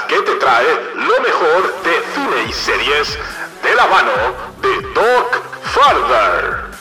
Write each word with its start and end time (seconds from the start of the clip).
que 0.00 0.22
te 0.22 0.34
trae 0.36 0.66
lo 0.94 1.20
mejor 1.20 1.74
de 1.82 2.02
cine 2.14 2.44
y 2.48 2.52
series 2.52 3.18
de 3.62 3.74
la 3.74 3.86
mano 3.86 4.12
de 4.62 4.80
Doc 4.94 5.40
Farther. 5.64 6.71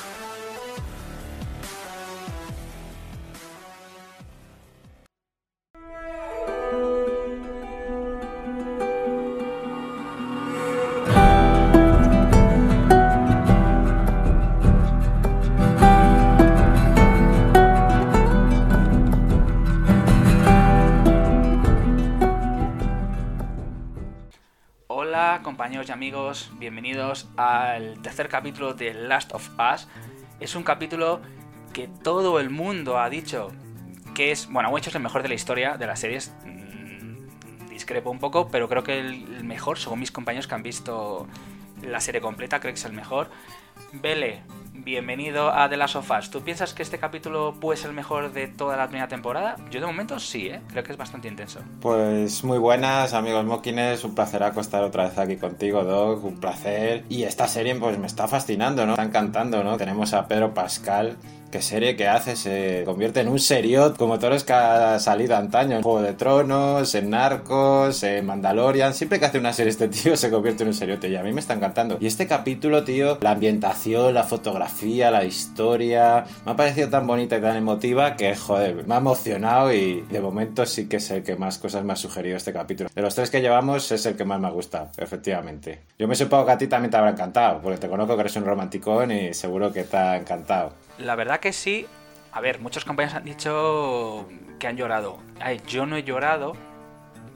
Compañeros 25.39 25.87
y 25.87 25.91
amigos, 25.93 26.51
bienvenidos 26.59 27.29
al 27.37 27.99
tercer 28.01 28.27
capítulo 28.27 28.73
de 28.73 28.93
Last 28.93 29.33
of 29.33 29.49
Us. 29.57 29.87
Es 30.41 30.55
un 30.55 30.63
capítulo 30.63 31.21
que 31.73 31.87
todo 31.87 32.39
el 32.39 32.49
mundo 32.49 32.99
ha 32.99 33.09
dicho 33.09 33.49
que 34.13 34.31
es, 34.31 34.51
bueno, 34.51 34.77
hecho 34.77 34.89
es 34.89 34.95
el 34.95 35.01
mejor 35.01 35.23
de 35.23 35.29
la 35.29 35.33
historia 35.33 35.77
de 35.77 35.87
las 35.87 36.01
series. 36.01 36.33
Mm, 36.45 37.69
Discrepo 37.69 38.11
un 38.11 38.19
poco, 38.19 38.49
pero 38.49 38.67
creo 38.67 38.83
que 38.83 38.99
el 38.99 39.43
mejor, 39.45 39.79
según 39.79 40.01
mis 40.01 40.11
compañeros 40.11 40.47
que 40.47 40.55
han 40.55 40.63
visto 40.63 41.27
la 41.81 42.01
serie 42.01 42.19
completa, 42.19 42.59
creo 42.59 42.73
que 42.73 42.79
es 42.79 42.85
el 42.85 42.93
mejor. 42.93 43.29
Vele, 43.93 44.41
bienvenido 44.83 45.53
a 45.53 45.69
The 45.69 45.77
Last 45.77 45.95
of 45.95 46.11
Us. 46.11 46.29
¿Tú 46.29 46.41
piensas 46.41 46.73
que 46.73 46.83
este 46.83 46.97
capítulo 46.97 47.53
puede 47.59 47.77
ser 47.77 47.89
el 47.89 47.95
mejor 47.95 48.31
de 48.33 48.47
toda 48.47 48.77
la 48.77 48.87
primera 48.87 49.07
temporada? 49.07 49.57
Yo 49.69 49.79
de 49.79 49.85
momento 49.85 50.19
sí, 50.19 50.47
¿eh? 50.47 50.61
creo 50.67 50.83
que 50.83 50.91
es 50.91 50.97
bastante 50.97 51.27
intenso. 51.27 51.59
Pues 51.79 52.43
muy 52.43 52.57
buenas, 52.57 53.13
amigos 53.13 53.45
Mokines. 53.45 54.03
Un 54.03 54.15
placer 54.15 54.43
acostar 54.43 54.83
otra 54.83 55.05
vez 55.05 55.17
aquí 55.17 55.37
contigo, 55.37 55.83
Doc. 55.83 56.23
Un 56.23 56.39
placer. 56.39 57.03
Y 57.09 57.23
esta 57.23 57.47
serie, 57.47 57.75
pues 57.75 57.97
me 57.97 58.07
está 58.07 58.27
fascinando, 58.27 58.85
¿no? 58.85 58.93
Está 58.93 59.03
encantando, 59.03 59.63
¿no? 59.63 59.77
Tenemos 59.77 60.13
a 60.13 60.27
Pedro 60.27 60.53
Pascal. 60.53 61.17
¿Qué 61.51 61.61
serie 61.61 61.97
que 61.97 62.07
hace? 62.07 62.37
Se 62.37 62.83
convierte 62.85 63.19
en 63.19 63.27
un 63.27 63.37
seriot 63.37 63.97
como 63.97 64.17
todos 64.17 64.35
los 64.35 64.43
que 64.45 64.53
ha 64.53 64.97
salido 64.99 65.35
antaño. 65.35 65.75
En 65.75 65.83
Juego 65.83 66.01
de 66.01 66.13
Tronos, 66.13 66.95
en 66.95 67.09
Narcos, 67.09 68.03
en 68.03 68.25
Mandalorian. 68.25 68.93
Siempre 68.93 69.19
que 69.19 69.25
hace 69.25 69.37
una 69.37 69.51
serie 69.51 69.71
este 69.71 69.89
tío 69.89 70.15
se 70.15 70.31
convierte 70.31 70.63
en 70.63 70.69
un 70.69 70.73
seriote 70.73 71.09
y 71.09 71.17
a 71.17 71.23
mí 71.23 71.33
me 71.33 71.41
está 71.41 71.53
encantando. 71.53 71.97
Y 71.99 72.07
este 72.07 72.25
capítulo, 72.25 72.85
tío, 72.85 73.17
la 73.19 73.31
ambientación, 73.31 74.13
la 74.13 74.23
fotografía, 74.23 75.11
la 75.11 75.25
historia, 75.25 76.23
me 76.45 76.53
ha 76.53 76.55
parecido 76.55 76.87
tan 76.87 77.05
bonita 77.05 77.37
y 77.37 77.41
tan 77.41 77.57
emotiva 77.57 78.15
que, 78.15 78.33
joder, 78.33 78.87
me 78.87 78.95
ha 78.95 78.99
emocionado 78.99 79.73
y 79.73 80.03
de 80.09 80.21
momento 80.21 80.65
sí 80.65 80.87
que 80.87 80.97
es 80.97 81.11
el 81.11 81.21
que 81.21 81.35
más 81.35 81.57
cosas 81.57 81.83
me 81.83 81.91
ha 81.91 81.97
sugerido 81.97 82.37
este 82.37 82.53
capítulo. 82.53 82.89
De 82.95 83.01
los 83.01 83.13
tres 83.13 83.29
que 83.29 83.41
llevamos 83.41 83.91
es 83.91 84.05
el 84.05 84.15
que 84.15 84.23
más 84.23 84.39
me 84.39 84.47
ha 84.47 84.51
gustado, 84.51 84.89
efectivamente. 84.97 85.81
Yo 85.99 86.07
me 86.07 86.15
supongo 86.15 86.45
que 86.45 86.51
a 86.53 86.57
ti 86.57 86.67
también 86.67 86.91
te 86.91 86.95
habrá 86.95 87.11
encantado, 87.11 87.59
porque 87.61 87.77
te 87.77 87.89
conozco 87.89 88.15
que 88.15 88.21
eres 88.21 88.35
un 88.37 88.45
romanticón 88.45 89.11
y 89.11 89.33
seguro 89.33 89.73
que 89.73 89.83
te 89.83 89.97
ha 89.97 90.15
encantado. 90.15 90.71
La 91.01 91.15
verdad 91.15 91.39
que 91.39 91.53
sí. 91.53 91.85
A 92.31 92.39
ver, 92.41 92.59
muchos 92.59 92.85
compañeros 92.85 93.15
han 93.17 93.25
dicho 93.25 94.27
que 94.59 94.67
han 94.67 94.77
llorado. 94.77 95.19
Ay, 95.39 95.61
yo 95.67 95.85
no 95.85 95.95
he 95.97 96.03
llorado 96.03 96.53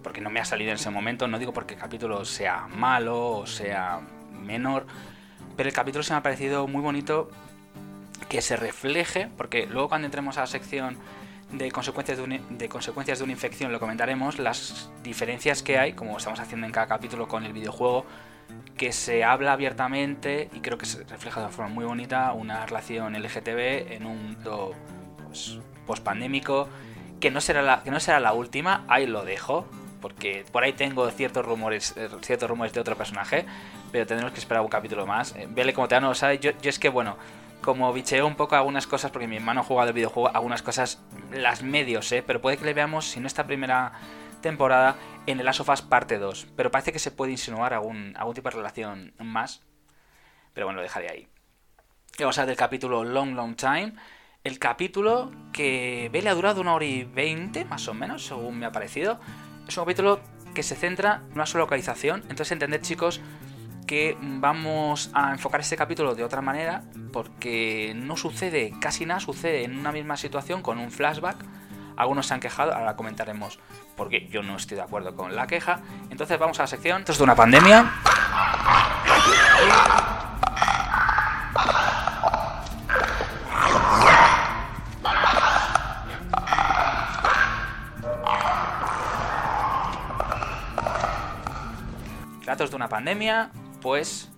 porque 0.03 0.21
no 0.21 0.29
me 0.29 0.39
ha 0.39 0.45
salido 0.45 0.71
en 0.71 0.75
ese 0.75 0.89
momento. 0.89 1.27
No 1.27 1.39
digo 1.39 1.51
porque 1.53 1.73
el 1.73 1.79
capítulo 1.79 2.23
sea 2.25 2.67
malo 2.67 3.31
o 3.39 3.47
sea 3.47 3.99
menor, 4.31 4.85
pero 5.57 5.67
el 5.67 5.75
capítulo 5.75 6.03
se 6.03 6.13
me 6.13 6.17
ha 6.19 6.23
parecido 6.23 6.67
muy 6.67 6.81
bonito 6.81 7.29
que 8.29 8.41
se 8.41 8.55
refleje, 8.55 9.27
porque 9.37 9.65
luego 9.67 9.89
cuando 9.89 10.05
entremos 10.05 10.37
a 10.37 10.41
la 10.41 10.47
sección 10.47 10.97
de 11.51 11.71
consecuencias 11.71 12.17
de, 12.17 12.23
un- 12.23 12.57
de 12.57 12.69
consecuencias 12.69 13.17
de 13.19 13.23
una 13.23 13.33
infección 13.33 13.71
lo 13.71 13.79
comentaremos, 13.79 14.39
las 14.39 14.89
diferencias 15.03 15.61
que 15.63 15.77
hay, 15.77 15.93
como 15.93 16.17
estamos 16.17 16.39
haciendo 16.39 16.65
en 16.65 16.71
cada 16.71 16.87
capítulo 16.87 17.27
con 17.27 17.43
el 17.45 17.53
videojuego, 17.53 18.05
que 18.77 18.91
se 18.91 19.23
habla 19.23 19.53
abiertamente 19.53 20.49
y 20.53 20.59
creo 20.59 20.77
que 20.77 20.85
se 20.85 21.03
refleja 21.05 21.39
de 21.39 21.45
una 21.47 21.55
forma 21.55 21.73
muy 21.73 21.85
bonita 21.85 22.33
una 22.33 22.65
relación 22.65 23.13
LGTB 23.13 23.93
en 23.93 24.05
un 24.05 24.23
mundo 24.23 24.73
pues, 25.27 25.57
que 27.19 27.31
no 27.31 27.41
será 27.41 27.61
la 27.61 27.83
que 27.83 27.91
no 27.91 27.99
será 27.99 28.19
la 28.19 28.33
última 28.33 28.83
ahí 28.87 29.07
lo 29.07 29.23
dejo 29.23 29.65
porque 30.01 30.45
por 30.51 30.63
ahí 30.63 30.73
tengo 30.73 31.09
ciertos 31.09 31.45
rumores 31.45 31.95
eh, 31.95 32.09
ciertos 32.21 32.49
rumores 32.49 32.73
de 32.73 32.81
otro 32.81 32.97
personaje 32.97 33.45
pero 33.91 34.05
tendremos 34.05 34.33
que 34.33 34.39
esperar 34.39 34.61
un 34.61 34.67
capítulo 34.67 35.07
más. 35.07 35.33
Eh, 35.37 35.47
vele 35.49 35.73
como 35.73 35.87
te 35.87 35.99
no 36.01 36.13
yo, 36.13 36.51
yo 36.61 36.69
es 36.69 36.79
que 36.79 36.89
bueno 36.89 37.17
como 37.61 37.91
bicheo 37.93 38.27
un 38.27 38.35
poco 38.35 38.55
algunas 38.55 38.85
cosas 38.87 39.09
porque 39.09 39.27
mi 39.27 39.37
hermano 39.37 39.61
ha 39.61 39.63
jugado 39.63 39.89
el 39.89 39.95
videojuego 39.95 40.35
algunas 40.35 40.61
cosas 40.61 41.01
las 41.31 41.63
medios 41.63 42.11
eh 42.11 42.21
pero 42.25 42.41
puede 42.41 42.57
que 42.57 42.65
le 42.65 42.73
veamos 42.73 43.05
si 43.05 43.19
no 43.19 43.27
esta 43.27 43.47
primera 43.47 43.93
temporada 44.49 44.95
en 45.25 45.39
el 45.39 45.45
Last 45.45 45.59
of 45.59 45.69
Us 45.69 45.81
parte 45.81 46.17
2 46.17 46.47
pero 46.55 46.71
parece 46.71 46.91
que 46.91 46.99
se 46.99 47.11
puede 47.11 47.31
insinuar 47.31 47.73
algún, 47.73 48.13
algún 48.17 48.33
tipo 48.33 48.49
de 48.49 48.55
relación 48.55 49.13
más 49.19 49.61
pero 50.53 50.67
bueno 50.67 50.77
lo 50.77 50.83
dejaré 50.83 51.09
ahí 51.09 51.27
vamos 52.23 52.37
a 52.37 52.41
ver 52.41 52.49
del 52.49 52.57
capítulo 52.57 53.03
Long 53.03 53.35
Long 53.35 53.55
Time. 53.55 53.93
El 54.43 54.59
capítulo 54.59 55.31
que 55.51 56.09
Vele 56.13 56.29
ha 56.29 56.35
durado 56.35 56.61
una 56.61 56.73
hora 56.73 56.85
y 56.85 57.03
veinte, 57.03 57.65
más 57.65 57.87
o 57.87 57.93
menos, 57.93 58.25
según 58.25 58.59
me 58.59 58.65
ha 58.65 58.71
parecido. 58.71 59.19
Es 59.67 59.75
un 59.77 59.83
capítulo 59.83 60.21
que 60.53 60.63
se 60.63 60.75
centra 60.75 61.23
en 61.27 61.33
una 61.33 61.45
sola 61.45 61.63
localización. 61.63 62.21
Entonces 62.21 62.51
entended, 62.51 62.81
chicos, 62.81 63.21
que 63.87 64.15
vamos 64.19 65.09
a 65.13 65.31
enfocar 65.31 65.61
este 65.61 65.75
capítulo 65.75 66.15
de 66.15 66.23
otra 66.23 66.41
manera. 66.41 66.83
Porque 67.11 67.93
no 67.95 68.15
sucede, 68.17 68.73
casi 68.79 69.05
nada 69.05 69.19
sucede 69.19 69.63
en 69.63 69.77
una 69.77 69.91
misma 69.91 70.15
situación 70.15 70.61
con 70.61 70.77
un 70.77 70.91
flashback. 70.91 71.37
Algunos 71.97 72.27
se 72.27 72.33
han 72.33 72.39
quejado, 72.39 72.73
ahora 72.73 72.95
comentaremos 72.95 73.59
porque 73.95 74.27
yo 74.27 74.43
no 74.43 74.57
estoy 74.57 74.77
de 74.77 74.83
acuerdo 74.83 75.15
con 75.15 75.35
la 75.35 75.47
queja. 75.47 75.79
Entonces 76.09 76.37
vamos 76.37 76.59
a 76.59 76.63
la 76.63 76.67
sección. 76.67 77.01
Esto 77.01 77.13
es 77.13 77.17
de 77.17 77.23
una 77.23 77.35
pandemia. 77.35 77.91
Datos 92.45 92.69
de 92.69 92.75
una 92.75 92.87
pandemia, 92.87 93.49
pues 93.81 94.29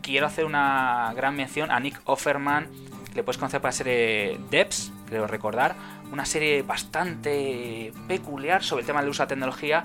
quiero 0.00 0.26
hacer 0.26 0.44
una 0.44 1.12
gran 1.16 1.36
mención 1.36 1.70
a 1.70 1.80
Nick 1.80 2.00
Offerman, 2.04 2.70
que 3.08 3.16
le 3.16 3.22
puedes 3.22 3.38
conocer 3.38 3.60
por 3.60 3.68
la 3.68 3.72
serie 3.72 4.38
Debs, 4.50 4.92
creo 5.06 5.26
recordar, 5.26 5.74
una 6.12 6.24
serie 6.24 6.62
bastante 6.62 7.92
peculiar 8.08 8.62
sobre 8.62 8.82
el 8.82 8.86
tema 8.86 9.00
del 9.00 9.10
uso 9.10 9.22
de 9.22 9.28
tecnología, 9.28 9.84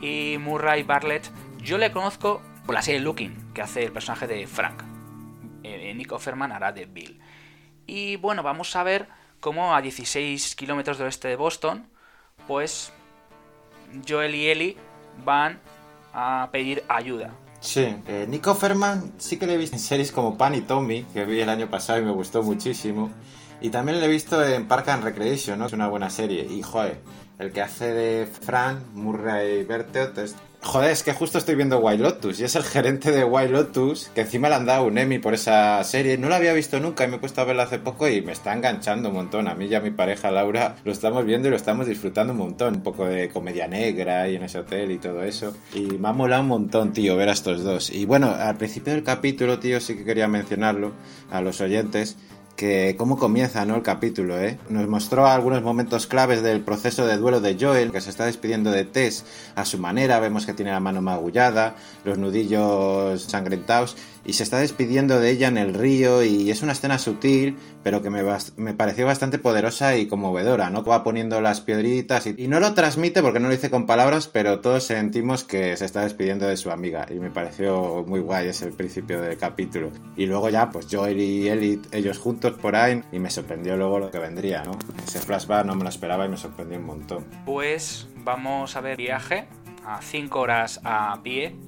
y 0.00 0.36
Murray 0.38 0.82
Bartlett, 0.82 1.30
yo 1.58 1.78
le 1.78 1.90
conozco 1.90 2.40
por 2.66 2.74
la 2.74 2.82
serie 2.82 3.00
Looking, 3.00 3.52
que 3.52 3.62
hace 3.62 3.84
el 3.84 3.92
personaje 3.92 4.26
de 4.26 4.46
Frank. 4.46 4.82
Eh, 5.62 5.92
Nick 5.94 6.12
Offerman 6.12 6.52
hará 6.52 6.72
de 6.72 6.86
Bill. 6.86 7.20
Y 7.86 8.16
bueno, 8.16 8.42
vamos 8.42 8.76
a 8.76 8.82
ver 8.82 9.08
cómo 9.40 9.74
a 9.74 9.82
16 9.82 10.54
kilómetros 10.54 10.98
del 10.98 11.06
oeste 11.06 11.28
de 11.28 11.36
Boston, 11.36 11.86
pues 12.46 12.92
Joel 14.06 14.34
y 14.34 14.48
Ellie 14.48 14.76
van 15.24 15.60
a 16.12 16.48
pedir 16.52 16.84
ayuda. 16.88 17.32
Sí, 17.60 17.96
Nico 18.28 18.54
Ferman 18.54 19.14
sí 19.18 19.36
que 19.36 19.46
le 19.46 19.54
he 19.54 19.56
visto 19.56 19.74
en 19.74 19.80
series 19.80 20.12
como 20.12 20.38
Pan 20.38 20.54
y 20.54 20.60
Tommy, 20.60 21.04
que 21.12 21.24
vi 21.24 21.40
el 21.40 21.48
año 21.48 21.68
pasado 21.68 21.98
y 21.98 22.02
me 22.02 22.12
gustó 22.12 22.42
muchísimo. 22.42 23.10
Y 23.60 23.70
también 23.70 23.98
lo 23.98 24.06
he 24.06 24.08
visto 24.08 24.44
en 24.44 24.68
Park 24.68 24.88
and 24.88 25.04
Recreation, 25.04 25.58
¿no? 25.58 25.66
Es 25.66 25.72
una 25.72 25.88
buena 25.88 26.10
serie. 26.10 26.46
Y 26.48 26.62
joder, 26.62 26.98
el 27.38 27.52
que 27.52 27.62
hace 27.62 27.92
de 27.92 28.26
Fran, 28.26 28.84
Murray 28.94 29.64
Bertot, 29.64 30.18
es... 30.18 30.36
Joder, 30.60 30.90
es 30.90 31.04
que 31.04 31.12
justo 31.12 31.38
estoy 31.38 31.54
viendo 31.54 31.78
White 31.78 32.02
Lotus 32.02 32.40
y 32.40 32.44
es 32.44 32.56
el 32.56 32.64
gerente 32.64 33.12
de 33.12 33.22
White 33.22 33.52
Lotus, 33.52 34.10
que 34.12 34.22
encima 34.22 34.48
le 34.48 34.56
han 34.56 34.66
dado 34.66 34.86
un 34.86 34.98
Emmy 34.98 35.20
por 35.20 35.32
esa 35.32 35.82
serie. 35.84 36.18
No 36.18 36.28
la 36.28 36.34
había 36.34 36.52
visto 36.52 36.80
nunca 36.80 37.04
y 37.04 37.08
me 37.08 37.16
he 37.16 37.18
puesto 37.20 37.40
a 37.40 37.44
verla 37.44 37.62
hace 37.62 37.78
poco 37.78 38.08
y 38.08 38.22
me 38.22 38.32
está 38.32 38.52
enganchando 38.52 39.10
un 39.10 39.14
montón. 39.14 39.46
A 39.46 39.54
mí 39.54 39.66
y 39.66 39.74
a 39.76 39.80
mi 39.80 39.92
pareja 39.92 40.32
Laura 40.32 40.74
lo 40.84 40.90
estamos 40.90 41.24
viendo 41.24 41.46
y 41.46 41.52
lo 41.52 41.56
estamos 41.56 41.86
disfrutando 41.86 42.32
un 42.32 42.40
montón. 42.40 42.74
Un 42.74 42.82
poco 42.82 43.06
de 43.06 43.28
comedia 43.28 43.68
negra 43.68 44.28
y 44.28 44.34
en 44.34 44.42
ese 44.42 44.58
hotel 44.58 44.90
y 44.90 44.98
todo 44.98 45.22
eso. 45.22 45.56
Y 45.74 45.96
me 45.96 46.08
ha 46.08 46.12
molado 46.12 46.42
un 46.42 46.48
montón, 46.48 46.92
tío, 46.92 47.14
ver 47.14 47.28
a 47.28 47.32
estos 47.32 47.62
dos. 47.62 47.90
Y 47.90 48.04
bueno, 48.04 48.34
al 48.36 48.56
principio 48.56 48.92
del 48.94 49.04
capítulo, 49.04 49.60
tío, 49.60 49.80
sí 49.80 49.96
que 49.96 50.04
quería 50.04 50.26
mencionarlo 50.26 50.92
a 51.30 51.40
los 51.40 51.60
oyentes 51.60 52.16
que 52.58 52.96
cómo 52.98 53.16
comienza 53.16 53.64
¿no? 53.64 53.76
el 53.76 53.82
capítulo. 53.82 54.36
¿eh? 54.36 54.58
Nos 54.68 54.88
mostró 54.88 55.28
algunos 55.28 55.62
momentos 55.62 56.08
claves 56.08 56.42
del 56.42 56.60
proceso 56.60 57.06
de 57.06 57.16
duelo 57.16 57.40
de 57.40 57.56
Joel, 57.58 57.92
que 57.92 58.00
se 58.00 58.10
está 58.10 58.26
despidiendo 58.26 58.72
de 58.72 58.84
Tess 58.84 59.24
a 59.54 59.64
su 59.64 59.78
manera. 59.78 60.18
Vemos 60.18 60.44
que 60.44 60.54
tiene 60.54 60.72
la 60.72 60.80
mano 60.80 61.00
magullada, 61.00 61.76
los 62.04 62.18
nudillos 62.18 63.22
sangrentados 63.22 63.96
y 64.24 64.34
se 64.34 64.42
está 64.42 64.58
despidiendo 64.58 65.20
de 65.20 65.30
ella 65.30 65.48
en 65.48 65.58
el 65.58 65.74
río 65.74 66.22
y 66.22 66.50
es 66.50 66.62
una 66.62 66.72
escena 66.72 66.98
sutil, 66.98 67.56
pero 67.82 68.02
que 68.02 68.10
me, 68.10 68.22
me 68.56 68.74
pareció 68.74 69.06
bastante 69.06 69.38
poderosa 69.38 69.96
y 69.96 70.06
conmovedora, 70.06 70.70
¿no? 70.70 70.84
Va 70.84 71.04
poniendo 71.04 71.40
las 71.40 71.60
piedritas 71.60 72.26
y, 72.26 72.48
no 72.48 72.60
lo 72.60 72.74
transmite 72.74 73.22
porque 73.22 73.40
no 73.40 73.48
lo 73.48 73.54
dice 73.54 73.70
con 73.70 73.86
palabras, 73.86 74.28
pero 74.28 74.60
todos 74.60 74.84
sentimos 74.84 75.44
que 75.44 75.76
se 75.76 75.84
está 75.84 76.02
despidiendo 76.02 76.46
de 76.46 76.56
su 76.56 76.70
amiga 76.70 77.06
y 77.10 77.14
me 77.14 77.30
pareció 77.30 78.04
muy 78.06 78.20
guay 78.20 78.48
ese 78.48 78.68
principio 78.72 79.20
del 79.20 79.36
capítulo. 79.36 79.90
Y 80.16 80.26
luego 80.26 80.48
ya, 80.48 80.70
pues 80.70 80.86
Joel 80.90 81.20
y 81.20 81.48
Ellie, 81.48 81.80
ellos 81.92 82.18
juntos 82.18 82.54
por 82.54 82.76
ahí 82.76 83.02
y 83.12 83.18
me 83.18 83.30
sorprendió 83.30 83.76
luego 83.76 83.98
lo 83.98 84.10
que 84.10 84.18
vendría, 84.18 84.62
¿no? 84.62 84.72
Ese 85.06 85.20
flashback 85.20 85.66
no 85.66 85.74
me 85.74 85.84
lo 85.84 85.90
esperaba 85.90 86.26
y 86.26 86.28
me 86.28 86.36
sorprendió 86.36 86.78
un 86.78 86.86
montón. 86.86 87.24
Pues 87.44 88.08
vamos 88.24 88.76
a 88.76 88.80
ver 88.80 88.96
viaje 88.96 89.48
a 89.84 90.00
5 90.02 90.40
horas 90.40 90.80
a 90.84 91.20
pie 91.22 91.67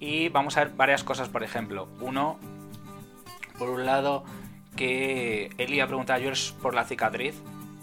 y 0.00 0.30
vamos 0.30 0.56
a 0.56 0.64
ver 0.64 0.72
varias 0.74 1.04
cosas, 1.04 1.28
por 1.28 1.44
ejemplo. 1.44 1.88
Uno, 2.00 2.40
por 3.58 3.68
un 3.68 3.84
lado, 3.84 4.24
que 4.74 5.50
Eli 5.58 5.80
ha 5.80 5.86
preguntado 5.86 6.18
a 6.18 6.22
George 6.22 6.54
por 6.60 6.74
la 6.74 6.84
cicatriz. 6.84 7.34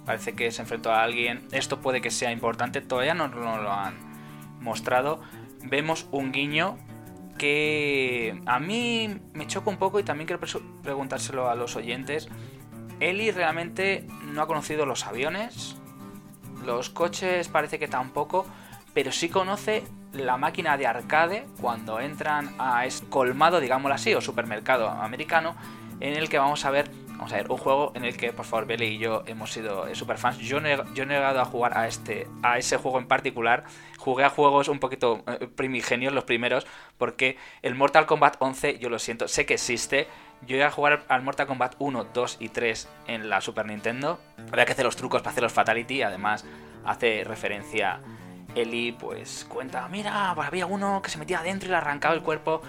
Parece 0.04 0.34
que 0.34 0.52
se 0.52 0.64
enfrentó 0.64 0.92
a 0.92 1.04
alguien. 1.04 1.48
Esto 1.52 1.80
puede 1.80 2.02
que 2.02 2.10
sea 2.10 2.32
importante. 2.32 2.82
Todavía 2.82 3.14
no, 3.14 3.28
no 3.28 3.62
lo 3.62 3.72
han 3.72 3.96
mostrado. 4.60 5.22
Vemos 5.64 6.08
un 6.12 6.32
guiño 6.32 6.80
que 7.38 8.42
a 8.48 8.60
mí 8.60 9.20
me 9.34 9.46
choca 9.46 9.70
un 9.70 9.78
poco 9.78 10.00
y 10.00 10.04
también 10.04 10.26
quiero 10.26 10.42
preguntárselo 10.82 11.50
a 11.50 11.56
los 11.56 11.76
oyentes. 11.76 12.30
Eli 13.00 13.30
realmente 13.30 14.08
no 14.24 14.42
ha 14.42 14.48
conocido 14.48 14.88
los 14.88 15.06
aviones. 15.06 15.76
Los 16.66 16.90
coches 16.90 17.48
parece 17.48 17.78
que 17.78 17.88
tampoco. 17.88 18.48
Pero 18.96 19.12
sí 19.12 19.30
conoce 19.30 19.84
la 20.14 20.38
máquina 20.38 20.78
de 20.78 20.88
arcade 20.88 21.46
cuando 21.62 22.00
entran 22.00 22.54
a 22.60 22.86
este 22.86 23.08
colmado, 23.08 23.60
digámoslo 23.60 23.96
así, 23.96 24.14
o 24.14 24.22
supermercado 24.22 24.90
americano, 24.90 25.56
en 26.00 26.16
el 26.16 26.30
que 26.30 26.38
vamos 26.38 26.64
a 26.66 26.72
ver, 26.72 26.90
vamos 27.10 27.34
a 27.34 27.38
ver, 27.38 27.50
un 27.50 27.58
juego 27.58 27.92
en 27.96 28.06
el 28.06 28.16
que, 28.18 28.32
por 28.32 28.46
favor, 28.46 28.68
Bele 28.68 28.86
y 28.86 28.98
yo 28.98 29.24
hemos 29.26 29.52
sido 29.52 29.94
super 29.96 30.18
fans. 30.18 30.38
Yo 30.38 30.60
yo 30.94 31.04
he 31.04 31.06
llegado 31.06 31.42
a 31.42 31.46
jugar 31.46 31.78
a 31.78 31.88
este, 31.88 32.28
a 32.44 32.58
ese 32.58 32.78
juego 32.78 33.00
en 33.00 33.08
particular. 33.08 33.64
Jugué 33.98 34.24
a 34.24 34.30
juegos 34.30 34.68
un 34.68 34.80
poquito 34.80 35.24
eh, 35.28 35.48
primigenios, 35.48 36.14
los 36.14 36.24
primeros, 36.24 36.68
porque 36.98 37.38
el 37.62 37.76
Mortal 37.76 38.06
Kombat 38.06 38.38
11, 38.40 38.80
yo 38.80 38.90
lo 38.90 39.00
siento, 39.00 39.28
sé 39.28 39.46
que 39.46 39.56
existe. 39.56 40.08
Yo 40.46 40.56
iba 40.56 40.68
a 40.68 40.72
jugar 40.72 41.04
al 41.08 41.24
Mortal 41.24 41.48
Kombat 41.48 41.76
1, 41.80 42.06
2 42.14 42.38
y 42.40 42.50
3 42.50 42.88
en 43.08 43.30
la 43.30 43.42
Super 43.42 43.66
Nintendo. 43.66 44.20
Había 44.52 44.66
que 44.66 44.74
hacer 44.74 44.86
los 44.86 44.96
trucos 44.96 45.22
para 45.22 45.32
hacer 45.32 45.44
los 45.44 45.52
Fatality, 45.52 46.04
además 46.04 46.46
hace 46.86 47.24
referencia 47.26 48.00
Eli 48.58 48.92
pues 48.92 49.46
cuenta, 49.48 49.88
mira, 49.88 50.32
había 50.32 50.66
uno 50.66 51.02
que 51.02 51.10
se 51.10 51.18
metía 51.18 51.40
adentro 51.40 51.68
y 51.68 51.72
le 51.72 51.78
arrancaba 51.78 52.16
el 52.16 52.22
cuerpo. 52.22 52.62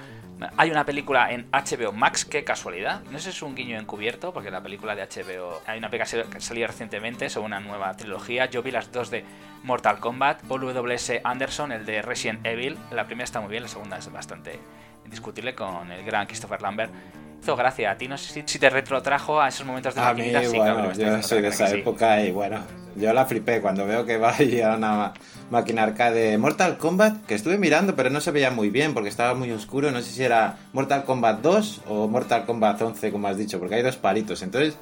Hay 0.56 0.70
una 0.70 0.84
película 0.84 1.32
en 1.32 1.50
HBO 1.50 1.92
Max, 1.92 2.24
qué 2.24 2.44
casualidad. 2.44 3.02
No 3.10 3.18
sé 3.18 3.24
si 3.24 3.30
es 3.30 3.42
un 3.42 3.56
guiño 3.56 3.76
encubierto, 3.76 4.32
porque 4.32 4.52
la 4.52 4.62
película 4.62 4.94
de 4.94 5.02
HBO. 5.02 5.60
Hay 5.66 5.78
una 5.78 5.90
película 5.90 6.24
que 6.30 6.40
salió 6.40 6.66
recientemente 6.66 7.28
sobre 7.28 7.46
una 7.46 7.58
nueva 7.58 7.96
trilogía. 7.96 8.46
Yo 8.46 8.62
vi 8.62 8.70
las 8.70 8.92
dos 8.92 9.10
de 9.10 9.24
Mortal 9.64 9.98
Kombat. 9.98 10.42
W.S. 10.44 11.20
Anderson, 11.24 11.72
el 11.72 11.84
de 11.84 12.02
Resident 12.02 12.46
Evil. 12.46 12.78
La 12.92 13.06
primera 13.06 13.24
está 13.24 13.40
muy 13.40 13.50
bien, 13.50 13.64
la 13.64 13.68
segunda 13.68 13.98
es 13.98 14.12
bastante 14.12 14.60
indiscutible 15.04 15.56
con 15.56 15.90
el 15.90 16.04
gran 16.04 16.26
Christopher 16.26 16.62
Lambert. 16.62 16.92
Hizo 17.42 17.56
gracia 17.56 17.90
a 17.92 17.96
ti, 17.96 18.08
no 18.08 18.18
sé 18.18 18.44
si 18.46 18.58
te 18.58 18.68
retrotrajo 18.70 19.40
a 19.40 19.48
esos 19.48 19.66
momentos 19.66 19.94
de 19.94 20.00
a 20.00 20.12
mí, 20.12 20.32
bueno, 20.54 20.92
yo 20.92 21.22
soy 21.22 21.40
de 21.40 21.48
esa 21.48 21.70
época 21.70 22.20
y 22.22 22.30
bueno, 22.32 22.60
yo 22.96 23.12
la 23.12 23.26
flipé 23.26 23.60
cuando 23.60 23.86
veo 23.86 24.04
que 24.04 24.18
va 24.18 24.34
a 24.64 24.76
una 24.76 25.12
máquina 25.50 25.84
arcade 25.84 26.36
Mortal 26.36 26.76
Kombat, 26.78 27.24
que 27.26 27.34
estuve 27.34 27.58
mirando, 27.58 27.94
pero 27.94 28.10
no 28.10 28.20
se 28.20 28.30
veía 28.30 28.50
muy 28.50 28.70
bien 28.70 28.94
porque 28.94 29.08
estaba 29.08 29.34
muy 29.34 29.50
oscuro. 29.52 29.90
No 29.90 30.00
sé 30.00 30.10
si 30.10 30.22
era 30.22 30.56
Mortal 30.72 31.04
Kombat 31.04 31.40
2 31.40 31.82
o 31.88 32.08
Mortal 32.08 32.44
Kombat 32.44 32.82
11, 32.82 33.12
como 33.12 33.28
has 33.28 33.36
dicho, 33.36 33.58
porque 33.58 33.76
hay 33.76 33.82
dos 33.82 33.96
palitos. 33.96 34.42
Entonces, 34.42 34.76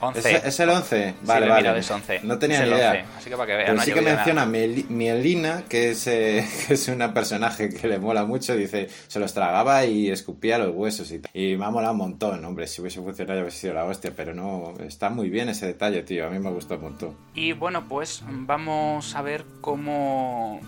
11. 0.00 0.48
¿Es, 0.48 0.60
el 0.60 0.70
11? 0.70 1.14
Vale, 1.22 1.46
sí, 1.46 1.50
vale. 1.50 1.78
Es 1.78 1.90
11. 1.90 2.20
No 2.22 2.38
tenía 2.38 2.62
es 2.62 2.68
ni 2.68 2.74
idea. 2.74 3.06
Así 3.16 3.28
que 3.28 3.36
para 3.36 3.46
que 3.46 3.52
vean, 3.52 3.66
Pero 3.66 3.76
no 3.76 3.82
sí 3.82 3.92
que 3.92 4.00
menciona 4.00 4.46
Mielina, 4.46 5.64
que 5.68 5.90
es, 5.90 6.06
eh, 6.06 6.46
que 6.66 6.74
es 6.74 6.88
una 6.88 7.12
personaje 7.12 7.68
que 7.68 7.86
le 7.86 7.98
mola 7.98 8.24
mucho. 8.24 8.56
Dice, 8.56 8.88
se 9.06 9.20
los 9.20 9.34
tragaba 9.34 9.84
y 9.84 10.10
escupía 10.10 10.58
los 10.58 10.74
huesos 10.74 11.10
y 11.12 11.18
tal. 11.18 11.30
Y 11.34 11.56
me 11.56 11.66
ha 11.66 11.70
molado 11.70 11.92
un 11.92 11.98
montón, 11.98 12.44
hombre. 12.44 12.66
Si 12.66 12.80
hubiese 12.80 13.00
funcionado, 13.00 13.40
hubiese 13.40 13.58
sido 13.58 13.74
la 13.74 13.84
hostia. 13.84 14.12
Pero 14.16 14.34
no, 14.34 14.74
está 14.80 15.10
muy 15.10 15.28
bien 15.28 15.50
ese 15.50 15.66
detalle, 15.66 16.02
tío. 16.02 16.26
A 16.26 16.30
mí 16.30 16.38
me 16.38 16.50
gustó 16.50 16.76
un 16.76 16.82
montón. 16.82 17.16
Y 17.34 17.52
bueno, 17.52 17.86
pues 17.86 18.22
vamos 18.26 19.14
a 19.14 19.22
ver 19.22 19.44
cómo. 19.60 20.60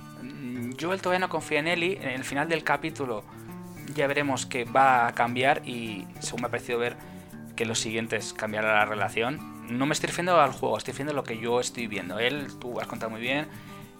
Joel 0.79 1.00
todavía 1.00 1.20
no 1.20 1.31
confía 1.31 1.61
en 1.61 1.69
Ellie. 1.69 1.99
En 2.02 2.11
el 2.11 2.25
final 2.25 2.49
del 2.49 2.64
capítulo 2.64 3.25
ya 3.94 4.06
veremos 4.06 4.44
que 4.44 4.64
va 4.64 5.06
a 5.06 5.12
cambiar. 5.14 5.67
Y 5.67 6.06
según 6.20 6.43
me 6.43 6.46
ha 6.49 6.50
parecido 6.50 6.79
ver 6.79 7.11
que 7.56 7.64
los 7.64 7.78
siguientes 7.78 8.32
cambiará 8.32 8.75
la 8.75 8.84
relación 8.84 9.52
no 9.69 9.87
me 9.87 9.93
estoy 9.93 10.08
refiriendo 10.08 10.40
al 10.40 10.52
juego, 10.52 10.76
estoy 10.76 10.93
refiriendo 10.93 11.12
a 11.12 11.16
lo 11.16 11.25
que 11.25 11.38
yo 11.38 11.60
estoy 11.60 11.87
viendo. 11.87 12.19
Él, 12.19 12.49
tú 12.58 12.81
has 12.81 12.87
contado 12.87 13.10
muy 13.10 13.20
bien, 13.20 13.49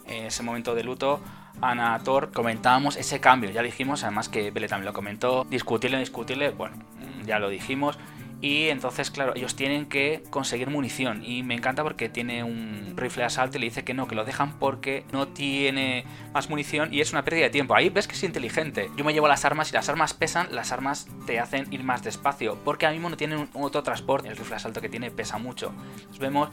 en 0.07 0.27
ese 0.27 0.43
momento 0.43 0.75
de 0.75 0.85
luto, 0.85 1.21
Ana 1.61 1.99
Thor, 2.01 2.33
comentábamos 2.33 2.97
ese 2.97 3.21
cambio, 3.21 3.51
ya 3.51 3.63
dijimos, 3.63 4.03
además 4.03 4.29
que 4.29 4.51
Bele 4.51 4.69
también 4.69 4.87
lo 4.87 4.93
comentó, 4.93 5.45
discutirle, 5.49 5.99
discutirle, 5.99 6.51
bueno, 6.51 6.77
ya 7.25 7.39
lo 7.39 7.49
dijimos, 7.49 7.99
y 8.43 8.71
entonces, 8.71 9.13
claro, 9.13 9.35
ellos 9.37 9.55
tienen 9.55 9.87
que 9.87 10.25
conseguir 10.29 10.69
munición. 10.69 11.23
Y 11.25 11.45
me 11.45 11.55
encanta 11.55 11.85
porque 11.85 12.09
tiene 12.09 12.43
un 12.43 12.95
rifle 12.97 13.23
de 13.23 13.27
asalto 13.27 13.57
y 13.57 13.61
le 13.61 13.67
dice 13.67 13.85
que 13.85 13.95
no, 13.95 14.09
que 14.09 14.17
lo 14.17 14.25
dejan 14.25 14.59
porque 14.59 15.05
no 15.13 15.29
tiene 15.29 16.05
más 16.35 16.51
munición 16.51 16.93
y 16.93 17.01
es 17.01 17.13
una 17.13 17.25
pérdida 17.25 17.45
de 17.45 17.51
tiempo. 17.51 17.77
Ahí 17.77 17.89
ves 17.89 18.09
que 18.09 18.15
es 18.15 18.23
inteligente. 18.25 18.91
Yo 18.97 19.05
me 19.05 19.13
llevo 19.13 19.29
las 19.29 19.45
armas 19.45 19.71
y 19.71 19.75
las 19.75 19.89
armas 19.89 20.13
pesan, 20.13 20.49
las 20.51 20.73
armas 20.73 21.07
te 21.25 21.39
hacen 21.39 21.73
ir 21.73 21.85
más 21.85 22.03
despacio. 22.03 22.59
Porque 22.65 22.85
ahora 22.85 22.95
mismo 22.95 23.11
no 23.11 23.17
tienen 23.17 23.49
otro 23.53 23.85
transporte. 23.85 24.27
El 24.27 24.37
rifle 24.37 24.51
de 24.51 24.57
asalto 24.57 24.81
que 24.81 24.89
tiene 24.89 25.13
pesa 25.13 25.39
mucho. 25.39 25.73
Entonces 25.95 26.19
vemos 26.19 26.49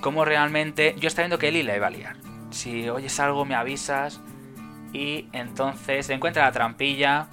cómo 0.00 0.24
realmente. 0.24 0.94
Yo 1.00 1.08
estoy 1.08 1.22
viendo 1.22 1.40
que 1.40 1.48
Eli 1.48 1.64
le 1.64 1.80
va 1.80 1.88
a 1.88 1.90
liar. 1.90 2.16
Si 2.50 2.88
oyes 2.88 3.18
algo, 3.18 3.44
me 3.44 3.56
avisas. 3.56 4.20
Y 4.92 5.26
entonces 5.32 6.08
encuentra 6.08 6.44
la 6.44 6.52
trampilla. 6.52 7.26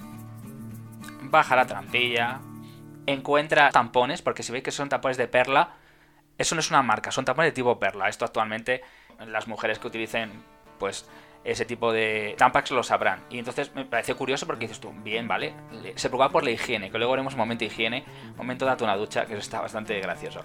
Baja 1.30 1.54
la 1.54 1.66
trampilla 1.68 2.40
encuentra 3.06 3.70
tampones, 3.70 4.22
porque 4.22 4.42
si 4.42 4.52
veis 4.52 4.64
que 4.64 4.70
son 4.70 4.88
tampones 4.88 5.16
de 5.16 5.28
perla, 5.28 5.74
eso 6.38 6.54
no 6.54 6.60
es 6.60 6.70
una 6.70 6.82
marca, 6.82 7.10
son 7.10 7.24
tampones 7.24 7.52
de 7.52 7.54
tipo 7.54 7.78
perla. 7.78 8.08
Esto 8.08 8.24
actualmente 8.24 8.82
las 9.26 9.46
mujeres 9.46 9.78
que 9.78 9.86
utilicen 9.86 10.30
pues 10.78 11.08
ese 11.44 11.64
tipo 11.64 11.92
de 11.92 12.34
tampax 12.38 12.70
lo 12.70 12.82
sabrán. 12.82 13.20
Y 13.30 13.38
entonces 13.38 13.74
me 13.74 13.84
parece 13.84 14.14
curioso 14.14 14.46
porque 14.46 14.66
dices 14.66 14.80
tú, 14.80 14.92
bien, 15.02 15.28
vale, 15.28 15.54
se 15.94 16.08
preocupa 16.08 16.30
por 16.30 16.44
la 16.44 16.50
higiene, 16.50 16.90
que 16.90 16.98
luego 16.98 17.12
haremos 17.12 17.34
un 17.34 17.40
momento 17.40 17.60
de 17.60 17.66
higiene, 17.66 18.04
momento 18.36 18.64
date 18.64 18.82
una 18.82 18.96
ducha, 18.96 19.26
que 19.26 19.34
eso 19.34 19.40
está 19.40 19.60
bastante 19.60 19.98
gracioso. 20.00 20.42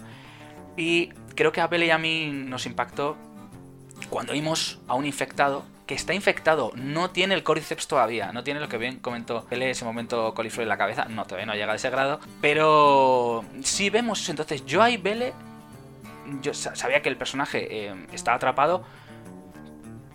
Y 0.76 1.10
creo 1.36 1.52
que 1.52 1.62
a 1.62 1.68
Belle 1.68 1.88
y 1.88 1.92
a 1.92 1.98
mí 1.98 2.30
nos 2.32 2.66
impactó 2.66 3.18
cuando 4.10 4.34
vimos 4.34 4.80
a 4.88 4.96
un 4.96 5.06
infectado 5.06 5.66
que 5.90 5.96
está 5.96 6.14
infectado, 6.14 6.72
no 6.76 7.10
tiene 7.10 7.34
el 7.34 7.42
Cordyceps 7.42 7.88
todavía, 7.88 8.32
no 8.32 8.44
tiene 8.44 8.60
lo 8.60 8.70
que 8.70 8.78
bien 8.78 9.00
comentó 9.00 9.48
él 9.50 9.64
ese 9.64 9.86
momento 9.86 10.36
coliflor 10.36 10.62
en 10.62 10.70
la 10.70 10.78
cabeza, 10.78 11.06
no, 11.06 11.26
todavía 11.26 11.48
no 11.48 11.56
llega 11.56 11.72
a 11.72 11.78
ese 11.78 11.90
grado, 11.90 12.20
pero 12.42 13.44
si 13.64 13.90
vemos 13.90 14.22
eso, 14.22 14.30
entonces 14.30 14.64
yo 14.68 14.84
ahí 14.84 14.98
Bele, 14.98 15.34
yo 16.44 16.54
sabía 16.54 17.02
que 17.02 17.10
el 17.10 17.18
personaje 17.18 17.88
eh, 17.88 18.06
estaba 18.14 18.38
atrapado, 18.38 18.84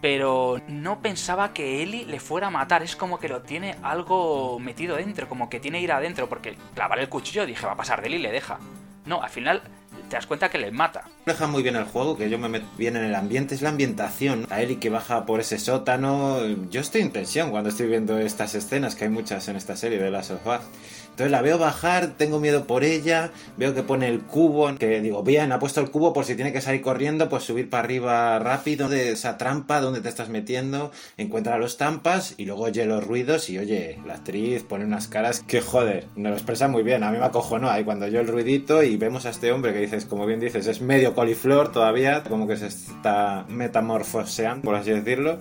pero 0.00 0.61
no 0.69 1.02
pensaba 1.02 1.52
que 1.52 1.83
Eli 1.83 2.04
le 2.04 2.21
fuera 2.21 2.47
a 2.47 2.50
matar, 2.50 2.85
es 2.85 2.95
como 2.95 3.19
que 3.19 3.28
lo 3.28 3.43
tiene 3.43 3.75
algo 3.83 4.61
metido 4.61 4.95
dentro, 4.95 5.28
como 5.28 5.50
que 5.50 5.59
tiene 5.59 5.81
ira 5.81 5.97
adentro, 5.97 6.28
porque 6.28 6.57
clavar 6.76 7.00
el 7.00 7.09
cuchillo 7.09 7.47
dije, 7.47 7.66
va 7.66 7.73
a 7.73 7.76
pasar 7.76 8.00
de 8.00 8.07
Eli 8.07 8.19
y 8.19 8.21
le 8.21 8.31
deja. 8.31 8.61
No, 9.07 9.25
al 9.25 9.31
final 9.31 9.61
te 10.14 10.18
das 10.18 10.26
cuenta 10.28 10.49
que 10.49 10.59
le 10.59 10.71
mata. 10.71 11.09
Deja 11.26 11.49
muy 11.49 11.64
bien 11.64 11.75
el 11.75 11.87
juego, 11.87 12.16
que 12.16 12.30
yo 12.30 12.38
me 12.38 12.49
meto 12.49 12.66
bien 12.78 12.94
en 12.94 13.02
el 13.02 13.16
ambiente, 13.16 13.56
es 13.56 13.62
la 13.62 13.71
ambientación. 13.71 14.47
A 14.49 14.62
Eli 14.62 14.76
que 14.76 14.88
baja 14.88 15.26
por 15.26 15.40
ese 15.40 15.59
sótano. 15.59 16.38
Yo 16.71 16.83
estoy 16.83 17.00
en 17.00 17.11
tensión 17.11 17.50
cuando 17.50 17.71
estoy 17.71 17.88
viendo 17.88 18.16
estas 18.21 18.54
escenas, 18.54 18.94
que 18.94 19.06
hay 19.06 19.11
muchas 19.11 19.49
en 19.49 19.56
esta 19.56 19.75
serie 19.75 19.99
de 19.99 20.12
Last 20.12 20.30
of 20.30 20.47
Us. 20.47 20.61
Entonces 21.14 21.30
la 21.30 21.42
veo 21.42 21.59
bajar, 21.59 22.14
tengo 22.18 22.40
miedo 22.40 22.66
por 22.66 22.83
ella, 22.83 23.30
veo 23.56 23.73
que 23.73 23.85
pone 23.85 24.09
el 24.09 24.23
cubo, 24.23 24.75
que 24.75 25.00
digo, 25.00 25.23
bien, 25.23 25.52
ha 25.52 25.61
puesto 25.61 25.80
el 25.80 25.88
cubo 25.92 26.12
por 26.12 26.25
si 26.25 26.35
tiene 26.35 26.52
que 26.52 26.61
salir 26.61 26.83
corriendo, 26.83 27.28
pues 27.28 27.44
subir 27.44 27.71
para 27.71 27.85
arriba 27.85 28.40
rápido 28.40 28.88
de 28.88 29.12
esa 29.12 29.38
trampa 29.38 29.80
donde 29.80 30.00
te 30.00 30.09
estás 30.09 30.28
metiendo, 30.28 30.90
encuentra 31.16 31.56
los 31.56 31.76
tampas 31.76 32.35
y 32.37 32.47
luego 32.47 32.64
oye 32.64 32.85
los 32.85 33.06
ruidos 33.06 33.49
y 33.49 33.59
oye, 33.59 34.00
la 34.04 34.14
actriz 34.14 34.64
pone 34.64 34.87
unas 34.87 35.06
caras 35.06 35.38
que 35.38 35.61
joder, 35.61 36.06
nos 36.16 36.30
lo 36.30 36.37
expresa 36.37 36.66
muy 36.66 36.83
bien, 36.83 37.04
a 37.04 37.12
mí 37.12 37.18
me 37.18 37.25
acojonó 37.25 37.71
ahí 37.71 37.85
cuando 37.85 38.06
oyó 38.06 38.18
el 38.18 38.26
ruidito 38.26 38.83
y 38.83 38.97
vemos 38.97 39.25
a 39.25 39.30
este 39.30 39.52
hombre 39.52 39.73
que 39.73 39.78
dices, 39.78 40.06
como 40.06 40.26
bien 40.26 40.40
dices, 40.40 40.66
es 40.66 40.80
medio 40.80 41.14
coliflor 41.14 41.71
todavía, 41.71 42.25
como 42.25 42.49
que 42.49 42.56
se 42.56 42.66
está 42.66 43.44
metamorfoseando, 43.49 44.62
por 44.62 44.75
así 44.75 44.90
decirlo, 44.90 45.38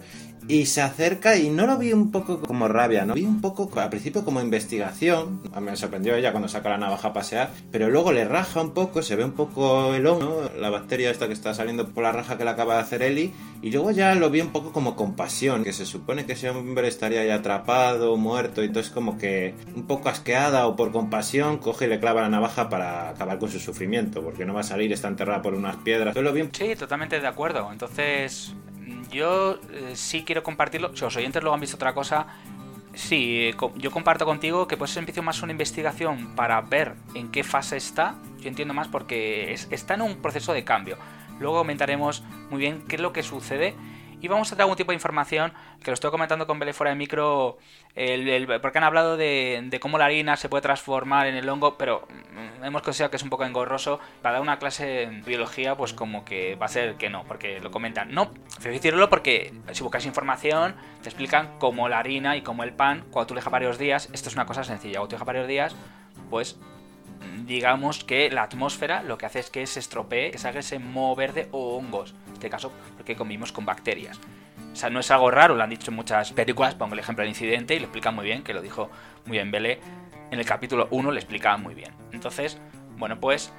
y 0.47 0.65
se 0.65 0.81
acerca 0.81 1.37
y 1.37 1.49
no 1.49 1.67
lo 1.67 1.77
vi 1.77 1.93
un 1.93 2.11
poco 2.11 2.41
como 2.41 2.67
rabia, 2.67 3.05
¿no? 3.05 3.13
Vi 3.13 3.23
un 3.23 3.41
poco 3.41 3.69
al 3.79 3.89
principio 3.89 4.23
como 4.25 4.41
investigación, 4.41 5.41
me 5.61 5.75
sorprendió 5.75 6.15
ella 6.15 6.31
cuando 6.31 6.47
saca 6.47 6.69
la 6.69 6.77
navaja 6.77 7.09
a 7.09 7.13
pasear, 7.13 7.51
pero 7.71 7.89
luego 7.89 8.11
le 8.11 8.25
raja 8.25 8.61
un 8.61 8.71
poco, 8.71 9.01
se 9.01 9.15
ve 9.15 9.23
un 9.23 9.33
poco 9.33 9.93
el 9.93 10.05
hongo, 10.05 10.49
la 10.59 10.69
bacteria 10.69 11.11
esta 11.11 11.27
que 11.27 11.33
está 11.33 11.53
saliendo 11.53 11.87
por 11.89 12.03
la 12.03 12.11
raja 12.11 12.37
que 12.37 12.43
le 12.43 12.49
acaba 12.49 12.75
de 12.75 12.81
hacer 12.81 13.03
Eli, 13.03 13.33
y 13.61 13.71
luego 13.71 13.91
ya 13.91 14.13
lo 14.15 14.29
vi 14.29 14.41
un 14.41 14.49
poco 14.49 14.71
como 14.71 14.95
compasión, 14.95 15.63
que 15.63 15.73
se 15.73 15.85
supone 15.85 16.25
que 16.25 16.33
ese 16.33 16.49
hombre 16.49 16.87
estaría 16.87 17.23
ya 17.25 17.35
atrapado, 17.35 18.17
muerto, 18.17 18.61
y 18.61 18.67
entonces 18.67 18.91
como 18.91 19.17
que 19.17 19.55
un 19.75 19.83
poco 19.83 20.09
asqueada 20.09 20.67
o 20.67 20.75
por 20.75 20.91
compasión 20.91 21.57
coge 21.57 21.85
y 21.85 21.89
le 21.89 21.99
clava 21.99 22.21
la 22.21 22.29
navaja 22.29 22.69
para 22.69 23.09
acabar 23.09 23.39
con 23.39 23.49
su 23.49 23.59
sufrimiento, 23.59 24.21
porque 24.21 24.45
no 24.45 24.53
va 24.53 24.61
a 24.61 24.63
salir, 24.63 24.91
está 24.91 25.07
enterrada 25.07 25.41
por 25.41 25.53
unas 25.53 25.77
piedras. 25.77 26.15
Sí, 26.51 26.75
totalmente 26.75 27.19
de 27.19 27.27
acuerdo. 27.27 27.69
Entonces, 27.71 28.53
yo 29.11 29.59
eh, 29.71 29.93
sí 29.95 30.23
quiero 30.23 30.43
compartirlo. 30.43 30.95
Si 30.95 31.01
los 31.01 31.15
oyentes 31.15 31.41
luego 31.41 31.53
han 31.53 31.61
visto 31.61 31.75
otra 31.75 31.93
cosa, 31.93 32.27
sí, 32.93 33.49
eh, 33.49 33.55
yo 33.75 33.91
comparto 33.91 34.25
contigo 34.25 34.67
que 34.67 34.77
pues 34.77 34.95
empiezo 34.97 35.21
más 35.21 35.41
una 35.41 35.51
investigación 35.51 36.35
para 36.35 36.61
ver 36.61 36.95
en 37.13 37.31
qué 37.31 37.43
fase 37.43 37.77
está. 37.77 38.15
Yo 38.39 38.49
entiendo 38.49 38.73
más 38.73 38.87
porque 38.87 39.53
está 39.53 39.93
en 39.93 40.01
un 40.01 40.17
proceso 40.17 40.53
de 40.53 40.63
cambio. 40.63 40.97
Luego 41.39 41.59
comentaremos 41.59 42.23
muy 42.49 42.59
bien 42.59 42.83
qué 42.87 42.95
es 42.95 43.01
lo 43.01 43.13
que 43.13 43.23
sucede 43.23 43.75
y 44.23 44.29
vamos 44.29 44.49
a 44.53 44.55
dar 44.55 44.61
algún 44.61 44.77
tipo 44.77 44.93
de 44.93 44.95
información, 44.95 45.51
que 45.83 45.91
lo 45.91 45.95
estoy 45.95 46.09
comentando 46.09 46.47
con 46.47 46.57
Bele 46.57 46.71
fuera 46.71 46.91
de 46.91 46.95
micro, 46.95 47.57
porque 48.61 48.77
han 48.77 48.85
hablado 48.85 49.17
de, 49.17 49.77
cómo 49.81 49.97
la 49.97 50.05
harina 50.05 50.37
se 50.37 50.47
puede 50.47 50.61
transformar 50.61 51.27
en 51.27 51.35
el 51.35 51.49
hongo, 51.49 51.77
pero 51.77 52.07
mm, 52.07 52.63
hemos 52.63 52.81
considerado 52.83 53.11
que 53.11 53.17
es 53.17 53.23
un 53.23 53.29
poco 53.29 53.43
engorroso. 53.43 53.99
Para 54.21 54.35
dar 54.35 54.41
una 54.41 54.59
clase 54.59 55.03
en 55.03 55.25
biología, 55.25 55.75
pues 55.75 55.91
como 55.91 56.23
que 56.23 56.55
va 56.55 56.67
a 56.67 56.69
ser 56.69 56.95
que 56.95 57.09
no, 57.09 57.25
porque 57.25 57.59
lo 57.59 57.69
comentan. 57.69 58.13
No, 58.13 58.31
decirlo 58.61 59.09
porque 59.09 59.53
si 59.73 59.83
buscas 59.83 60.05
información, 60.05 60.77
te 61.01 61.09
explican 61.09 61.59
cómo 61.59 61.89
la 61.89 61.99
harina 61.99 62.37
y 62.37 62.43
cómo 62.43 62.63
el 62.63 62.71
pan, 62.71 63.03
cuando 63.11 63.27
tú 63.27 63.35
dejas 63.35 63.51
varios 63.51 63.77
días, 63.77 64.09
esto 64.13 64.29
es 64.29 64.35
una 64.35 64.45
cosa 64.45 64.63
sencilla, 64.63 64.99
cuando 64.99 65.09
tú 65.09 65.15
dejas 65.15 65.27
varios 65.27 65.49
días, 65.49 65.75
pues 66.29 66.57
digamos 67.45 68.03
que 68.03 68.29
la 68.29 68.43
atmósfera 68.43 69.03
lo 69.03 69.17
que 69.17 69.25
hace 69.25 69.39
es 69.39 69.49
que 69.49 69.65
se 69.67 69.79
estropee, 69.79 70.31
que 70.31 70.37
salga 70.37 70.59
ese 70.59 70.79
moho 70.79 71.15
verde 71.15 71.47
o 71.51 71.77
hongos. 71.77 72.15
En 72.27 72.33
este 72.33 72.49
caso, 72.49 72.71
porque 72.95 73.15
convivimos 73.15 73.51
con 73.51 73.65
bacterias. 73.65 74.19
O 74.71 74.75
sea, 74.75 74.89
no 74.89 74.99
es 74.99 75.11
algo 75.11 75.29
raro, 75.29 75.55
lo 75.55 75.63
han 75.63 75.69
dicho 75.69 75.91
en 75.91 75.95
muchas 75.95 76.31
películas. 76.33 76.75
Pongo 76.75 76.93
el 76.93 76.99
ejemplo 76.99 77.21
del 77.21 77.29
incidente 77.29 77.75
y 77.75 77.79
lo 77.79 77.85
explica 77.85 78.11
muy 78.11 78.25
bien, 78.25 78.43
que 78.43 78.53
lo 78.53 78.61
dijo 78.61 78.89
muy 79.25 79.37
bien 79.37 79.51
Bele. 79.51 79.79
En 80.31 80.39
el 80.39 80.45
capítulo 80.45 80.87
1 80.89 81.11
le 81.11 81.19
explicaba 81.19 81.57
muy 81.57 81.75
bien. 81.75 81.91
Entonces, 82.11 82.57
bueno, 82.97 83.19
pues 83.19 83.53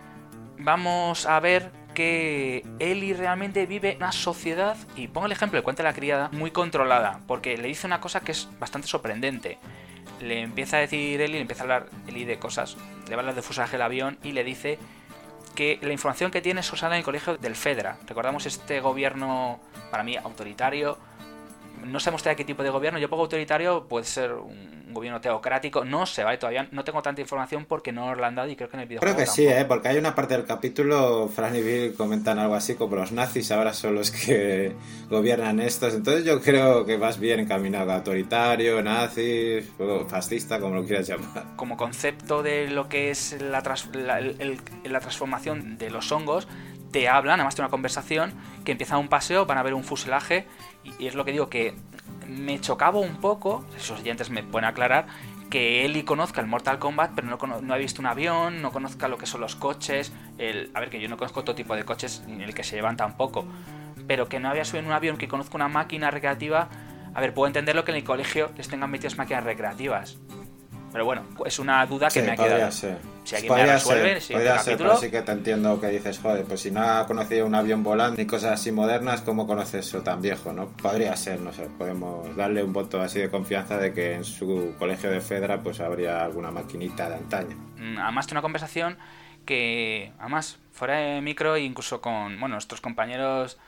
vamos 0.59 1.27
a 1.27 1.39
ver 1.41 1.71
que 1.95 2.67
Eli 2.81 3.13
realmente 3.13 3.67
vive 3.67 3.95
una 3.97 4.11
sociedad, 4.13 4.77
y 4.97 5.07
pongo 5.07 5.27
el 5.27 5.33
ejemplo 5.33 5.59
de 5.59 5.63
cuenta 5.63 5.83
de 5.85 5.89
la 5.89 5.95
criada, 5.95 6.29
muy 6.33 6.51
controlada, 6.51 7.21
porque 7.29 7.57
le 7.57 7.69
dice 7.69 7.87
una 7.87 8.01
cosa 8.01 8.21
que 8.21 8.33
es 8.33 8.49
bastante 8.59 8.89
sorprendente 8.89 9.59
le 10.21 10.41
empieza 10.41 10.79
a 10.79 10.81
decir 10.81 11.21
Eli, 11.21 11.35
le 11.35 11.41
empieza 11.41 11.63
a 11.63 11.65
hablar 11.65 11.87
Eli 12.07 12.25
de 12.25 12.39
cosas, 12.39 12.77
le 13.09 13.17
va 13.17 13.17
a 13.17 13.21
hablar 13.21 13.35
de 13.35 13.43
fusaje 13.43 13.73
del 13.73 13.83
avión 13.83 14.19
y 14.23 14.33
le 14.33 14.45
dice 14.45 14.79
que 15.55 15.79
la 15.83 15.93
información 15.93 16.31
que 16.31 16.43
tiene 16.43 16.61
es 16.61 16.73
usada 16.73 16.95
en 16.95 16.99
el 16.99 17.05
colegio 17.05 17.37
del 17.37 17.55
Fedra. 17.55 17.99
Recordamos 18.07 18.47
este 18.47 18.81
gobierno, 18.81 19.61
para 19.91 20.03
mí, 20.03 20.17
autoritario, 20.17 20.99
no 21.85 22.01
sabemos 22.01 22.23
todavía 22.23 22.37
qué 22.37 22.45
tipo 22.45 22.63
de 22.63 22.71
gobierno. 22.71 22.99
Yo 22.99 23.09
pongo 23.09 23.25
autoritario, 23.25 23.85
puede 23.85 24.05
ser 24.05 24.33
un 24.33 24.84
gobierno 24.95 25.21
teocrático. 25.21 25.85
No 25.85 26.07
sé, 26.07 26.25
¿vale? 26.25 26.39
Todavía 26.39 26.69
no 26.71 26.85
tengo 26.85 27.03
tanta 27.03 27.21
información 27.21 27.67
porque 27.67 27.93
no 27.93 28.15
lo 28.15 28.25
han 28.25 28.35
dado 28.35 28.49
y 28.49 28.57
creo 28.57 28.69
que 28.69 28.77
en 28.77 28.83
el 28.83 28.89
videojuego. 28.89 29.15
Creo 29.15 29.27
que 29.27 29.31
sí, 29.31 29.47
¿eh? 29.47 29.65
porque 29.67 29.89
hay 29.89 29.99
una 29.99 30.15
parte 30.15 30.35
del 30.35 30.47
capítulo, 30.47 31.29
Fran 31.29 31.55
y 31.57 31.63
Bill 31.63 31.95
comentan 31.95 32.39
algo 32.39 32.55
así 32.55 32.75
como 32.75 32.97
los 32.97 33.13
nazis 33.13 33.51
ahora 33.51 33.75
son 33.75 33.95
los 33.95 34.11
que 34.11 34.75
gobiernan 35.11 35.61
estos. 35.61 35.95
Entonces 35.95 36.25
yo 36.25 36.41
creo 36.41 36.85
que 36.85 36.97
vas 36.97 37.19
bien 37.19 37.41
encaminado, 37.41 37.93
autoritario, 37.93 38.83
nazi, 38.83 39.61
fascista, 40.09 40.61
como 40.61 40.77
lo 40.77 40.85
quieras 40.85 41.09
llamar. 41.09 41.45
Como 41.57 41.77
concepto 41.77 42.43
de 42.43 42.69
lo 42.69 42.89
que 42.89 43.11
es 43.11 43.41
la, 43.41 43.63
la 43.63 45.01
transformación 45.01 45.79
de 45.79 45.91
los 45.91 46.11
hongos, 46.13 46.49
te 46.95 47.09
hablan, 47.09 47.41
además 47.41 47.57
de 47.57 47.63
una 47.63 47.71
conversación, 47.71 48.33
que 48.65 48.71
empieza 48.71 48.99
un 48.99 49.09
paseo, 49.09 49.47
van 49.47 49.59
a 49.59 49.65
ver 49.65 49.75
un 49.75 49.83
fuselaje, 49.83 50.47
y, 50.85 51.09
es 51.09 51.17
lo 51.17 51.25
que 51.25 51.33
digo, 51.33 51.49
que 51.49 51.75
me 52.29 52.61
chocaba 52.61 53.01
un 53.01 53.17
poco, 53.17 53.65
esos 53.77 53.99
oyentes 53.99 54.31
me 54.31 54.45
pueden 54.45 54.69
aclarar, 54.69 55.07
que 55.51 55.85
Eli 55.85 56.05
conozca 56.05 56.41
el 56.41 56.47
Mortal 56.47 56.79
Kombat, 56.79 57.11
pero 57.17 57.27
no, 57.27 57.75
ha 57.75 57.77
visto 57.79 58.01
un 58.01 58.07
avión, 58.07 58.63
no 58.63 58.71
conozca 58.71 59.09
lo 59.09 59.19
que 59.19 59.27
son 59.27 59.41
los 59.41 59.57
coches, 59.57 60.13
el, 60.39 60.71
a 60.73 60.79
ver, 60.79 60.89
que 60.89 61.01
yo 61.01 61.09
no 61.09 61.17
conozco 61.17 61.43
todo 61.43 61.57
tipo 61.57 61.75
de 61.75 61.85
coches, 61.85 62.23
ni 62.29 62.45
el 62.45 62.55
que 62.55 62.63
se 62.63 62.77
llevan 62.77 62.97
tampoco, 62.97 63.45
pero 64.07 64.29
que 64.29 64.39
no 64.39 64.49
había 64.49 64.65
subido 64.65 64.83
en 64.83 64.87
un 64.87 64.93
avión, 64.93 65.17
que 65.17 65.27
conozca 65.27 65.57
una 65.57 65.67
máquina 65.67 66.13
recreativa, 66.13 66.69
a 67.13 67.21
ver, 67.21 67.35
puedo 67.35 67.49
entenderlo 67.49 67.85
que 67.85 67.91
en 67.91 67.97
el 67.97 68.05
colegio 68.05 68.53
les 68.57 68.69
tengan 68.69 68.89
metidas 68.89 69.19
máquinas 69.19 69.43
recreativas, 69.43 70.17
pero 70.95 71.07
bueno, 71.07 71.25
es 71.45 71.59
una 71.59 71.85
duda 71.87 72.07
que 72.07 72.23
me 72.23 72.31
ha 72.31 72.37
quedado. 72.37 72.71
Ser. 72.71 72.99
Si 73.25 73.35
alguien 73.35 73.49
podría 73.49 73.67
me 73.67 73.73
resuelve, 73.73 74.21
ser, 74.21 74.37
podría 74.37 74.59
ser, 74.61 74.79
pero 74.79 74.97
sí 74.97 75.11
que 75.11 75.23
te 75.23 75.33
entiendo 75.33 75.81
que 75.81 75.89
dices, 75.89 76.21
joder, 76.21 76.45
pues 76.45 76.61
si 76.61 76.71
no 76.71 76.83
ha 76.83 77.05
conocido 77.05 77.47
un 77.47 77.55
avión 77.57 77.83
volando 77.83 78.17
ni 78.17 78.27
cosas 78.27 78.53
así 78.53 78.71
modernas, 78.71 79.23
¿cómo 79.23 79.45
conoces 79.45 79.89
eso 79.89 80.03
tan 80.03 80.23
viejo, 80.23 80.53
no? 80.53 80.69
Podría 80.69 81.17
ser, 81.17 81.41
no 81.41 81.53
sé, 81.53 81.65
podemos 81.77 82.37
darle 82.37 82.63
un 82.63 82.73
voto 82.73 83.03
así 83.03 83.19
de 83.19 83.29
confianza 83.29 83.77
de 83.77 83.93
que 83.93 84.15
en 84.15 84.23
su 84.23 84.77
colegio 84.79 85.11
de 85.11 85.21
Fedra 85.21 85.61
pues 85.65 85.81
habría 85.81 86.23
alguna 86.23 86.53
maquinita 86.53 87.09
de 87.09 87.17
antaño. 87.17 87.57
Mm, 87.77 87.99
además, 87.99 88.29
de 88.29 88.35
una 88.35 88.43
conversación 88.43 88.97
que, 89.45 90.13
además, 90.21 90.61
fuera 90.71 90.99
de 90.99 91.21
micro, 91.21 91.59
incluso 91.59 92.01
con, 92.01 92.39
bueno, 92.39 92.55
nuestros 92.55 92.81
compañeros 92.81 93.59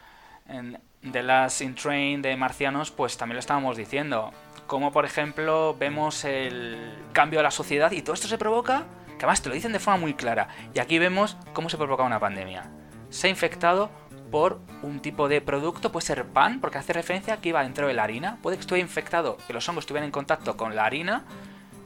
de 1.03 1.23
las 1.25 1.61
In 1.61 1.75
Train 1.75 2.23
de 2.23 2.37
Marcianos, 2.37 2.93
pues 2.93 3.17
también 3.17 3.35
lo 3.35 3.41
estábamos 3.41 3.77
diciendo 3.77 4.33
como 4.67 4.93
por 4.93 5.05
ejemplo 5.05 5.77
vemos 5.79 6.25
el 6.25 6.95
cambio 7.13 7.39
de 7.39 7.45
la 7.45 7.51
sociedad 7.51 7.93
y 7.93 8.03
todo 8.03 8.15
esto 8.15 8.29
se 8.29 8.39
provoca, 8.39 8.85
que 9.07 9.25
además 9.25 9.43
te 9.43 9.49
lo 9.49 9.55
dicen 9.55 9.73
de 9.73 9.79
forma 9.79 10.01
muy 10.01 10.15
clara, 10.15 10.49
y 10.75 10.79
aquí 10.79 10.99
vemos 10.99 11.37
cómo 11.53 11.69
se 11.69 11.77
provoca 11.77 12.03
una 12.03 12.21
pandemia. 12.21 12.71
Se 13.11 13.29
ha 13.29 13.31
infectado 13.31 13.91
por 14.31 14.61
un 14.83 15.01
tipo 15.01 15.29
de 15.29 15.41
producto, 15.41 15.93
puede 15.93 16.07
ser 16.07 16.25
pan, 16.27 16.61
porque 16.61 16.79
hace 16.79 16.93
referencia 16.93 17.35
a 17.35 17.37
que 17.39 17.51
iba 17.51 17.63
dentro 17.63 17.87
de 17.87 17.95
la 17.95 18.05
harina, 18.05 18.39
puede 18.43 18.57
que 18.57 18.63
estuviera 18.63 18.87
infectado, 18.87 19.37
que 19.47 19.53
los 19.53 19.69
hongos 19.69 19.83
estuvieran 19.83 20.07
en 20.07 20.13
contacto 20.13 20.57
con 20.57 20.75
la 20.75 20.85
harina, 20.85 21.25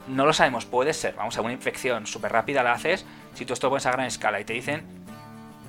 no 0.07 0.25
lo 0.25 0.33
sabemos, 0.33 0.65
puede 0.65 0.93
ser, 0.93 1.15
vamos 1.15 1.37
a 1.37 1.41
una 1.41 1.53
infección 1.53 2.07
súper 2.07 2.31
rápida 2.31 2.63
la 2.63 2.73
haces, 2.73 3.05
si 3.35 3.45
tú 3.45 3.53
esto 3.53 3.69
pones 3.69 3.85
a 3.85 3.91
gran 3.91 4.07
escala 4.07 4.39
y 4.39 4.45
te 4.45 4.53
dicen 4.53 4.83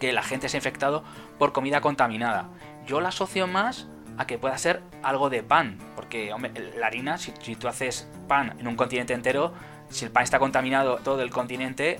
que 0.00 0.12
la 0.12 0.22
gente 0.22 0.48
se 0.48 0.56
ha 0.56 0.58
infectado 0.58 1.04
por 1.38 1.52
comida 1.52 1.80
contaminada. 1.80 2.48
Yo 2.86 3.00
la 3.00 3.10
asocio 3.10 3.46
más 3.46 3.86
a 4.18 4.26
que 4.26 4.38
pueda 4.38 4.56
ser 4.58 4.82
algo 5.02 5.30
de 5.30 5.42
pan. 5.42 5.78
Porque, 5.96 6.32
hombre, 6.32 6.52
la 6.76 6.86
harina, 6.86 7.18
si, 7.18 7.32
tú 7.56 7.68
haces 7.68 8.08
pan 8.28 8.56
en 8.58 8.68
un 8.68 8.76
continente 8.76 9.14
entero, 9.14 9.52
si 9.90 10.04
el 10.04 10.10
pan 10.10 10.24
está 10.24 10.38
contaminado 10.38 10.98
todo 10.98 11.22
el 11.22 11.30
continente, 11.30 11.98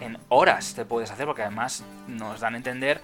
en 0.00 0.18
horas 0.28 0.74
te 0.74 0.84
puedes 0.84 1.10
hacer, 1.10 1.26
porque 1.26 1.42
además 1.42 1.84
nos 2.08 2.40
dan 2.40 2.54
a 2.54 2.56
entender 2.56 3.00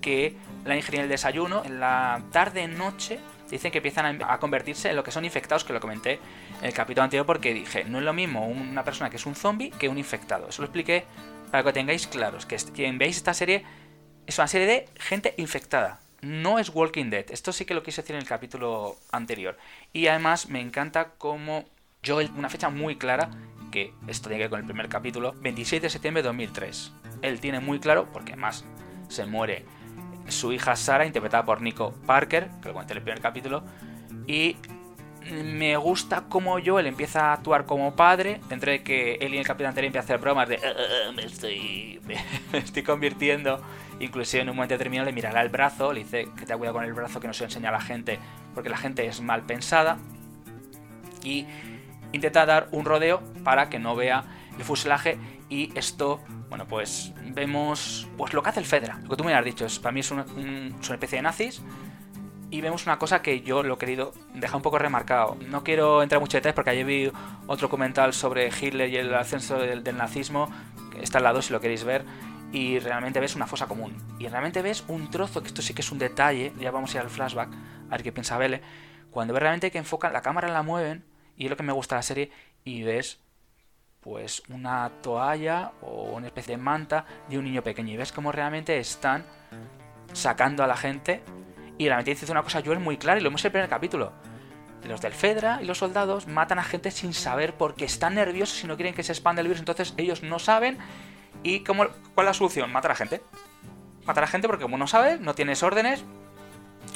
que 0.00 0.36
la 0.64 0.76
ingeniería 0.76 1.02
del 1.02 1.10
desayuno, 1.10 1.62
en 1.64 1.78
la 1.78 2.22
tarde-noche, 2.32 3.20
dicen 3.48 3.70
que 3.70 3.78
empiezan 3.78 4.22
a, 4.22 4.38
convertirse 4.38 4.90
en 4.90 4.96
lo 4.96 5.04
que 5.04 5.12
son 5.12 5.24
infectados, 5.24 5.62
que 5.64 5.72
lo 5.72 5.80
comenté 5.80 6.18
en 6.60 6.66
el 6.66 6.72
capítulo 6.72 7.04
anterior, 7.04 7.26
porque 7.26 7.54
dije, 7.54 7.84
no 7.84 7.98
es 7.98 8.04
lo 8.04 8.12
mismo 8.12 8.46
una 8.46 8.82
persona 8.82 9.10
que 9.10 9.16
es 9.16 9.26
un 9.26 9.34
zombie 9.34 9.70
que 9.70 9.88
un 9.88 9.98
infectado. 9.98 10.48
Eso 10.48 10.62
lo 10.62 10.66
expliqué 10.66 11.04
para 11.50 11.62
que 11.62 11.72
tengáis 11.72 12.06
claros, 12.06 12.46
que 12.46 12.56
quien 12.56 12.98
veáis 12.98 13.18
esta 13.18 13.34
serie 13.34 13.64
es 14.26 14.38
una 14.38 14.48
serie 14.48 14.66
de 14.66 14.88
gente 14.98 15.34
infectada 15.36 16.01
no 16.22 16.58
es 16.58 16.70
Walking 16.70 17.10
Dead. 17.10 17.26
Esto 17.30 17.52
sí 17.52 17.64
que 17.64 17.74
lo 17.74 17.82
quise 17.82 18.02
decir 18.02 18.16
en 18.16 18.22
el 18.22 18.28
capítulo 18.28 18.96
anterior. 19.10 19.58
Y 19.92 20.06
además 20.06 20.48
me 20.48 20.60
encanta 20.60 21.10
como 21.18 21.64
yo, 22.02 22.18
una 22.36 22.48
fecha 22.48 22.70
muy 22.70 22.96
clara, 22.96 23.30
que 23.70 23.92
esto 24.06 24.28
tiene 24.28 24.38
que 24.38 24.44
ver 24.44 24.50
con 24.50 24.60
el 24.60 24.66
primer 24.66 24.88
capítulo, 24.88 25.34
26 25.40 25.82
de 25.82 25.90
septiembre 25.90 26.22
de 26.22 26.28
2003. 26.28 26.92
Él 27.22 27.40
tiene 27.40 27.60
muy 27.60 27.80
claro, 27.80 28.08
porque 28.12 28.32
además 28.32 28.64
se 29.08 29.26
muere 29.26 29.64
su 30.28 30.52
hija 30.52 30.76
Sara, 30.76 31.06
interpretada 31.06 31.44
por 31.44 31.60
Nico 31.60 31.92
Parker, 32.06 32.48
que 32.60 32.68
lo 32.68 32.74
comenté 32.74 32.92
en 32.92 32.98
el 32.98 33.04
primer 33.04 33.20
capítulo, 33.20 33.64
y 34.26 34.56
me 35.30 35.76
gusta 35.76 36.24
como 36.28 36.58
yo 36.58 36.78
él 36.78 36.86
empieza 36.86 37.30
a 37.30 37.32
actuar 37.34 37.66
como 37.66 37.94
padre, 37.94 38.40
dentro 38.48 38.70
de 38.70 38.82
que 38.82 39.14
él 39.14 39.34
y 39.34 39.38
el 39.38 39.46
capitán 39.46 39.68
anterior 39.68 39.88
empieza 39.88 40.02
a 40.02 40.06
hacer 40.06 40.18
bromas 40.18 40.48
de 40.48 40.56
eh, 40.56 40.60
eh, 40.64 40.72
eh, 41.08 41.12
me, 41.14 41.24
estoy, 41.24 42.00
me, 42.52 42.58
estoy 42.58 42.82
convirtiendo 42.82 43.62
Inclusive 44.00 44.42
en 44.42 44.50
un 44.50 44.56
momento 44.56 44.74
determinado 44.74 45.06
le 45.06 45.12
mirará 45.12 45.42
el 45.42 45.48
brazo, 45.48 45.92
le 45.92 46.00
dice 46.00 46.28
que 46.36 46.46
te 46.46 46.56
cuidado 46.56 46.74
con 46.74 46.84
el 46.84 46.92
brazo, 46.92 47.20
que 47.20 47.26
no 47.26 47.34
se 47.34 47.44
enseña 47.44 47.68
a 47.68 47.72
la 47.72 47.80
gente, 47.80 48.18
porque 48.54 48.68
la 48.68 48.76
gente 48.76 49.06
es 49.06 49.20
mal 49.20 49.42
pensada. 49.42 49.98
Y 51.22 51.46
intenta 52.12 52.46
dar 52.46 52.68
un 52.72 52.84
rodeo 52.84 53.22
para 53.44 53.68
que 53.68 53.78
no 53.78 53.94
vea 53.94 54.24
el 54.58 54.64
fuselaje 54.64 55.18
y 55.48 55.70
esto, 55.76 56.20
bueno, 56.48 56.66
pues 56.66 57.12
vemos 57.34 58.08
pues 58.16 58.32
lo 58.32 58.42
que 58.42 58.50
hace 58.50 58.60
el 58.60 58.66
Fedra, 58.66 58.98
lo 59.02 59.10
que 59.10 59.16
tú 59.16 59.24
me 59.24 59.34
has 59.34 59.44
dicho, 59.44 59.66
es, 59.66 59.78
para 59.78 59.92
mí 59.92 60.00
es 60.00 60.10
una, 60.10 60.24
especie 60.80 61.16
de 61.16 61.22
nazis 61.22 61.62
y 62.50 62.60
vemos 62.60 62.86
una 62.86 62.98
cosa 62.98 63.22
que 63.22 63.40
yo 63.40 63.62
lo 63.62 63.74
he 63.74 63.78
querido 63.78 64.12
dejar 64.34 64.56
un 64.56 64.62
poco 64.62 64.78
remarcado. 64.78 65.38
No 65.48 65.64
quiero 65.64 66.02
entrar 66.02 66.20
mucho 66.20 66.36
en 66.36 66.42
detalles 66.42 66.54
porque 66.54 66.70
ayer 66.70 66.84
vi 66.84 67.12
otro 67.46 67.68
documental 67.68 68.12
sobre 68.12 68.48
Hitler 68.48 68.90
y 68.90 68.96
el 68.96 69.14
ascenso 69.14 69.58
del, 69.58 69.82
nazismo, 69.96 70.50
está 71.00 71.18
al 71.18 71.24
lado 71.24 71.40
si 71.40 71.52
lo 71.52 71.60
queréis 71.60 71.84
ver, 71.84 72.04
y 72.52 72.78
realmente 72.78 73.18
ves 73.18 73.34
una 73.34 73.46
fosa 73.46 73.66
común. 73.66 73.96
Y 74.18 74.28
realmente 74.28 74.62
ves 74.62 74.84
un 74.88 75.10
trozo, 75.10 75.42
que 75.42 75.48
esto 75.48 75.62
sí 75.62 75.74
que 75.74 75.80
es 75.80 75.90
un 75.90 75.98
detalle, 75.98 76.52
ya 76.58 76.70
vamos 76.70 76.94
a 76.94 76.98
ir 76.98 77.02
al 77.02 77.10
flashback, 77.10 77.48
a 77.88 77.90
ver 77.90 78.02
qué 78.02 78.12
piensa 78.12 78.38
Vele, 78.38 78.60
cuando 79.10 79.34
ves 79.34 79.42
realmente 79.42 79.70
que 79.70 79.78
enfocan, 79.78 80.12
la 80.12 80.22
cámara 80.22 80.48
la 80.48 80.62
mueven, 80.62 81.04
y 81.36 81.44
es 81.44 81.50
lo 81.50 81.56
que 81.56 81.62
me 81.62 81.72
gusta 81.72 81.96
de 81.96 81.98
la 81.98 82.02
serie, 82.02 82.30
y 82.64 82.82
ves 82.82 83.18
pues 84.02 84.42
una 84.48 84.90
toalla 85.00 85.72
o 85.80 86.14
una 86.14 86.26
especie 86.26 86.56
de 86.56 86.62
manta 86.62 87.04
de 87.28 87.38
un 87.38 87.44
niño 87.44 87.62
pequeño 87.62 87.92
y 87.92 87.96
ves 87.96 88.10
cómo 88.10 88.32
realmente 88.32 88.76
están 88.78 89.24
sacando 90.12 90.64
a 90.64 90.66
la 90.66 90.76
gente 90.76 91.22
y 91.78 91.86
realmente 91.86 92.10
dice 92.10 92.30
una 92.30 92.42
cosa 92.42 92.62
Joel 92.64 92.80
muy 92.80 92.96
clara 92.96 93.20
y 93.20 93.22
lo 93.22 93.28
hemos 93.28 93.44
en 93.44 93.48
el 93.48 93.52
primer 93.52 93.70
capítulo. 93.70 94.12
Los 94.84 95.00
del 95.00 95.12
Fedra 95.12 95.60
y 95.62 95.66
los 95.66 95.78
soldados 95.78 96.26
matan 96.26 96.58
a 96.58 96.64
gente 96.64 96.90
sin 96.90 97.14
saber 97.14 97.54
porque 97.54 97.84
están 97.84 98.16
nerviosos 98.16 98.64
y 98.64 98.66
no 98.66 98.74
quieren 98.74 98.92
que 98.92 99.04
se 99.04 99.12
expanda 99.12 99.40
el 99.40 99.46
virus, 99.46 99.60
entonces 99.60 99.94
ellos 99.96 100.24
no 100.24 100.40
saben 100.40 100.78
y 101.42 101.60
cómo, 101.60 101.86
¿cuál 102.14 102.26
es 102.26 102.30
la 102.30 102.34
solución? 102.34 102.72
Matar 102.72 102.92
a 102.92 102.94
gente. 102.96 103.22
Matar 104.04 104.24
a 104.24 104.26
gente 104.26 104.48
porque 104.48 104.62
como 104.62 104.78
no 104.78 104.86
sabes, 104.86 105.20
no 105.20 105.34
tienes 105.34 105.62
órdenes, 105.62 106.04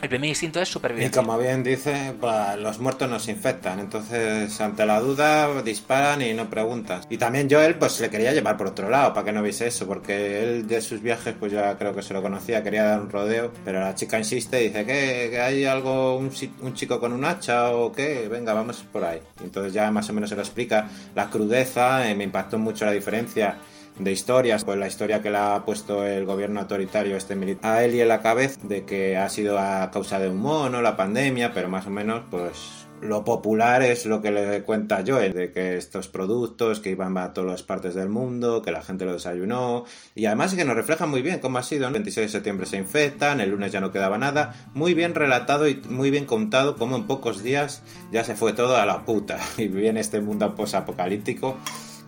el 0.02 0.10
primer 0.10 0.28
instinto 0.28 0.60
es 0.60 0.68
supervivencia. 0.68 1.08
Y 1.08 1.24
como 1.24 1.38
bien 1.38 1.62
dice, 1.62 2.14
los 2.58 2.78
muertos 2.80 3.08
nos 3.08 3.28
infectan. 3.28 3.80
Entonces, 3.80 4.60
ante 4.60 4.84
la 4.84 5.00
duda, 5.00 5.62
disparan 5.62 6.20
y 6.20 6.34
no 6.34 6.50
preguntas. 6.50 7.06
Y 7.08 7.16
también 7.16 7.48
Joel, 7.50 7.76
pues 7.76 7.98
le 8.00 8.10
quería 8.10 8.32
llevar 8.32 8.58
por 8.58 8.66
otro 8.66 8.90
lado, 8.90 9.14
para 9.14 9.24
que 9.24 9.32
no 9.32 9.42
viese 9.42 9.66
eso. 9.68 9.86
Porque 9.86 10.42
él 10.42 10.66
de 10.66 10.82
sus 10.82 11.00
viajes, 11.00 11.34
pues 11.38 11.52
ya 11.52 11.78
creo 11.78 11.94
que 11.94 12.02
se 12.02 12.12
lo 12.12 12.20
conocía, 12.20 12.62
quería 12.62 12.84
dar 12.84 13.00
un 13.00 13.10
rodeo. 13.10 13.50
Pero 13.64 13.80
la 13.80 13.94
chica 13.94 14.18
insiste, 14.18 14.58
dice 14.58 14.84
que, 14.84 15.28
que 15.30 15.40
hay 15.40 15.64
algo, 15.64 16.18
un, 16.18 16.30
un, 16.60 16.74
chico 16.74 17.00
con 17.00 17.14
un 17.14 17.24
hacha 17.24 17.70
o 17.70 17.90
qué. 17.90 18.28
Venga, 18.28 18.52
vamos 18.52 18.84
por 18.92 19.02
ahí. 19.02 19.20
Entonces 19.42 19.72
ya 19.72 19.90
más 19.90 20.10
o 20.10 20.12
menos 20.12 20.28
se 20.28 20.36
lo 20.36 20.42
explica. 20.42 20.88
La 21.14 21.30
crudeza, 21.30 22.08
eh, 22.10 22.14
me 22.14 22.24
impactó 22.24 22.58
mucho 22.58 22.84
la 22.84 22.92
diferencia 22.92 23.56
de 23.98 24.12
historias, 24.12 24.64
pues 24.64 24.78
la 24.78 24.86
historia 24.86 25.22
que 25.22 25.30
le 25.30 25.38
ha 25.38 25.64
puesto 25.64 26.06
el 26.06 26.24
gobierno 26.26 26.60
autoritario 26.60 27.16
este 27.16 27.34
militar 27.36 27.76
a 27.76 27.84
él 27.84 27.94
y 27.94 28.00
en 28.00 28.08
la 28.08 28.20
cabeza 28.20 28.60
de 28.62 28.84
que 28.84 29.16
ha 29.16 29.28
sido 29.28 29.58
a 29.58 29.90
causa 29.90 30.18
de 30.18 30.28
un 30.28 30.38
mono, 30.38 30.82
la 30.82 30.96
pandemia, 30.96 31.52
pero 31.54 31.68
más 31.68 31.86
o 31.86 31.90
menos 31.90 32.22
pues 32.30 32.86
lo 33.00 33.24
popular 33.24 33.82
es 33.82 34.06
lo 34.06 34.22
que 34.22 34.30
le 34.30 34.62
cuenta 34.62 35.04
Joel, 35.06 35.34
de 35.34 35.52
que 35.52 35.76
estos 35.76 36.08
productos 36.08 36.80
que 36.80 36.90
iban 36.90 37.16
a 37.18 37.32
todas 37.34 37.50
las 37.50 37.62
partes 37.62 37.94
del 37.94 38.08
mundo, 38.08 38.62
que 38.62 38.70
la 38.70 38.82
gente 38.82 39.04
lo 39.04 39.12
desayunó, 39.12 39.84
y 40.14 40.26
además 40.26 40.54
que 40.54 40.64
nos 40.64 40.76
refleja 40.76 41.06
muy 41.06 41.22
bien 41.22 41.40
cómo 41.40 41.58
ha 41.58 41.62
sido. 41.62 41.86
El 41.86 41.92
26 41.92 42.26
de 42.26 42.32
septiembre 42.32 42.66
se 42.66 42.78
infectan, 42.78 43.40
el 43.40 43.50
lunes 43.50 43.72
ya 43.72 43.80
no 43.80 43.92
quedaba 43.92 44.18
nada, 44.18 44.54
muy 44.74 44.94
bien 44.94 45.14
relatado 45.14 45.68
y 45.68 45.82
muy 45.88 46.10
bien 46.10 46.24
contado 46.24 46.76
cómo 46.76 46.96
en 46.96 47.06
pocos 47.06 47.42
días 47.42 47.82
ya 48.12 48.24
se 48.24 48.34
fue 48.34 48.52
todo 48.52 48.76
a 48.76 48.86
la 48.86 49.04
puta. 49.04 49.38
Y 49.58 49.68
viene 49.68 50.00
este 50.00 50.20
mundo 50.20 50.54
posapocalíptico 50.54 51.56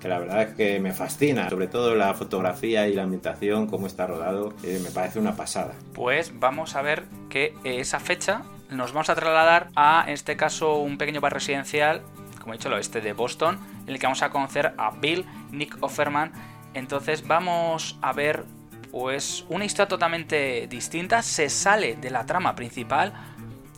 que 0.00 0.08
la 0.08 0.18
verdad 0.18 0.42
es 0.42 0.54
que 0.54 0.80
me 0.80 0.92
fascina, 0.92 1.48
sobre 1.48 1.66
todo 1.66 1.94
la 1.94 2.14
fotografía 2.14 2.88
y 2.88 2.94
la 2.94 3.02
ambientación, 3.02 3.66
cómo 3.66 3.86
está 3.86 4.06
rodado, 4.06 4.52
eh, 4.62 4.80
me 4.82 4.90
parece 4.90 5.18
una 5.18 5.34
pasada. 5.34 5.72
Pues 5.94 6.38
vamos 6.38 6.76
a 6.76 6.82
ver 6.82 7.04
que 7.28 7.54
esa 7.64 8.00
fecha 8.00 8.42
nos 8.70 8.92
vamos 8.92 9.10
a 9.10 9.14
trasladar 9.14 9.68
a, 9.74 10.04
en 10.06 10.14
este 10.14 10.36
caso, 10.36 10.76
un 10.76 10.98
pequeño 10.98 11.20
bar 11.20 11.32
residencial, 11.32 12.02
como 12.40 12.54
he 12.54 12.56
dicho, 12.58 12.68
el 12.68 12.74
oeste 12.74 13.00
de 13.00 13.12
Boston, 13.12 13.58
en 13.86 13.94
el 13.94 13.98
que 13.98 14.06
vamos 14.06 14.22
a 14.22 14.30
conocer 14.30 14.74
a 14.76 14.90
Bill, 14.90 15.24
Nick 15.50 15.76
Offerman. 15.80 16.32
Entonces 16.74 17.26
vamos 17.26 17.98
a 18.02 18.12
ver 18.12 18.44
pues 18.90 19.44
una 19.48 19.64
historia 19.64 19.88
totalmente 19.88 20.66
distinta, 20.68 21.22
se 21.22 21.50
sale 21.50 21.96
de 21.96 22.10
la 22.10 22.24
trama 22.24 22.54
principal, 22.54 23.12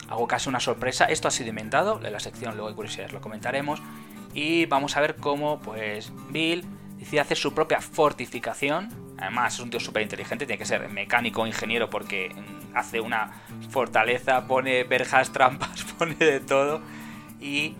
hago 0.09 0.27
casi 0.29 0.49
una 0.49 0.61
sorpresa, 0.61 1.07
esto 1.07 1.29
ha 1.29 1.31
sido 1.31 1.51
inventado, 1.51 2.01
en 2.05 2.13
la 2.13 2.21
sección 2.21 2.55
luego 2.55 2.69
de 2.69 2.77
curiosidades 2.77 3.13
lo 3.13 3.21
comentaremos, 3.21 3.83
y 4.33 4.67
vamos 4.67 4.97
a 4.97 5.01
ver 5.01 5.17
cómo 5.17 5.61
pues 5.61 6.13
Bill 6.31 6.65
decide 6.97 7.21
hacer 7.21 7.37
su 7.37 7.55
propia 7.55 7.81
fortificación. 7.81 8.89
Además 9.19 9.55
es 9.55 9.61
un 9.61 9.71
tío 9.71 9.81
súper 9.81 10.03
inteligente, 10.03 10.47
tiene 10.47 10.59
que 10.59 10.65
ser 10.65 10.89
mecánico 10.89 11.47
ingeniero 11.47 11.91
porque 11.91 12.35
hace 12.75 13.01
una 13.01 13.33
fortaleza, 13.71 14.47
pone 14.47 14.85
verjas, 14.85 15.33
trampas, 15.33 15.85
pone 15.99 16.15
de 16.15 16.41
todo. 16.41 16.81
Y 17.41 17.77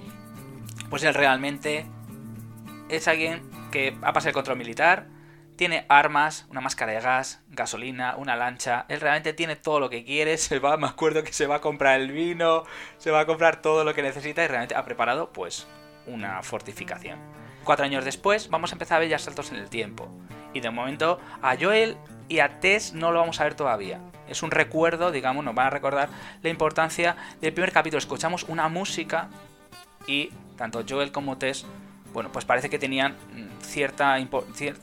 pues 0.89 1.03
él 1.05 1.15
realmente 1.15 1.87
es 2.89 3.07
alguien 3.09 3.43
que 3.71 3.97
ha 4.03 4.13
pasado 4.13 4.31
el 4.31 4.35
control 4.35 4.59
militar, 4.59 5.07
tiene 5.57 5.85
armas, 5.89 6.47
una 6.49 6.63
máscara 6.63 6.93
de 6.93 7.01
gas, 7.01 7.43
gasolina, 7.49 8.17
una 8.17 8.35
lancha. 8.35 8.87
Él 8.89 9.01
realmente 9.01 9.35
tiene 9.35 9.57
todo 9.57 9.79
lo 9.79 9.91
que 9.91 10.05
quiere. 10.05 10.37
Se 10.39 10.59
va, 10.59 10.77
me 10.79 10.87
acuerdo 10.87 11.23
que 11.23 11.33
se 11.33 11.47
va 11.47 11.57
a 11.57 11.61
comprar 11.61 12.01
el 12.01 12.13
vino, 12.13 12.65
se 12.97 13.11
va 13.11 13.21
a 13.21 13.27
comprar 13.27 13.61
todo 13.61 13.85
lo 13.85 13.95
que 13.95 14.03
necesita 14.03 14.43
y 14.43 14.47
realmente 14.47 14.75
ha 14.75 14.85
preparado 14.85 15.33
pues 15.33 15.67
una 16.07 16.43
fortificación. 16.43 17.19
Cuatro 17.65 17.85
años 17.85 18.05
después 18.05 18.49
vamos 18.49 18.73
a 18.73 18.75
empezar 18.75 18.97
a 18.97 19.01
ver 19.01 19.09
ya 19.09 19.19
saltos 19.19 19.51
en 19.53 19.59
el 19.59 19.69
tiempo. 19.69 20.09
Y 20.53 20.61
de 20.61 20.71
momento 20.71 21.21
a 21.43 21.57
Joel 21.57 21.97
y 22.29 22.41
a 22.41 22.61
Tess 22.61 22.95
no 22.95 23.13
lo 23.13 23.21
vamos 23.21 23.41
a 23.41 23.45
ver 23.45 23.55
todavía. 23.55 24.01
Es 24.29 24.43
un 24.43 24.51
recuerdo, 24.51 25.11
digamos, 25.11 25.45
nos 25.45 25.55
van 25.55 25.67
a 25.67 25.71
recordar 25.71 26.09
la 26.43 26.51
importancia 26.51 27.17
del 27.41 27.53
primer 27.53 27.73
capítulo. 27.73 27.99
Escuchamos 27.99 28.45
una 28.45 28.69
música 28.69 29.29
y 30.07 30.31
tanto 30.57 30.85
Joel 30.89 31.13
como 31.13 31.39
Tess, 31.39 31.67
bueno, 32.13 32.31
pues 32.33 32.45
parece 32.45 32.71
que 32.71 32.79
tenían 32.79 33.17
cierta, 33.63 34.17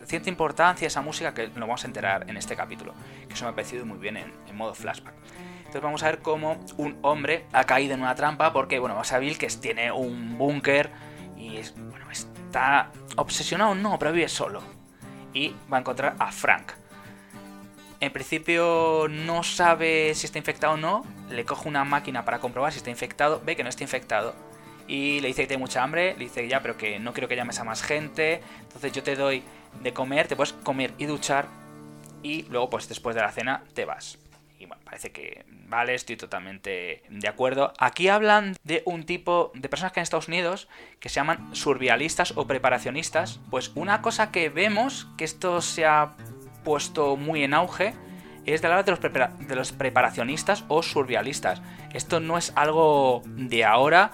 cierta 0.05 0.29
importancia 0.29 0.87
esa 0.87 1.01
música 1.01 1.33
que 1.33 1.47
nos 1.47 1.59
vamos 1.59 1.83
a 1.83 1.87
enterar 1.87 2.29
en 2.29 2.37
este 2.37 2.55
capítulo. 2.55 2.93
Que 3.27 3.33
eso 3.33 3.45
me 3.45 3.51
ha 3.51 3.55
parecido 3.55 3.85
muy 3.85 3.97
bien 3.97 4.17
en, 4.17 4.33
en 4.47 4.55
modo 4.55 4.73
flashback. 4.73 5.13
Entonces 5.59 5.81
vamos 5.81 6.03
a 6.03 6.05
ver 6.07 6.19
cómo 6.19 6.57
un 6.77 6.97
hombre 7.01 7.45
ha 7.51 7.65
caído 7.65 7.93
en 7.93 8.01
una 8.01 8.15
trampa 8.15 8.53
porque, 8.53 8.79
bueno, 8.79 8.95
vamos 8.95 9.11
a 9.11 9.19
ver 9.19 9.37
que 9.37 9.47
tiene 9.47 9.91
un 9.91 10.37
búnker 10.37 10.91
y 11.37 11.61
bueno, 11.89 12.09
está 12.11 12.91
obsesionado, 13.15 13.75
no, 13.75 13.97
pero 13.99 14.11
vive 14.11 14.27
solo. 14.27 14.61
Y 15.33 15.53
va 15.71 15.77
a 15.77 15.79
encontrar 15.81 16.15
a 16.19 16.31
Frank. 16.31 16.71
En 17.99 18.11
principio 18.11 19.07
no 19.09 19.43
sabe 19.43 20.13
si 20.13 20.25
está 20.25 20.37
infectado 20.37 20.73
o 20.73 20.77
no. 20.77 21.05
Le 21.29 21.45
coge 21.45 21.67
una 21.67 21.83
máquina 21.83 22.25
para 22.25 22.39
comprobar 22.39 22.71
si 22.71 22.77
está 22.77 22.89
infectado. 22.89 23.41
Ve 23.45 23.55
que 23.55 23.63
no 23.63 23.69
está 23.69 23.83
infectado. 23.83 24.35
Y 24.87 25.19
le 25.19 25.27
dice 25.29 25.43
que 25.43 25.47
tiene 25.47 25.61
mucha 25.61 25.83
hambre. 25.83 26.13
Le 26.13 26.25
dice 26.25 26.47
ya, 26.47 26.61
pero 26.61 26.77
que 26.77 26.99
no 26.99 27.13
quiero 27.13 27.27
que 27.27 27.35
llames 27.35 27.59
a 27.59 27.63
más 27.63 27.81
gente. 27.81 28.41
Entonces 28.61 28.91
yo 28.91 29.03
te 29.03 29.15
doy 29.15 29.43
de 29.81 29.93
comer. 29.93 30.27
Te 30.27 30.35
puedes 30.35 30.53
comer 30.53 30.93
y 30.97 31.05
duchar. 31.05 31.47
Y 32.21 32.43
luego, 32.43 32.69
pues 32.69 32.87
después 32.87 33.15
de 33.15 33.21
la 33.21 33.31
cena, 33.31 33.63
te 33.73 33.85
vas. 33.85 34.19
Y 34.59 34.65
bueno, 34.65 34.81
parece 34.83 35.11
que 35.11 35.45
vale, 35.67 35.93
estoy 35.93 36.17
totalmente 36.17 37.03
de 37.09 37.27
acuerdo. 37.27 37.73
Aquí 37.77 38.07
hablan 38.07 38.55
de 38.63 38.81
un 38.85 39.05
tipo 39.05 39.51
de 39.53 39.69
personas 39.69 39.93
que 39.93 39.99
en 39.99 40.03
Estados 40.03 40.27
Unidos 40.27 40.67
que 40.99 41.09
se 41.09 41.15
llaman 41.15 41.55
survialistas 41.55 42.33
o 42.35 42.47
preparacionistas. 42.47 43.39
Pues 43.51 43.71
una 43.75 44.01
cosa 44.01 44.31
que 44.31 44.49
vemos 44.49 45.07
que 45.17 45.25
esto 45.25 45.61
se 45.61 45.85
ha 45.85 46.15
puesto 46.63 47.17
muy 47.17 47.43
en 47.43 47.53
auge 47.53 47.93
es 48.45 48.61
de 48.61 48.67
hablar 48.67 48.85
de 48.85 48.91
los, 48.91 49.01
de 49.01 49.55
los 49.55 49.71
preparacionistas 49.73 50.63
o 50.69 50.81
survialistas. 50.81 51.61
Esto 51.93 52.19
no 52.19 52.37
es 52.37 52.53
algo 52.55 53.21
de 53.25 53.63
ahora. 53.63 54.11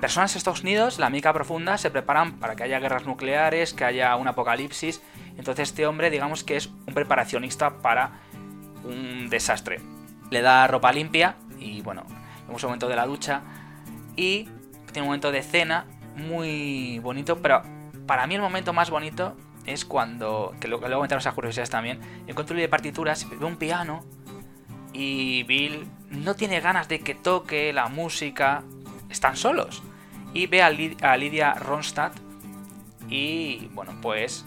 Personas 0.00 0.32
en 0.32 0.38
Estados 0.38 0.62
Unidos, 0.62 0.98
la 0.98 1.06
América 1.06 1.32
profunda, 1.32 1.78
se 1.78 1.90
preparan 1.90 2.38
para 2.38 2.56
que 2.56 2.64
haya 2.64 2.78
guerras 2.78 3.06
nucleares, 3.06 3.72
que 3.72 3.84
haya 3.84 4.14
un 4.16 4.28
apocalipsis. 4.28 5.02
Entonces 5.38 5.70
este 5.70 5.86
hombre, 5.86 6.10
digamos 6.10 6.44
que 6.44 6.56
es 6.56 6.66
un 6.66 6.94
preparacionista 6.94 7.78
para 7.80 8.20
un 8.84 9.28
desastre. 9.28 9.80
Le 10.30 10.42
da 10.42 10.66
ropa 10.66 10.92
limpia 10.92 11.36
y 11.58 11.82
bueno, 11.82 12.04
vemos 12.46 12.62
un 12.62 12.68
momento 12.68 12.88
de 12.88 12.96
la 12.96 13.06
ducha 13.06 13.42
y 14.16 14.48
tiene 14.92 15.02
un 15.02 15.06
momento 15.06 15.32
de 15.32 15.42
cena 15.42 15.86
muy 16.16 16.98
bonito, 16.98 17.40
pero 17.40 17.62
para 18.06 18.26
mí 18.26 18.34
el 18.34 18.40
momento 18.40 18.72
más 18.72 18.90
bonito 18.90 19.36
es 19.66 19.84
cuando, 19.84 20.54
que 20.60 20.68
luego 20.68 20.84
comentar 20.84 21.18
esas 21.18 21.34
curiosidades 21.34 21.70
también, 21.70 22.00
encuentro 22.26 22.56
de 22.56 22.68
partituras, 22.68 23.28
ve 23.28 23.44
un 23.44 23.56
piano 23.56 24.04
y 24.92 25.44
Bill 25.44 25.86
no 26.10 26.34
tiene 26.34 26.60
ganas 26.60 26.88
de 26.88 27.00
que 27.00 27.14
toque 27.14 27.72
la 27.72 27.88
música, 27.88 28.62
están 29.08 29.36
solos. 29.36 29.82
Y 30.34 30.46
ve 30.46 30.62
a, 30.62 30.66
a 30.66 31.16
Lidia 31.16 31.54
Ronstadt 31.54 32.14
y 33.08 33.68
bueno, 33.72 33.92
pues 34.00 34.44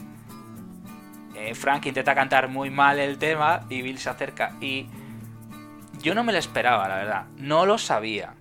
eh, 1.36 1.56
Frank 1.56 1.86
intenta 1.86 2.16
cantar 2.16 2.48
muy 2.48 2.70
mal 2.70 3.00
el 3.00 3.18
tema 3.18 3.66
y 3.70 3.82
Bill 3.82 3.98
se 3.98 4.10
acerca 4.10 4.54
y 4.62 4.88
yo 6.02 6.14
no 6.14 6.24
me 6.24 6.32
lo 6.32 6.38
esperaba, 6.38 6.88
la 6.88 6.96
verdad. 6.98 7.26
No 7.38 7.66
lo 7.66 7.78
sabía. 7.78 8.36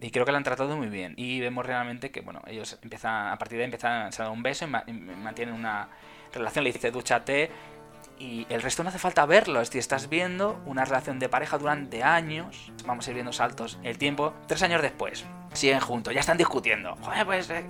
Y 0.00 0.10
creo 0.10 0.26
que 0.26 0.32
lo 0.32 0.36
han 0.36 0.44
tratado 0.44 0.76
muy 0.76 0.88
bien. 0.88 1.14
Y 1.16 1.40
vemos 1.40 1.64
realmente 1.64 2.10
que, 2.10 2.20
bueno, 2.20 2.42
ellos 2.46 2.78
empiezan, 2.82 3.28
a 3.28 3.38
partir 3.38 3.56
de 3.56 3.64
ahí 3.64 3.66
empiezan 3.66 3.92
a 3.92 4.10
dar 4.10 4.30
un 4.30 4.42
beso 4.42 4.64
y 4.64 4.68
mantienen 4.68 5.54
una 5.54 5.88
relación. 6.34 6.64
Le 6.64 6.72
dice, 6.72 6.90
dúchate. 6.90 7.50
Y 8.18 8.46
el 8.50 8.62
resto 8.62 8.82
no 8.82 8.88
hace 8.88 8.98
falta 8.98 9.24
verlo. 9.26 9.60
Decir, 9.60 9.78
estás 9.78 10.08
viendo 10.08 10.60
una 10.66 10.84
relación 10.84 11.18
de 11.18 11.28
pareja 11.28 11.56
durante 11.56 12.02
años. 12.02 12.72
Vamos 12.84 13.06
a 13.06 13.10
ir 13.10 13.14
viendo 13.14 13.32
saltos. 13.32 13.78
El 13.82 13.96
tiempo, 13.96 14.34
tres 14.48 14.62
años 14.62 14.82
después. 14.82 15.24
Siguen 15.52 15.80
juntos, 15.80 16.12
ya 16.12 16.20
están 16.20 16.36
discutiendo. 16.36 16.96
Joder, 16.96 17.24
pues 17.24 17.50
eh, 17.50 17.64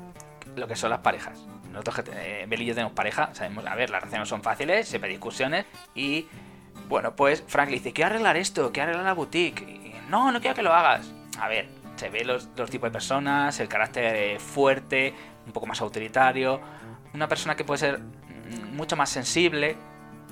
lo 0.56 0.66
que 0.66 0.74
son 0.74 0.90
las 0.90 1.00
parejas. 1.00 1.46
Nosotros, 1.72 2.04
eh, 2.14 2.46
Bel 2.48 2.62
y 2.62 2.66
yo 2.66 2.74
tenemos 2.74 2.92
pareja, 2.92 3.30
sabemos, 3.34 3.66
a 3.66 3.74
ver, 3.74 3.90
las 3.90 4.00
relaciones 4.02 4.28
son 4.28 4.42
fáciles, 4.42 4.88
siempre 4.88 5.08
hay 5.08 5.16
discusiones. 5.16 5.66
Y 5.94 6.26
bueno, 6.88 7.16
pues 7.16 7.42
Frank 7.46 7.68
le 7.70 7.76
dice, 7.76 7.92
quiero 7.92 8.10
arreglar 8.10 8.36
esto, 8.36 8.70
quiero 8.72 8.90
arreglar 8.90 9.06
la 9.06 9.14
boutique. 9.14 9.62
Y, 9.62 9.92
no, 10.08 10.30
no 10.30 10.40
quiero 10.40 10.54
que 10.54 10.62
lo 10.62 10.72
hagas. 10.72 11.10
A 11.38 11.48
ver, 11.48 11.68
se 11.96 12.10
ve 12.10 12.24
los, 12.24 12.48
los 12.56 12.70
tipos 12.70 12.88
de 12.88 12.92
personas, 12.92 13.58
el 13.60 13.68
carácter 13.68 14.38
fuerte, 14.38 15.14
un 15.46 15.52
poco 15.52 15.66
más 15.66 15.80
autoritario. 15.80 16.60
Una 17.14 17.28
persona 17.28 17.56
que 17.56 17.64
puede 17.64 17.78
ser 17.78 17.98
mm, 17.98 18.76
mucho 18.76 18.96
más 18.96 19.10
sensible, 19.10 19.76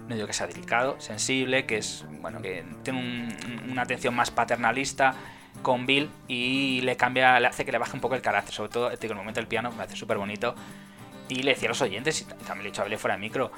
no 0.08 0.14
digo 0.14 0.26
que 0.26 0.32
sea 0.32 0.46
delicado, 0.46 1.00
sensible, 1.00 1.66
que 1.66 1.78
es, 1.78 2.04
bueno, 2.20 2.42
que 2.42 2.64
tiene 2.82 3.28
una 3.70 3.82
atención 3.82 4.14
más 4.14 4.30
paternalista 4.30 5.14
con 5.62 5.86
Bill 5.86 6.10
y 6.26 6.80
le 6.82 6.96
cambia, 6.96 7.38
le 7.38 7.46
hace 7.46 7.64
que 7.64 7.72
le 7.72 7.78
baje 7.78 7.94
un 7.94 8.00
poco 8.00 8.14
el 8.14 8.22
carácter, 8.22 8.52
sobre 8.54 8.70
todo 8.70 8.90
en 8.90 8.98
el 9.00 9.14
momento 9.14 9.40
del 9.40 9.46
piano, 9.46 9.70
me 9.72 9.84
hace 9.84 9.96
súper 9.96 10.18
bonito. 10.18 10.54
Y 11.30 11.42
le 11.42 11.52
decía 11.52 11.68
a 11.68 11.70
los 11.70 11.80
oyentes, 11.80 12.20
y 12.20 12.24
también 12.24 12.64
le 12.64 12.68
he 12.68 12.72
dicho 12.72 12.82
a 12.82 12.98
fuera 12.98 13.14
de 13.14 13.20
micro, 13.20 13.52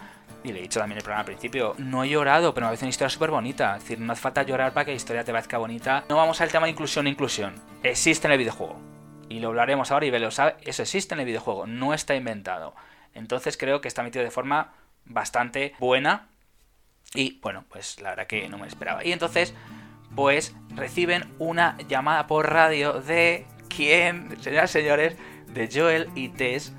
y 0.44 0.52
le 0.52 0.58
he 0.58 0.62
dicho 0.62 0.78
también 0.78 0.98
el 0.98 1.02
programa 1.02 1.20
al 1.20 1.26
principio, 1.26 1.74
no 1.78 2.04
he 2.04 2.08
llorado, 2.10 2.52
pero 2.52 2.66
me 2.66 2.70
parece 2.70 2.84
una 2.84 2.90
historia 2.90 3.08
súper 3.08 3.30
bonita. 3.30 3.76
Es 3.76 3.84
decir, 3.84 3.98
no 3.98 4.12
hace 4.12 4.20
falta 4.20 4.42
llorar 4.42 4.72
para 4.72 4.84
que 4.84 4.90
la 4.90 4.96
historia 4.96 5.24
te 5.24 5.32
parezca 5.32 5.56
bonita. 5.56 6.04
No 6.08 6.16
vamos 6.16 6.40
al 6.40 6.50
tema 6.50 6.66
de 6.66 6.72
inclusión 6.72 7.06
inclusión. 7.06 7.54
Existe 7.82 8.26
en 8.26 8.32
el 8.32 8.38
videojuego. 8.38 8.78
Y 9.28 9.40
lo 9.40 9.48
hablaremos 9.48 9.90
ahora 9.90 10.04
y 10.04 10.10
lo 10.10 10.30
sabe, 10.30 10.56
eso 10.62 10.82
existe 10.82 11.14
en 11.14 11.20
el 11.20 11.26
videojuego, 11.26 11.66
no 11.66 11.94
está 11.94 12.14
inventado. 12.14 12.74
Entonces 13.14 13.56
creo 13.56 13.80
que 13.80 13.88
está 13.88 14.02
metido 14.02 14.24
de 14.24 14.30
forma 14.30 14.74
bastante 15.06 15.74
buena. 15.78 16.28
Y 17.14 17.38
bueno, 17.40 17.64
pues 17.70 18.00
la 18.02 18.10
verdad 18.10 18.26
que 18.26 18.48
no 18.50 18.58
me 18.58 18.66
esperaba. 18.66 19.04
Y 19.04 19.12
entonces, 19.12 19.54
pues 20.14 20.54
reciben 20.74 21.32
una 21.38 21.78
llamada 21.88 22.26
por 22.26 22.50
radio 22.50 23.00
de 23.00 23.46
quién, 23.74 24.36
señoras 24.42 24.70
y 24.70 24.72
señores, 24.80 25.16
de 25.46 25.68
Joel 25.72 26.10
y 26.14 26.28
Tess 26.28 26.74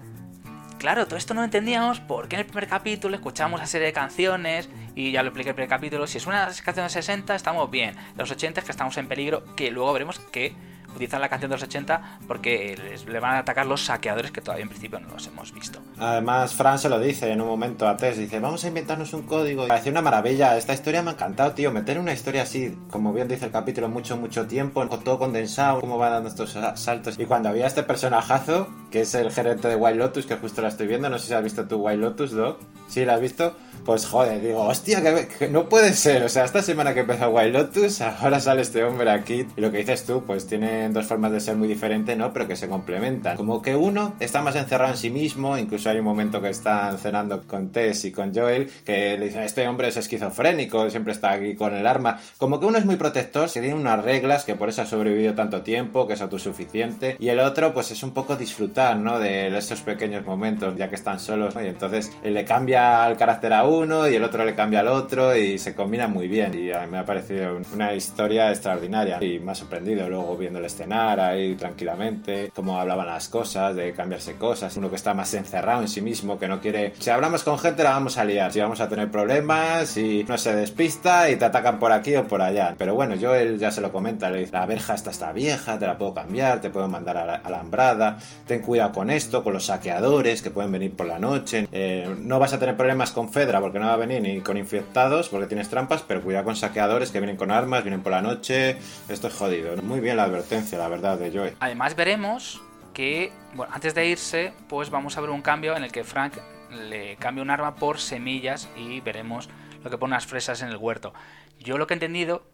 claro, 0.83 1.05
todo 1.05 1.15
esto 1.15 1.33
no 1.33 1.45
entendíamos 1.45 2.01
porque 2.01 2.35
en 2.35 2.41
el 2.41 2.45
primer 2.45 2.67
capítulo 2.67 3.15
escuchamos 3.15 3.57
una 3.57 3.67
serie 3.67 3.87
de 3.87 3.93
canciones 3.93 4.67
y 4.95 5.13
ya 5.13 5.23
lo 5.23 5.29
expliqué 5.29 5.47
en 5.47 5.51
el 5.51 5.55
primer 5.55 5.69
capítulo. 5.69 6.07
Si 6.07 6.17
es 6.17 6.27
una 6.27 6.51
canción 6.61 6.85
de 6.85 6.89
60, 6.89 7.35
estamos 7.35 7.71
bien. 7.71 7.95
Los 8.17 8.29
80 8.29 8.59
es 8.59 8.65
que 8.65 8.71
estamos 8.73 8.97
en 8.97 9.07
peligro, 9.07 9.45
que 9.55 9.71
luego 9.71 9.93
veremos 9.93 10.19
que 10.19 10.53
utilizan 10.93 11.21
la 11.21 11.29
canción 11.29 11.49
de 11.49 11.55
los 11.57 11.63
80 11.63 12.19
porque 12.27 12.77
les, 12.81 13.05
le 13.05 13.19
van 13.19 13.35
a 13.35 13.39
atacar 13.39 13.65
los 13.65 13.83
saqueadores 13.83 14.31
que 14.31 14.41
todavía 14.41 14.63
en 14.63 14.69
principio 14.69 14.99
no 14.99 15.09
los 15.09 15.27
hemos 15.27 15.53
visto. 15.53 15.79
Además, 15.99 16.53
Fran 16.53 16.79
se 16.79 16.89
lo 16.89 16.99
dice 16.99 17.31
en 17.31 17.41
un 17.41 17.47
momento 17.47 17.87
a 17.87 17.97
Tess, 17.97 18.17
dice, 18.17 18.39
vamos 18.39 18.63
a 18.63 18.67
inventarnos 18.67 19.13
un 19.13 19.23
código. 19.23 19.67
Parece 19.67 19.89
una 19.89 20.01
maravilla, 20.01 20.57
esta 20.57 20.73
historia 20.73 21.01
me 21.01 21.11
ha 21.11 21.13
encantado, 21.13 21.51
tío, 21.53 21.71
meter 21.71 21.99
una 21.99 22.13
historia 22.13 22.43
así, 22.43 22.77
como 22.89 23.13
bien 23.13 23.27
dice 23.27 23.45
el 23.45 23.51
capítulo, 23.51 23.89
mucho, 23.89 24.17
mucho 24.17 24.47
tiempo, 24.47 24.87
todo 24.99 25.19
condensado, 25.19 25.81
cómo 25.81 25.97
va 25.97 26.09
dando 26.09 26.29
estos 26.29 26.57
saltos. 26.75 27.17
Y 27.19 27.25
cuando 27.25 27.49
había 27.49 27.67
este 27.67 27.83
personajazo, 27.83 28.67
que 28.91 29.01
es 29.01 29.13
el 29.15 29.31
gerente 29.31 29.67
de 29.67 29.75
White 29.75 29.97
Lotus, 29.97 30.25
que 30.25 30.35
justo 30.35 30.61
la 30.61 30.69
estoy 30.69 30.87
viendo, 30.87 31.09
no 31.09 31.19
sé 31.19 31.27
si 31.27 31.33
has 31.33 31.43
visto 31.43 31.67
tu 31.67 31.77
White 31.77 31.97
Lotus, 31.97 32.31
Doc. 32.31 32.59
Sí, 32.87 33.05
la 33.05 33.15
has 33.15 33.21
visto 33.21 33.55
pues 33.85 34.05
joder, 34.05 34.41
digo, 34.41 34.63
hostia, 34.63 35.01
que, 35.01 35.49
no 35.49 35.67
puede 35.67 35.93
ser. 35.93 36.23
O 36.23 36.29
sea, 36.29 36.45
esta 36.45 36.61
semana 36.61 36.93
que 36.93 37.01
empezó 37.01 37.29
Wild 37.29 37.53
Lotus, 37.53 38.01
ahora 38.01 38.39
sale 38.39 38.61
este 38.61 38.83
hombre 38.83 39.09
aquí. 39.11 39.45
Y 39.57 39.61
lo 39.61 39.71
que 39.71 39.79
dices 39.79 40.05
tú, 40.05 40.23
pues 40.25 40.47
tienen 40.83 40.93
dos 40.93 41.05
formas 41.05 41.31
de 41.31 41.39
ser 41.39 41.55
muy 41.55 41.69
diferentes, 41.69 42.17
¿no? 42.17 42.33
Pero 42.33 42.45
que 42.45 42.57
se 42.57 42.67
complementan. 42.67 43.37
Como 43.37 43.61
que 43.61 43.73
uno 43.73 44.15
está 44.19 44.41
más 44.41 44.57
encerrado 44.57 44.91
en 44.91 44.97
sí 44.97 45.09
mismo, 45.09 45.57
incluso 45.57 45.89
hay 45.89 45.99
un 45.99 46.03
momento 46.03 46.41
que 46.41 46.49
están 46.49 46.97
cenando 46.97 47.43
con 47.43 47.71
Tess 47.71 48.03
y 48.03 48.11
con 48.11 48.35
Joel, 48.35 48.69
que 48.83 49.17
le 49.17 49.27
dicen, 49.27 49.43
este 49.43 49.65
hombre 49.65 49.87
es 49.87 49.95
esquizofrénico, 49.95 50.89
siempre 50.89 51.13
está 51.13 51.31
aquí 51.31 51.55
con 51.55 51.73
el 51.73 51.87
arma. 51.87 52.19
Como 52.37 52.59
que 52.59 52.65
uno 52.65 52.79
es 52.79 52.85
muy 52.85 52.97
protector, 52.97 53.47
se 53.47 53.61
tiene 53.61 53.75
unas 53.75 54.03
reglas, 54.03 54.43
que 54.43 54.55
por 54.55 54.67
eso 54.67 54.81
ha 54.81 54.85
sobrevivido 54.85 55.33
tanto 55.35 55.61
tiempo, 55.61 56.05
que 56.05 56.15
es 56.15 56.21
autosuficiente. 56.21 57.15
Y 57.17 57.29
el 57.29 57.39
otro, 57.39 57.73
pues 57.73 57.91
es 57.91 58.03
un 58.03 58.11
poco 58.11 58.35
disfrutar, 58.35 58.97
¿no? 58.97 59.19
De 59.19 59.57
estos 59.57 59.79
pequeños 59.83 60.25
momentos, 60.25 60.75
ya 60.75 60.89
que 60.89 60.95
están 60.95 61.21
solos, 61.21 61.55
Y 61.55 61.67
entonces 61.67 62.11
le 62.25 62.43
cambia 62.43 63.07
el 63.07 63.15
carácter 63.15 63.53
a 63.53 63.63
uno 63.63 64.09
y 64.09 64.15
el 64.15 64.23
otro 64.25 64.43
le 64.43 64.53
cambia 64.53 64.81
al 64.81 64.89
otro 64.89 65.33
y 65.33 65.57
se 65.59 65.73
combina 65.75 66.09
muy 66.09 66.27
bien. 66.27 66.53
Y 66.53 66.73
a 66.73 66.81
mí 66.81 66.87
me 66.91 66.97
ha 66.97 67.05
parecido 67.05 67.57
una 67.73 67.93
historia 67.93 68.49
extraordinaria 68.49 69.23
y 69.23 69.39
me 69.39 69.53
ha 69.53 69.55
sorprendido 69.55 70.09
luego 70.09 70.35
viendo 70.35 70.59
el 70.73 70.83
escenar 70.83 71.19
ahí 71.19 71.55
tranquilamente, 71.55 72.51
cómo 72.55 72.79
hablaban 72.79 73.07
las 73.07 73.29
cosas, 73.29 73.75
de 73.75 73.93
cambiarse 73.93 74.35
cosas. 74.35 74.75
Uno 74.77 74.89
que 74.89 74.95
está 74.95 75.13
más 75.13 75.33
encerrado 75.33 75.81
en 75.81 75.87
sí 75.87 76.01
mismo, 76.01 76.39
que 76.39 76.47
no 76.47 76.59
quiere. 76.59 76.93
Si 76.99 77.09
hablamos 77.09 77.43
con 77.43 77.59
gente, 77.59 77.83
la 77.83 77.91
vamos 77.91 78.17
a 78.17 78.25
liar. 78.25 78.51
Si 78.51 78.59
vamos 78.59 78.81
a 78.81 78.89
tener 78.89 79.11
problemas 79.11 79.95
y 79.97 80.23
no 80.27 80.37
se 80.37 80.55
despista 80.55 81.29
y 81.29 81.35
te 81.35 81.45
atacan 81.45 81.79
por 81.79 81.91
aquí 81.91 82.15
o 82.15 82.27
por 82.27 82.41
allá. 82.41 82.75
Pero 82.77 82.95
bueno, 82.95 83.15
yo 83.15 83.35
él 83.35 83.59
ya 83.59 83.71
se 83.71 83.81
lo 83.81 83.91
comenta, 83.91 84.29
le 84.29 84.39
dice: 84.39 84.53
La 84.53 84.65
verja 84.65 84.93
esta 84.95 85.11
está 85.11 85.31
vieja, 85.31 85.77
te 85.79 85.87
la 85.87 85.97
puedo 85.97 86.13
cambiar, 86.13 86.61
te 86.61 86.69
puedo 86.69 86.87
mandar 86.87 87.17
a 87.17 87.25
la 87.25 87.35
alambrada. 87.35 88.17
Ten 88.47 88.61
cuidado 88.61 88.91
con 88.91 89.09
esto, 89.09 89.43
con 89.43 89.53
los 89.53 89.65
saqueadores 89.65 90.41
que 90.41 90.51
pueden 90.51 90.71
venir 90.71 90.93
por 90.93 91.05
la 91.07 91.19
noche. 91.19 91.67
Eh, 91.71 92.13
no 92.19 92.39
vas 92.39 92.53
a 92.53 92.59
tener 92.59 92.75
problemas 92.75 93.11
con 93.11 93.31
Fedra 93.31 93.61
porque 93.61 93.79
no 93.79 93.87
va 93.87 93.93
a 93.93 93.97
venir 93.97 94.21
ni 94.21 94.41
con 94.41 94.57
infectados 94.57 95.29
porque 95.29 95.47
tienes 95.47 95.69
trampas, 95.69 96.03
pero 96.07 96.21
cuidado 96.21 96.45
con 96.45 96.55
saqueadores 96.55 97.11
que 97.11 97.19
vienen 97.19 97.37
con 97.37 97.51
armas, 97.51 97.83
vienen 97.83 98.01
por 98.01 98.11
la 98.11 98.21
noche. 98.21 98.77
Esto 99.09 99.27
es 99.27 99.33
jodido. 99.33 99.75
Muy 99.81 99.99
bien 99.99 100.17
la 100.17 100.23
advertencia, 100.23 100.62
la 100.71 100.87
verdad, 100.87 101.17
de 101.17 101.31
Joey. 101.31 101.53
Además 101.59 101.95
veremos 101.95 102.61
que, 102.93 103.31
bueno, 103.53 103.73
antes 103.73 103.93
de 103.93 104.07
irse, 104.07 104.53
pues 104.69 104.89
vamos 104.89 105.17
a 105.17 105.21
ver 105.21 105.29
un 105.29 105.41
cambio 105.41 105.75
en 105.75 105.83
el 105.83 105.91
que 105.91 106.03
Frank 106.03 106.33
le 106.71 107.15
cambia 107.17 107.43
un 107.43 107.49
arma 107.49 107.75
por 107.75 107.99
semillas 107.99 108.69
y 108.75 109.01
veremos 109.01 109.49
lo 109.83 109.89
que 109.89 109.97
pone 109.97 110.13
unas 110.13 110.25
fresas 110.25 110.61
en 110.61 110.69
el 110.69 110.77
huerto. 110.77 111.13
Yo 111.59 111.77
lo 111.77 111.87
que 111.87 111.93
he 111.93 111.97
entendido, 111.97 112.47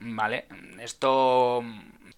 ¿vale? 0.00 0.48
Esto, 0.80 1.62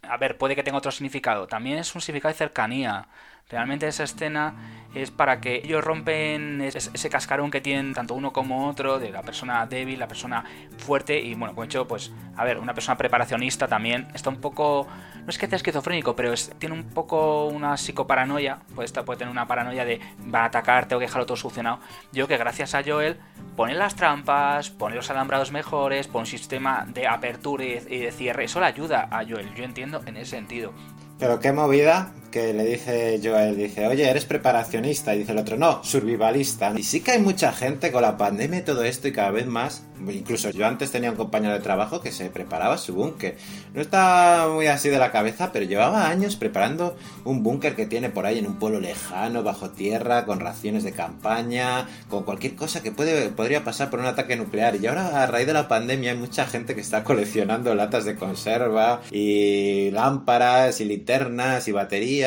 a 0.02 0.16
ver, 0.16 0.38
puede 0.38 0.56
que 0.56 0.62
tenga 0.62 0.78
otro 0.78 0.90
significado. 0.90 1.46
También 1.46 1.78
es 1.78 1.94
un 1.94 2.00
significado 2.00 2.32
de 2.32 2.38
cercanía. 2.38 3.08
Realmente 3.48 3.86
esa 3.86 4.02
escena 4.02 4.54
es 4.92 5.12
para 5.12 5.40
que 5.40 5.56
ellos 5.62 5.84
rompen 5.84 6.60
ese 6.62 7.10
cascarón 7.10 7.52
que 7.52 7.60
tienen 7.60 7.92
tanto 7.92 8.14
uno 8.14 8.32
como 8.32 8.66
otro, 8.66 8.98
de 8.98 9.10
la 9.10 9.22
persona 9.22 9.64
débil, 9.66 10.00
la 10.00 10.08
persona 10.08 10.42
fuerte, 10.78 11.20
y 11.20 11.34
bueno, 11.34 11.54
dicho, 11.62 11.86
pues, 11.86 12.10
a 12.34 12.44
ver, 12.44 12.58
una 12.58 12.74
persona 12.74 12.96
preparacionista 12.96 13.68
también 13.68 14.08
está 14.14 14.30
un 14.30 14.40
poco, 14.40 14.88
no 15.22 15.28
es 15.28 15.38
que 15.38 15.46
sea 15.46 15.56
esquizofrénico, 15.56 16.16
pero 16.16 16.34
tiene 16.58 16.74
un 16.74 16.84
poco 16.84 17.46
una 17.46 17.76
psicoparanoia, 17.76 18.58
puede, 18.74 18.86
estar, 18.86 19.04
puede 19.04 19.18
tener 19.18 19.30
una 19.30 19.46
paranoia 19.46 19.84
de 19.84 20.00
va 20.34 20.40
a 20.40 20.46
atacar, 20.46 20.88
tengo 20.88 20.98
que 20.98 21.06
dejarlo 21.06 21.26
todo 21.26 21.36
solucionado. 21.36 21.78
Yo 22.12 22.26
que 22.26 22.38
gracias 22.38 22.74
a 22.74 22.82
Joel 22.82 23.20
pone 23.54 23.74
las 23.74 23.94
trampas, 23.94 24.70
pone 24.70 24.96
los 24.96 25.08
alambrados 25.10 25.52
mejores, 25.52 26.08
pone 26.08 26.22
un 26.22 26.26
sistema 26.26 26.84
de 26.88 27.06
apertura 27.06 27.64
y 27.64 27.98
de 27.98 28.10
cierre, 28.10 28.44
eso 28.44 28.58
le 28.58 28.66
ayuda 28.66 29.08
a 29.08 29.24
Joel, 29.24 29.54
yo 29.54 29.62
entiendo 29.62 30.02
en 30.04 30.16
ese 30.16 30.32
sentido. 30.32 30.72
Pero 31.18 31.38
qué 31.38 31.52
movida 31.52 32.12
que 32.36 32.52
le 32.52 32.66
dice 32.66 33.18
Joel, 33.24 33.56
dice, 33.56 33.86
oye, 33.86 34.10
eres 34.10 34.26
preparacionista. 34.26 35.14
Y 35.14 35.20
dice 35.20 35.32
el 35.32 35.38
otro, 35.38 35.56
no, 35.56 35.82
survivalista. 35.82 36.74
Y 36.76 36.82
sí 36.82 37.00
que 37.00 37.12
hay 37.12 37.18
mucha 37.18 37.50
gente 37.50 37.90
con 37.90 38.02
la 38.02 38.18
pandemia 38.18 38.58
y 38.58 38.62
todo 38.62 38.84
esto 38.84 39.08
y 39.08 39.12
cada 39.12 39.30
vez 39.30 39.46
más. 39.46 39.84
Incluso 40.06 40.50
yo 40.50 40.66
antes 40.66 40.90
tenía 40.90 41.10
un 41.10 41.16
compañero 41.16 41.54
de 41.54 41.60
trabajo 41.60 42.02
que 42.02 42.12
se 42.12 42.28
preparaba 42.28 42.76
su 42.76 42.92
búnker. 42.94 43.38
No 43.72 43.80
estaba 43.80 44.52
muy 44.52 44.66
así 44.66 44.90
de 44.90 44.98
la 44.98 45.10
cabeza, 45.10 45.50
pero 45.50 45.64
llevaba 45.64 46.10
años 46.10 46.36
preparando 46.36 46.98
un 47.24 47.42
búnker 47.42 47.74
que 47.74 47.86
tiene 47.86 48.10
por 48.10 48.26
ahí 48.26 48.38
en 48.38 48.46
un 48.46 48.58
pueblo 48.58 48.80
lejano, 48.80 49.42
bajo 49.42 49.70
tierra, 49.70 50.26
con 50.26 50.40
raciones 50.40 50.84
de 50.84 50.92
campaña, 50.92 51.88
con 52.10 52.24
cualquier 52.24 52.54
cosa 52.54 52.82
que 52.82 52.92
puede, 52.92 53.30
podría 53.30 53.64
pasar 53.64 53.88
por 53.88 54.00
un 54.00 54.06
ataque 54.06 54.36
nuclear. 54.36 54.76
Y 54.76 54.86
ahora, 54.86 55.22
a 55.22 55.26
raíz 55.26 55.46
de 55.46 55.54
la 55.54 55.68
pandemia, 55.68 56.10
hay 56.10 56.18
mucha 56.18 56.44
gente 56.44 56.74
que 56.74 56.82
está 56.82 57.02
coleccionando 57.02 57.74
latas 57.74 58.04
de 58.04 58.16
conserva 58.16 59.00
y 59.10 59.90
lámparas 59.92 60.82
y 60.82 60.84
linternas 60.84 61.68
y 61.68 61.72
baterías 61.72 62.25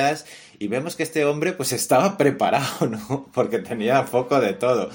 y 0.59 0.67
vemos 0.67 0.95
que 0.95 1.03
este 1.03 1.25
hombre 1.25 1.53
pues 1.53 1.71
estaba 1.71 2.17
preparado, 2.17 2.87
¿no? 2.87 3.27
Porque 3.33 3.59
tenía 3.59 4.05
poco 4.05 4.39
de 4.39 4.53
todo 4.53 4.89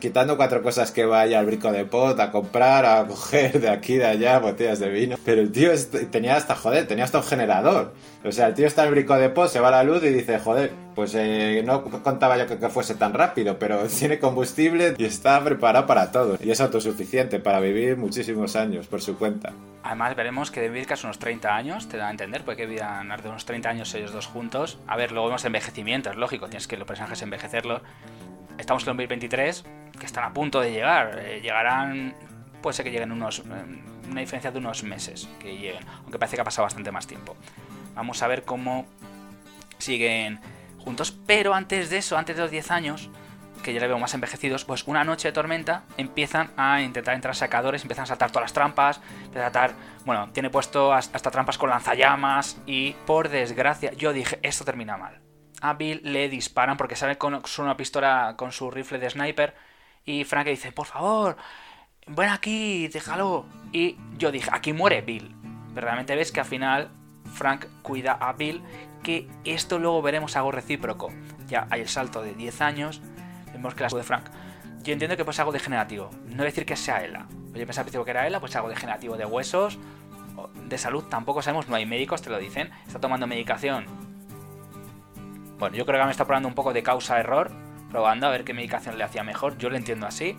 quitando 0.00 0.36
cuatro 0.36 0.62
cosas 0.62 0.90
que 0.90 1.04
vaya 1.04 1.38
al 1.38 1.46
brico 1.46 1.70
de 1.70 1.84
pot 1.84 2.18
a 2.18 2.30
comprar, 2.30 2.86
a 2.86 3.06
coger 3.06 3.60
de 3.60 3.68
aquí, 3.68 3.96
de 3.96 4.06
allá, 4.06 4.38
botellas 4.38 4.78
de 4.78 4.88
vino. 4.88 5.16
Pero 5.24 5.42
el 5.42 5.52
tío 5.52 5.70
tenía 6.10 6.36
hasta, 6.36 6.54
joder, 6.54 6.86
tenía 6.86 7.04
hasta 7.04 7.18
un 7.18 7.24
generador. 7.24 7.94
O 8.24 8.32
sea, 8.32 8.48
el 8.48 8.54
tío 8.54 8.66
está 8.66 8.82
en 8.82 8.88
el 8.88 8.94
brico 8.94 9.16
de 9.16 9.28
pot, 9.28 9.48
se 9.48 9.60
va 9.60 9.70
la 9.70 9.84
luz 9.84 10.02
y 10.02 10.08
dice, 10.08 10.38
joder, 10.38 10.72
pues 10.94 11.14
eh, 11.14 11.62
no 11.64 11.84
contaba 11.84 12.38
yo 12.38 12.46
que, 12.46 12.58
que, 12.58 12.68
fuese 12.70 12.94
tan 12.94 13.12
rápido, 13.12 13.58
pero 13.58 13.86
tiene 13.98 14.18
combustible 14.18 14.94
y 14.96 15.04
está 15.04 15.42
preparado 15.44 15.86
para 15.86 16.10
todo. 16.10 16.38
Y 16.42 16.50
es 16.50 16.60
autosuficiente 16.60 17.38
para 17.38 17.60
vivir 17.60 17.96
muchísimos 17.96 18.56
años 18.56 18.86
por 18.86 19.02
su 19.02 19.18
cuenta. 19.18 19.52
Además, 19.82 20.16
veremos 20.16 20.50
que 20.50 20.62
vivir 20.62 20.86
casi 20.86 21.06
unos 21.06 21.18
30 21.18 21.54
años, 21.54 21.88
te 21.88 21.96
da 21.96 22.08
a 22.08 22.10
entender, 22.10 22.44
porque 22.44 22.66
vivían 22.66 23.08
de 23.08 23.28
unos 23.28 23.44
30 23.44 23.68
años 23.68 23.94
ellos 23.94 24.12
dos 24.12 24.26
juntos. 24.26 24.78
A 24.86 24.96
ver, 24.96 25.12
luego 25.12 25.28
vemos 25.28 25.44
envejecimiento, 25.44 26.10
es 26.10 26.16
lógico, 26.16 26.48
tienes 26.48 26.66
que 26.66 26.76
los 26.76 26.88
personajes 26.88 27.22
envejecerlos 27.22 27.82
estamos 28.58 28.82
en 28.84 28.86
2023, 28.86 29.64
que 29.98 30.06
están 30.06 30.24
a 30.24 30.32
punto 30.32 30.60
de 30.60 30.72
llegar. 30.72 31.18
Eh, 31.22 31.40
llegarán, 31.42 32.14
puede 32.62 32.74
ser 32.74 32.84
que 32.84 32.90
lleguen 32.90 33.12
unos, 33.12 33.40
eh, 33.40 33.42
una 34.10 34.20
diferencia 34.20 34.50
de 34.50 34.58
unos 34.58 34.82
meses 34.82 35.28
que 35.38 35.56
lleguen, 35.56 35.84
aunque 36.02 36.18
parece 36.18 36.36
que 36.36 36.42
ha 36.42 36.44
pasado 36.44 36.64
bastante 36.64 36.90
más 36.92 37.06
tiempo. 37.06 37.36
Vamos 37.94 38.22
a 38.22 38.28
ver 38.28 38.44
cómo 38.44 38.86
siguen 39.78 40.40
juntos, 40.78 41.16
pero 41.26 41.54
antes 41.54 41.90
de 41.90 41.98
eso, 41.98 42.16
antes 42.16 42.36
de 42.36 42.42
los 42.42 42.50
10 42.50 42.70
años, 42.70 43.10
que 43.62 43.72
ya 43.72 43.80
le 43.80 43.88
veo 43.88 43.98
más 43.98 44.14
envejecidos, 44.14 44.64
pues 44.64 44.86
una 44.86 45.02
noche 45.02 45.28
de 45.28 45.32
tormenta 45.32 45.82
empiezan 45.96 46.50
a 46.56 46.82
intentar 46.82 47.14
entrar 47.14 47.34
sacadores, 47.34 47.82
empiezan 47.82 48.04
a 48.04 48.06
saltar 48.06 48.30
todas 48.30 48.44
las 48.44 48.52
trampas, 48.52 49.00
empiezan 49.24 49.40
a 49.40 49.44
saltar, 49.44 49.72
bueno, 50.04 50.28
tiene 50.32 50.50
puesto 50.50 50.92
hasta 50.92 51.30
trampas 51.30 51.58
con 51.58 51.70
lanzallamas 51.70 52.58
y 52.66 52.92
por 53.06 53.28
desgracia 53.28 53.92
yo 53.94 54.12
dije, 54.12 54.38
esto 54.42 54.64
termina 54.64 54.96
mal 54.96 55.25
a 55.60 55.74
Bill 55.74 56.00
le 56.04 56.28
disparan 56.28 56.76
porque 56.76 56.96
sale 56.96 57.18
con 57.18 57.42
una 57.58 57.76
pistola 57.76 58.34
con 58.36 58.52
su 58.52 58.70
rifle 58.70 58.98
de 58.98 59.10
sniper 59.10 59.54
y 60.04 60.24
Frank 60.24 60.46
dice, 60.46 60.72
por 60.72 60.86
favor, 60.86 61.36
ven 62.06 62.28
aquí, 62.28 62.88
déjalo. 62.88 63.46
Y 63.72 63.96
yo 64.16 64.30
dije, 64.30 64.50
aquí 64.52 64.72
muere 64.72 65.02
Bill. 65.02 65.34
Pero 65.74 65.86
realmente 65.86 66.14
ves 66.14 66.32
que 66.32 66.40
al 66.40 66.46
final 66.46 66.90
Frank 67.34 67.66
cuida 67.82 68.12
a 68.12 68.32
Bill, 68.32 68.62
que 69.02 69.28
esto 69.44 69.78
luego 69.78 70.00
veremos 70.02 70.36
algo 70.36 70.52
recíproco. 70.52 71.12
Ya 71.46 71.66
hay 71.70 71.82
el 71.82 71.88
salto 71.88 72.22
de 72.22 72.34
10 72.34 72.60
años, 72.60 73.02
vemos 73.52 73.74
que 73.74 73.82
la 73.82 73.88
de 73.88 74.02
Frank. 74.02 74.30
Yo 74.82 74.92
entiendo 74.92 75.16
que 75.16 75.24
pues 75.24 75.38
algo 75.40 75.52
degenerativo. 75.52 76.10
No 76.26 76.44
decir 76.44 76.64
que 76.64 76.76
sea 76.76 77.04
Ella. 77.04 77.26
Yo 77.52 77.66
pensaba 77.66 77.90
que 77.90 78.10
era 78.10 78.26
Ella, 78.26 78.38
pues 78.38 78.54
algo 78.54 78.68
degenerativo 78.68 79.16
de 79.16 79.26
huesos, 79.26 79.78
de 80.68 80.78
salud 80.78 81.04
tampoco 81.04 81.42
sabemos, 81.42 81.68
no 81.68 81.76
hay 81.76 81.86
médicos, 81.86 82.22
te 82.22 82.30
lo 82.30 82.38
dicen. 82.38 82.70
Está 82.86 83.00
tomando 83.00 83.26
medicación. 83.26 83.86
Bueno, 85.58 85.76
yo 85.76 85.86
creo 85.86 86.00
que 86.00 86.04
me 86.04 86.10
está 86.10 86.24
probando 86.24 86.48
un 86.48 86.54
poco 86.54 86.72
de 86.72 86.82
causa-error, 86.82 87.50
probando 87.90 88.26
a 88.26 88.30
ver 88.30 88.44
qué 88.44 88.52
medicación 88.52 88.98
le 88.98 89.04
hacía 89.04 89.22
mejor. 89.22 89.56
Yo 89.58 89.70
lo 89.70 89.76
entiendo 89.76 90.06
así. 90.06 90.36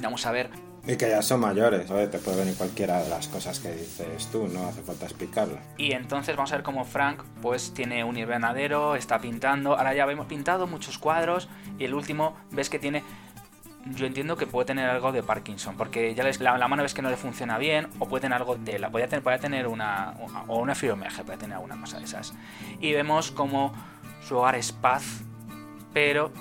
Vamos 0.00 0.26
a 0.26 0.32
ver 0.32 0.50
y 0.86 0.96
que 0.96 1.08
ya 1.08 1.22
son 1.22 1.40
mayores, 1.40 1.86
te 1.86 2.18
puede 2.18 2.38
venir 2.38 2.54
cualquiera 2.56 3.02
de 3.02 3.08
las 3.08 3.28
cosas 3.28 3.58
que 3.58 3.72
dices 3.72 4.28
tú, 4.30 4.48
no 4.48 4.66
hace 4.68 4.82
falta 4.82 5.06
explicarla. 5.06 5.60
Y 5.78 5.92
entonces 5.92 6.36
vamos 6.36 6.52
a 6.52 6.56
ver 6.56 6.62
cómo 6.62 6.84
Frank 6.84 7.22
pues 7.40 7.72
tiene 7.72 8.04
un 8.04 8.18
invernadero, 8.18 8.94
está 8.94 9.18
pintando, 9.18 9.78
ahora 9.78 9.94
ya 9.94 10.04
hemos 10.04 10.26
pintado 10.26 10.66
muchos 10.66 10.98
cuadros 10.98 11.48
y 11.78 11.84
el 11.84 11.94
último 11.94 12.36
ves 12.50 12.68
que 12.68 12.78
tiene 12.78 13.02
yo 13.86 14.06
entiendo 14.06 14.36
que 14.36 14.46
puede 14.46 14.66
tener 14.66 14.88
algo 14.88 15.12
de 15.12 15.22
Parkinson, 15.22 15.76
porque 15.76 16.14
ya 16.14 16.24
la, 16.24 16.58
la, 16.58 16.68
mano 16.68 16.82
ves 16.82 16.94
que 16.94 17.02
no 17.02 17.10
le 17.10 17.16
punciona 17.16 17.58
bien, 17.58 17.88
o 17.98 18.08
puede 18.08 18.22
tener 18.22 18.38
algo 18.38 18.56
de 18.56 18.78
la. 18.78 18.90
Puede 18.90 19.06
tener, 19.08 19.22
puede 19.22 19.38
tener 19.38 19.66
una. 19.66 20.14
O 20.48 20.58
una 20.58 20.74
fibromialgia, 20.74 21.22
puede 21.22 21.36
tener 21.36 21.56
alguna 21.56 21.78
cosa 21.78 21.98
de 21.98 22.04
esas. 22.04 22.32
Y 22.80 22.94
vemos 22.94 23.30
como 23.30 23.74
su 24.24 24.38
hogar 24.38 24.56
es 24.56 24.72
paz, 24.72 25.22
pero 25.92 26.32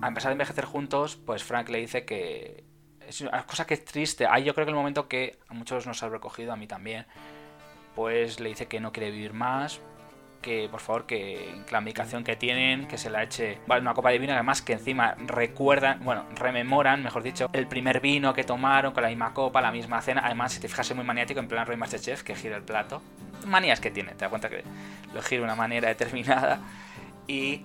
a 0.00 0.08
empezar 0.08 0.30
de 0.30 0.34
envejecer 0.34 0.64
juntos, 0.64 1.16
pues 1.16 1.42
Frank 1.42 1.68
le 1.68 1.78
dice 1.78 2.04
que 2.04 2.64
es 3.06 3.20
una 3.20 3.44
cosa 3.46 3.66
que 3.66 3.74
es 3.74 3.84
triste. 3.84 4.26
Ahí 4.26 4.44
yo 4.44 4.54
creo 4.54 4.66
que 4.66 4.70
el 4.70 4.76
momento 4.76 5.08
que 5.08 5.38
a 5.48 5.54
muchos 5.54 5.86
nos 5.86 6.02
ha 6.02 6.08
recogido, 6.08 6.52
a 6.52 6.56
mí 6.56 6.66
también, 6.66 7.06
pues 7.94 8.38
le 8.38 8.50
dice 8.50 8.66
que 8.66 8.80
no 8.80 8.92
quiere 8.92 9.10
vivir 9.10 9.32
más, 9.32 9.80
que 10.40 10.68
por 10.70 10.80
favor 10.80 11.06
que 11.06 11.62
la 11.70 11.80
medicación 11.80 12.22
que 12.22 12.36
tienen, 12.36 12.86
que 12.86 12.96
se 12.96 13.10
la 13.10 13.24
eche 13.24 13.58
vale, 13.66 13.82
una 13.82 13.94
copa 13.94 14.10
de 14.10 14.18
vino, 14.18 14.32
además 14.32 14.62
que 14.62 14.74
encima 14.74 15.16
recuerdan, 15.26 16.04
bueno, 16.04 16.24
rememoran, 16.36 17.02
mejor 17.02 17.24
dicho, 17.24 17.50
el 17.52 17.66
primer 17.66 18.00
vino 18.00 18.32
que 18.34 18.44
tomaron 18.44 18.92
con 18.92 19.02
la 19.02 19.08
misma 19.08 19.34
copa, 19.34 19.60
la 19.60 19.72
misma 19.72 20.00
cena. 20.00 20.22
Además, 20.24 20.52
si 20.52 20.60
te 20.60 20.68
fijas, 20.68 20.88
es 20.88 20.96
muy 20.96 21.04
maniático 21.04 21.40
en 21.40 21.48
plan 21.48 21.66
Roy 21.66 21.76
Masterchef, 21.76 22.22
que 22.22 22.36
gira 22.36 22.56
el 22.56 22.62
plato. 22.62 23.02
Manías 23.46 23.80
que 23.80 23.90
tiene, 23.90 24.12
te 24.12 24.18
das 24.18 24.28
cuenta 24.28 24.48
que 24.48 24.62
lo 25.12 25.22
gira 25.22 25.40
de 25.40 25.44
una 25.44 25.56
manera 25.56 25.88
determinada. 25.94 26.60
Y 27.28 27.62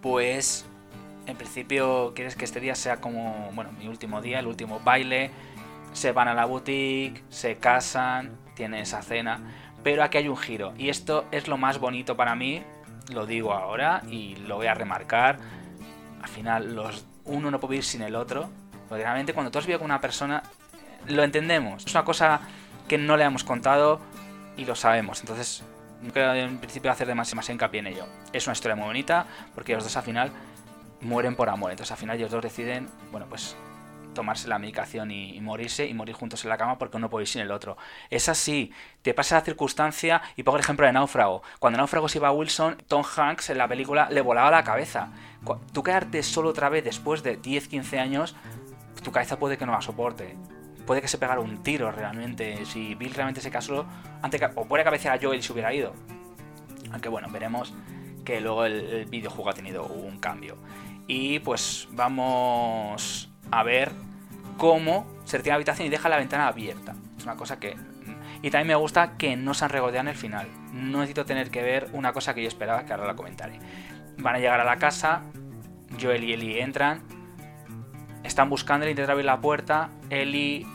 pues 0.00 0.64
en 1.26 1.36
principio 1.36 2.12
quieres 2.14 2.36
que 2.36 2.44
este 2.44 2.60
día 2.60 2.74
sea 2.74 3.00
como, 3.00 3.50
bueno, 3.52 3.72
mi 3.72 3.88
último 3.88 4.22
día, 4.22 4.38
el 4.38 4.46
último 4.46 4.80
baile, 4.80 5.30
se 5.92 6.12
van 6.12 6.28
a 6.28 6.34
la 6.34 6.44
boutique, 6.44 7.22
se 7.28 7.56
casan, 7.56 8.38
tienen 8.54 8.80
esa 8.80 9.02
cena, 9.02 9.40
pero 9.82 10.02
aquí 10.02 10.18
hay 10.18 10.28
un 10.28 10.36
giro. 10.36 10.74
Y 10.78 10.88
esto 10.88 11.26
es 11.30 11.48
lo 11.48 11.56
más 11.56 11.78
bonito 11.78 12.16
para 12.16 12.34
mí, 12.34 12.62
lo 13.12 13.26
digo 13.26 13.52
ahora 13.52 14.02
y 14.08 14.36
lo 14.36 14.56
voy 14.56 14.66
a 14.66 14.74
remarcar, 14.74 15.38
al 16.22 16.28
final 16.28 16.74
los, 16.74 17.06
uno 17.24 17.50
no 17.50 17.60
puede 17.60 17.72
vivir 17.72 17.84
sin 17.84 18.02
el 18.02 18.16
otro, 18.16 18.48
porque 18.88 19.02
realmente 19.02 19.34
cuando 19.34 19.50
tú 19.50 19.58
has 19.58 19.66
vivido 19.66 19.80
con 19.80 19.86
una 19.86 20.00
persona, 20.00 20.42
lo 21.06 21.22
entendemos, 21.22 21.84
es 21.84 21.92
una 21.92 22.04
cosa 22.04 22.40
que 22.88 22.98
no 22.98 23.16
le 23.16 23.24
hemos 23.24 23.44
contado 23.44 24.00
y 24.56 24.64
lo 24.64 24.74
sabemos, 24.74 25.20
entonces 25.20 25.62
no 26.04 26.12
quiero 26.12 26.34
en 26.34 26.58
principio 26.58 26.90
hacer 26.90 27.06
demasiado 27.06 27.52
hincapié 27.52 27.80
en 27.80 27.86
ello. 27.88 28.06
Es 28.32 28.46
una 28.46 28.52
historia 28.52 28.76
muy 28.76 28.86
bonita 28.86 29.26
porque 29.54 29.74
los 29.74 29.84
dos 29.84 29.96
al 29.96 30.02
final 30.02 30.30
mueren 31.00 31.34
por 31.34 31.48
amor. 31.48 31.70
Entonces 31.70 31.92
al 31.92 31.98
final 31.98 32.16
ellos 32.16 32.30
dos 32.30 32.42
deciden, 32.42 32.88
bueno, 33.10 33.26
pues 33.28 33.56
tomarse 34.12 34.46
la 34.46 34.58
medicación 34.58 35.10
y, 35.10 35.40
morirse 35.40 35.86
y 35.86 35.94
morir 35.94 36.14
juntos 36.14 36.44
en 36.44 36.50
la 36.50 36.56
cama 36.56 36.78
porque 36.78 36.98
uno 36.98 37.10
puede 37.10 37.24
ir 37.24 37.28
sin 37.28 37.40
el 37.40 37.50
otro. 37.50 37.76
Es 38.10 38.28
así, 38.28 38.72
te 39.02 39.12
pasa 39.12 39.36
la 39.36 39.40
circunstancia 39.40 40.22
y 40.36 40.42
pongo 40.42 40.58
el 40.58 40.62
ejemplo 40.62 40.86
de 40.86 40.92
Náufrago. 40.92 41.42
Cuando 41.58 41.78
Náufrago 41.78 42.08
se 42.08 42.18
iba 42.18 42.28
a 42.28 42.32
Wilson, 42.32 42.76
Tom 42.86 43.02
Hanks 43.04 43.50
en 43.50 43.58
la 43.58 43.66
película 43.66 44.08
le 44.10 44.20
volaba 44.20 44.50
la 44.50 44.62
cabeza. 44.62 45.08
Tú 45.72 45.82
quedarte 45.82 46.22
solo 46.22 46.50
otra 46.50 46.68
vez 46.68 46.84
después 46.84 47.22
de 47.22 47.36
10, 47.36 47.68
15 47.68 47.98
años, 47.98 48.36
tu 49.02 49.10
cabeza 49.10 49.38
puede 49.38 49.58
que 49.58 49.66
no 49.66 49.72
la 49.72 49.82
soporte. 49.82 50.36
Puede 50.86 51.00
que 51.00 51.08
se 51.08 51.18
pegara 51.18 51.40
un 51.40 51.62
tiro 51.62 51.90
realmente. 51.90 52.64
Si 52.66 52.94
Bill 52.94 53.14
realmente 53.14 53.40
se 53.40 53.50
casó, 53.50 53.86
antes 54.22 54.40
o 54.54 54.66
puede 54.66 54.84
cabecear 54.84 55.16
a 55.16 55.20
Joel 55.20 55.42
se 55.42 55.52
hubiera 55.52 55.72
ido. 55.72 55.92
Aunque 56.92 57.08
bueno, 57.08 57.28
veremos 57.30 57.74
que 58.24 58.40
luego 58.40 58.64
el 58.64 59.06
videojuego 59.06 59.50
ha 59.50 59.52
tenido 59.52 59.84
un 59.86 60.18
cambio 60.18 60.56
y 61.06 61.38
pues 61.40 61.88
vamos 61.92 63.30
a 63.50 63.62
ver 63.62 63.92
cómo 64.56 65.06
se 65.24 65.36
retira 65.36 65.54
la 65.54 65.56
habitación 65.56 65.86
y 65.86 65.90
deja 65.90 66.08
la 66.08 66.16
ventana 66.16 66.48
abierta. 66.48 66.94
Es 67.16 67.24
una 67.24 67.36
cosa 67.36 67.58
que... 67.58 67.76
Y 68.42 68.50
también 68.50 68.68
me 68.68 68.74
gusta 68.74 69.16
que 69.16 69.36
no 69.36 69.54
se 69.54 69.64
han 69.64 69.70
regodeado 69.70 70.02
en 70.02 70.08
el 70.08 70.16
final. 70.16 70.48
No 70.72 70.98
necesito 70.98 71.24
tener 71.24 71.50
que 71.50 71.62
ver 71.62 71.88
una 71.92 72.12
cosa 72.12 72.34
que 72.34 72.42
yo 72.42 72.48
esperaba, 72.48 72.84
que 72.84 72.92
ahora 72.92 73.06
la 73.06 73.16
comentaré. 73.16 73.58
Van 74.18 74.34
a 74.36 74.38
llegar 74.38 74.60
a 74.60 74.64
la 74.64 74.76
casa, 74.76 75.22
Joel 76.00 76.24
y 76.24 76.34
Ellie 76.34 76.62
entran, 76.62 77.02
están 78.22 78.50
buscando, 78.50 78.88
intentan 78.88 79.12
abrir 79.12 79.24
la 79.24 79.40
puerta, 79.40 79.90
Ellie 80.10 80.66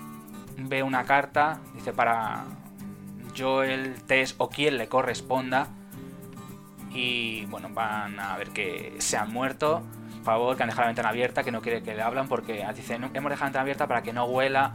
ve 0.68 0.84
una 0.84 1.06
carta, 1.06 1.60
dice 1.74 1.94
para 1.94 2.46
Joel, 3.38 4.02
Tess 4.04 4.36
o 4.38 4.50
quien 4.50 4.78
le 4.78 4.88
corresponda. 4.88 5.68
Y 6.92 7.46
bueno, 7.46 7.70
van 7.70 8.20
a 8.20 8.36
ver 8.38 8.50
que 8.50 8.96
se 8.98 9.16
han 9.16 9.32
muerto 9.32 9.84
favor, 10.24 10.56
que 10.56 10.64
han 10.64 10.70
dejado 10.70 10.84
la 10.84 10.90
ventana 10.90 11.10
abierta, 11.10 11.44
que 11.44 11.52
no 11.52 11.62
quiere 11.62 11.82
que 11.82 11.96
le 11.96 12.02
hablan 12.02 12.28
porque 12.28 12.66
dicen, 12.76 13.04
hemos 13.14 13.30
dejado 13.32 13.46
la 13.46 13.46
ventana 13.46 13.62
abierta 13.62 13.88
para 13.88 14.04
que 14.04 14.14
no 14.14 14.26
huela. 14.26 14.74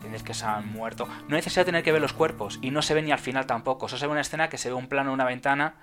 Tienes 0.00 0.22
que 0.22 0.34
se 0.34 0.44
han 0.44 0.70
muerto. 0.72 1.08
No 1.28 1.36
es 1.36 1.44
necesario 1.44 1.66
tener 1.66 1.82
que 1.82 1.90
ver 1.90 2.00
los 2.00 2.12
cuerpos 2.12 2.58
y 2.62 2.70
no 2.70 2.82
se 2.82 2.94
ve 2.94 3.02
ni 3.02 3.10
al 3.10 3.18
final 3.18 3.46
tampoco. 3.46 3.88
Solo 3.88 3.98
se 3.98 4.06
ve 4.06 4.12
una 4.12 4.20
escena 4.20 4.48
que 4.48 4.58
se 4.58 4.68
ve 4.68 4.74
un 4.74 4.88
plano 4.88 5.10
de 5.10 5.14
una 5.14 5.24
ventana 5.24 5.74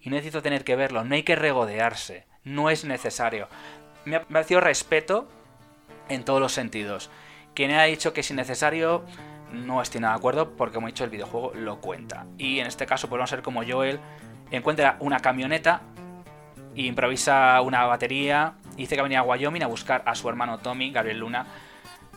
y 0.00 0.10
no 0.10 0.16
necesito 0.16 0.42
tener 0.42 0.62
que 0.62 0.76
verlo. 0.76 1.04
No 1.04 1.14
hay 1.14 1.24
que 1.24 1.34
regodearse. 1.34 2.26
No 2.44 2.70
es 2.70 2.84
necesario. 2.84 3.48
Me 4.04 4.16
ha 4.16 4.22
parecido 4.22 4.60
respeto 4.60 5.26
en 6.08 6.24
todos 6.24 6.40
los 6.40 6.52
sentidos. 6.52 7.10
Quien 7.54 7.70
ha 7.72 7.84
dicho 7.84 8.12
que 8.12 8.20
es 8.20 8.30
innecesario 8.30 9.04
no 9.54 9.80
estoy 9.80 10.00
nada 10.00 10.14
de 10.14 10.18
acuerdo 10.18 10.56
porque 10.56 10.74
como 10.74 10.88
he 10.88 10.90
dicho 10.90 11.04
el 11.04 11.10
videojuego 11.10 11.52
lo 11.54 11.80
cuenta. 11.80 12.26
Y 12.38 12.58
en 12.58 12.66
este 12.66 12.86
caso 12.86 13.08
podemos 13.08 13.30
ser 13.30 13.42
como 13.42 13.62
Joel 13.66 14.00
encuentra 14.50 14.96
una 15.00 15.20
camioneta 15.20 15.82
y 16.74 16.86
improvisa 16.86 17.60
una 17.62 17.84
batería. 17.84 18.54
dice 18.76 18.96
que 18.96 19.02
venía 19.02 19.20
a 19.20 19.22
Wyoming 19.22 19.62
a 19.62 19.66
buscar 19.66 20.02
a 20.06 20.14
su 20.14 20.28
hermano 20.28 20.58
Tommy, 20.58 20.90
Gabriel 20.90 21.18
Luna. 21.18 21.46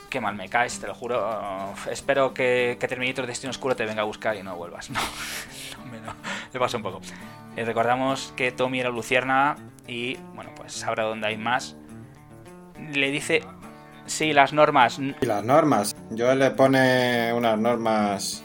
Qué 0.10 0.22
mal 0.22 0.36
me 0.36 0.50
caes, 0.50 0.80
te 0.80 0.88
lo 0.88 0.96
juro. 0.96 1.74
espero 1.92 2.34
que, 2.34 2.78
que 2.80 2.88
Terminator 2.88 3.28
Destino 3.28 3.52
Oscuro 3.52 3.76
te 3.76 3.86
venga 3.86 4.02
a 4.02 4.06
buscar 4.06 4.36
y 4.36 4.44
no 4.44 4.56
vuelvas. 4.56 4.90
No, 5.88 5.94
no, 5.94 6.14
me 6.54 6.60
pasa 6.60 6.76
un 6.76 6.84
poco. 6.84 7.00
Eh, 7.56 7.64
recordamos 7.64 8.34
que 8.36 8.52
Tommy 8.52 8.82
era 8.82 8.90
Lucierna 8.90 9.56
y, 9.88 10.16
bueno, 10.36 10.52
pues 10.54 10.74
sabrá 10.74 11.04
dónde 11.06 11.28
hay 11.28 11.38
más. 11.38 11.78
Le 12.92 13.10
dice, 13.10 13.42
sí, 14.08 14.34
las 14.34 14.54
normas. 14.54 15.00
Y 15.00 15.26
las 15.26 15.44
normas. 15.44 15.96
Yo 16.12 16.34
le 16.36 16.52
pone 16.52 17.32
unas 17.34 17.60
normas 17.60 18.44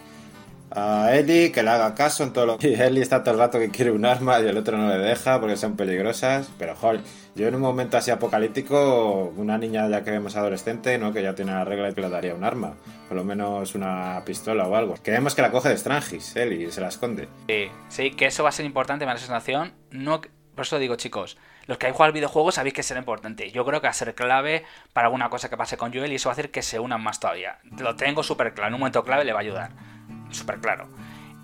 a 0.75 1.15
Ellie 1.15 1.53
que 1.53 1.63
le 1.63 1.71
haga 1.71 1.95
caso 1.95 2.25
en 2.25 2.33
todo 2.33 2.47
lo 2.47 2.59
que... 2.59 2.69
Y 2.73 2.75
Ellie 2.75 3.03
está 3.03 3.23
todo 3.23 3.35
el 3.35 3.41
rato 3.41 3.59
que 3.59 3.71
quiere 3.71 3.91
un 3.91 4.05
arma 4.05 4.41
y 4.41 4.47
el 4.47 4.57
otro 4.57 4.77
no 4.77 4.89
le 4.89 4.99
deja 4.99 5.41
porque 5.41 5.57
son 5.57 5.77
peligrosas. 5.77 6.51
Pero, 6.59 6.75
joder, 6.77 7.01
yo 7.35 7.49
en 7.49 7.55
un 7.55 7.61
momento 7.61 7.97
así 7.97 8.11
apocalíptico, 8.11 9.33
una 9.37 9.59
niña 9.59 9.89
ya 9.89 10.03
que 10.03 10.11
vemos 10.11 10.37
adolescente, 10.37 10.99
¿no? 10.99 11.13
Que 11.13 11.23
ya 11.23 11.35
tiene 11.35 11.53
la 11.53 11.65
regla 11.65 11.91
y 11.91 11.95
que 11.95 12.01
le 12.01 12.11
daría 12.11 12.35
un 12.35 12.45
arma. 12.45 12.75
Por 13.09 13.17
lo 13.17 13.25
menos 13.25 13.75
una 13.75 14.23
pistola 14.25 14.67
o 14.67 14.75
algo. 14.75 14.95
Creemos 15.03 15.35
que 15.35 15.43
la 15.43 15.51
coge 15.51 15.69
de 15.69 15.77
Strangis, 15.77 16.37
Ellie, 16.37 16.69
y 16.69 16.73
se 16.73 16.81
la 16.81 16.89
esconde. 16.89 17.29
Sí, 17.49 17.69
sí, 17.89 18.11
que 18.13 18.27
eso 18.27 18.43
va 18.43 18.49
a 18.49 18.53
ser 18.53 18.67
importante, 18.67 19.05
da 19.05 19.15
la 19.15 19.21
sensación. 19.21 19.73
No... 19.91 20.21
Por 20.55 20.67
eso 20.67 20.79
digo, 20.79 20.97
chicos, 20.97 21.39
los 21.67 21.79
que 21.79 21.87
hay 21.87 21.93
jugado 21.93 22.07
al 22.07 22.13
videojuego 22.13 22.53
sabéis 22.53 22.75
que 22.75 22.83
será 22.83 23.01
importante. 23.01 23.51
Yo 23.51 23.65
creo 23.65 23.81
que 23.81 23.87
va 23.87 23.91
a 23.91 23.95
ser 23.95 24.15
clave 24.15 24.65
para 24.93 25.07
alguna 25.07 25.31
cosa 25.31 25.49
que 25.49 25.57
pase 25.57 25.77
con 25.77 25.93
Joel 25.93 26.13
y 26.13 26.17
eso 26.17 26.29
va 26.29 26.33
a 26.33 26.35
hacer 26.35 26.51
que 26.51 26.63
se 26.63 26.79
unan 26.79 27.03
más 27.03 27.21
todavía. 27.21 27.59
Lo 27.79 27.97
tengo 27.97 28.23
súper 28.23 28.55
claro, 28.55 28.69
en 28.69 28.75
un 28.75 28.81
momento 28.81 29.05
clave 29.05 29.25
le 29.25 29.33
va 29.33 29.41
a 29.41 29.43
ayudar 29.43 29.71
súper 30.31 30.59
claro. 30.59 30.89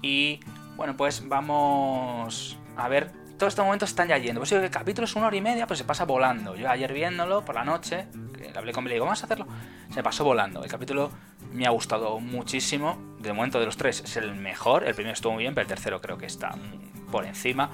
Y 0.02 0.40
bueno, 0.76 0.96
pues 0.96 1.28
vamos 1.28 2.58
a 2.76 2.88
ver. 2.88 3.10
Todos 3.38 3.52
estos 3.52 3.64
momentos 3.64 3.90
están 3.90 4.08
ya 4.08 4.18
yendo. 4.18 4.40
Pues 4.40 4.50
digo 4.50 4.60
que 4.60 4.66
el 4.66 4.72
capítulo 4.72 5.04
es 5.04 5.14
una 5.14 5.28
hora 5.28 5.36
y 5.36 5.40
media, 5.40 5.66
pues 5.66 5.78
se 5.78 5.84
pasa 5.84 6.04
volando. 6.04 6.56
Yo 6.56 6.68
ayer 6.68 6.92
viéndolo 6.92 7.44
por 7.44 7.54
la 7.54 7.64
noche, 7.64 8.06
que 8.36 8.58
hablé 8.58 8.72
con 8.72 8.84
y 8.86 8.90
digo, 8.90 9.04
vamos 9.04 9.22
a 9.22 9.26
hacerlo. 9.26 9.46
Se 9.94 10.02
pasó 10.02 10.24
volando. 10.24 10.64
El 10.64 10.70
capítulo 10.70 11.10
me 11.52 11.64
ha 11.66 11.70
gustado 11.70 12.18
muchísimo. 12.18 12.98
De 13.20 13.32
momento 13.32 13.60
de 13.60 13.66
los 13.66 13.76
tres 13.76 14.02
es 14.04 14.16
el 14.16 14.34
mejor. 14.34 14.84
El 14.84 14.94
primero 14.94 15.14
estuvo 15.14 15.34
muy 15.34 15.44
bien, 15.44 15.54
pero 15.54 15.62
el 15.62 15.68
tercero 15.68 16.00
creo 16.00 16.18
que 16.18 16.26
está 16.26 16.56
por 17.12 17.26
encima. 17.26 17.70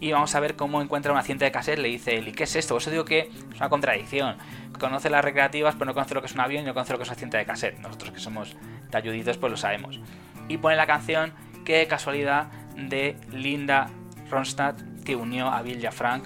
Y 0.00 0.12
vamos 0.12 0.34
a 0.34 0.40
ver 0.40 0.54
cómo 0.54 0.80
encuentra 0.80 1.12
una 1.12 1.22
cinta 1.22 1.44
de 1.44 1.50
cassette. 1.50 1.78
Le 1.78 1.88
dice 1.88 2.14
¿y 2.16 2.32
¿qué 2.32 2.44
es 2.44 2.56
esto? 2.56 2.74
Por 2.74 2.82
eso 2.82 2.90
digo 2.90 3.04
que 3.04 3.30
es 3.52 3.56
una 3.56 3.68
contradicción. 3.68 4.36
Conoce 4.78 5.10
las 5.10 5.24
recreativas, 5.24 5.74
pero 5.74 5.86
no 5.86 5.94
conoce 5.94 6.14
lo 6.14 6.20
que 6.20 6.26
es 6.28 6.34
un 6.34 6.40
avión 6.40 6.62
y 6.62 6.66
no 6.66 6.74
conoce 6.74 6.92
lo 6.92 6.98
que 6.98 7.02
es 7.02 7.08
una 7.08 7.18
cinta 7.18 7.38
de 7.38 7.46
cassette. 7.46 7.78
Nosotros 7.80 8.12
que 8.12 8.20
somos 8.20 8.56
talluditos, 8.90 9.38
pues 9.38 9.50
lo 9.50 9.56
sabemos 9.56 10.00
y 10.48 10.56
pone 10.56 10.76
la 10.76 10.86
canción 10.86 11.32
que 11.64 11.86
casualidad 11.86 12.50
de 12.74 13.16
Linda 13.30 13.90
Ronstadt 14.30 14.80
que 15.04 15.14
unió 15.14 15.48
a 15.48 15.62
Bill 15.62 15.86
Frank 15.92 16.24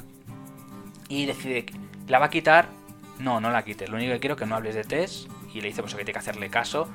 y 1.09 1.27
decide 1.27 1.67
la 2.09 2.19
va 2.19 2.27
a 2.27 2.31
quitar. 2.31 2.69
No, 3.19 3.41
no 3.41 3.51
la 3.51 3.63
quites. 3.63 3.89
Lo 3.89 3.97
único 3.97 4.13
que 4.15 4.21
quiero 4.21 4.35
es 4.35 4.41
que 4.41 4.47
no 4.47 4.57
hables 4.57 4.75
de 4.75 4.85
Tess 4.85 5.29
y 5.53 5.61
le 5.61 5.69
dice 5.69 5.83
pues 5.83 5.95
que 5.95 5.99
tiene 5.99 6.13
que 6.13 6.19
hacerle 6.19 6.49
caso. 6.49 6.89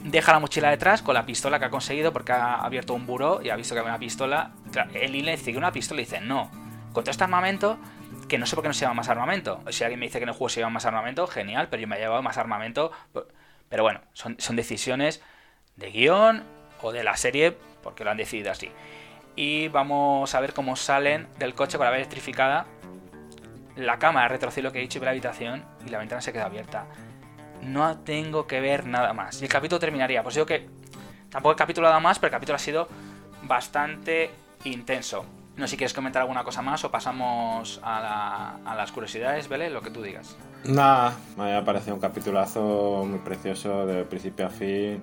Deja 0.00 0.32
la 0.32 0.38
mochila 0.38 0.70
detrás 0.70 1.02
con 1.02 1.14
la 1.14 1.26
pistola 1.26 1.58
que 1.58 1.66
ha 1.66 1.70
conseguido 1.70 2.12
porque 2.12 2.32
ha 2.32 2.54
abierto 2.54 2.94
un 2.94 3.06
buró 3.06 3.42
y 3.42 3.50
ha 3.50 3.56
visto 3.56 3.74
que 3.74 3.80
había 3.80 3.92
una 3.92 3.98
pistola. 3.98 4.52
Él 4.94 5.12
le 5.24 5.36
que 5.36 5.56
una 5.58 5.72
pistola 5.72 6.00
y 6.00 6.04
dice 6.04 6.20
no. 6.20 6.50
Con 6.92 7.04
todo 7.04 7.10
este 7.10 7.22
armamento, 7.22 7.78
que 8.28 8.38
no 8.38 8.46
sé 8.46 8.56
por 8.56 8.62
qué 8.62 8.68
no 8.68 8.74
se 8.74 8.80
llama 8.80 8.94
más 8.94 9.08
armamento. 9.10 9.60
Si 9.68 9.84
alguien 9.84 10.00
me 10.00 10.06
dice 10.06 10.18
que 10.18 10.22
en 10.22 10.30
el 10.30 10.34
juego 10.34 10.48
se 10.48 10.60
llama 10.60 10.74
más 10.74 10.86
armamento, 10.86 11.26
genial, 11.26 11.68
pero 11.68 11.82
yo 11.82 11.86
me 11.86 11.96
he 11.96 12.00
llevado 12.00 12.22
más 12.22 12.38
armamento. 12.38 12.90
Pero 13.68 13.82
bueno, 13.82 14.00
son, 14.14 14.36
son 14.38 14.56
decisiones 14.56 15.22
de 15.76 15.90
guion 15.90 16.44
o 16.80 16.92
de 16.92 17.04
la 17.04 17.16
serie, 17.16 17.56
porque 17.82 18.02
lo 18.02 18.10
han 18.10 18.16
decidido 18.16 18.50
así. 18.50 18.70
Y 19.36 19.68
vamos 19.68 20.34
a 20.34 20.40
ver 20.40 20.54
cómo 20.54 20.76
salen 20.76 21.28
del 21.38 21.54
coche 21.54 21.76
con 21.76 21.84
la 21.84 21.90
vez 21.90 22.00
electrificada. 22.00 22.66
La 23.76 23.98
cámara 23.98 24.28
retrocede 24.28 24.62
lo 24.62 24.72
que 24.72 24.78
he 24.78 24.82
dicho 24.82 24.98
y 24.98 25.00
ve 25.00 25.04
la 25.04 25.12
habitación 25.12 25.64
y 25.86 25.90
la 25.90 25.98
ventana 25.98 26.22
se 26.22 26.32
queda 26.32 26.46
abierta. 26.46 26.86
No 27.62 27.98
tengo 27.98 28.46
que 28.46 28.60
ver 28.60 28.86
nada 28.86 29.12
más. 29.12 29.40
Y 29.40 29.44
el 29.44 29.50
capítulo 29.50 29.78
terminaría. 29.78 30.22
Pues 30.22 30.34
digo 30.34 30.46
que 30.46 30.68
tampoco 31.28 31.52
el 31.52 31.56
capítulo 31.56 31.88
nada 31.88 32.00
más, 32.00 32.18
pero 32.18 32.28
el 32.28 32.32
capítulo 32.32 32.56
ha 32.56 32.60
sido 32.60 32.88
bastante 33.42 34.30
intenso. 34.64 35.24
No 35.56 35.66
sé 35.66 35.72
si 35.72 35.76
quieres 35.76 35.92
comentar 35.92 36.22
alguna 36.22 36.44
cosa 36.44 36.62
más 36.62 36.84
o 36.84 36.90
pasamos 36.90 37.80
a, 37.82 38.56
a 38.64 38.74
las 38.74 38.92
curiosidades, 38.92 39.48
¿vale? 39.48 39.68
Lo 39.68 39.82
que 39.82 39.90
tú 39.90 40.02
digas. 40.02 40.36
Nada, 40.64 41.14
me 41.36 41.54
ha 41.54 41.64
parecido 41.64 41.94
un 41.94 42.00
capitulazo 42.00 43.04
muy 43.06 43.18
precioso 43.18 43.86
de 43.86 44.04
principio 44.04 44.46
a 44.46 44.50
fin 44.50 45.02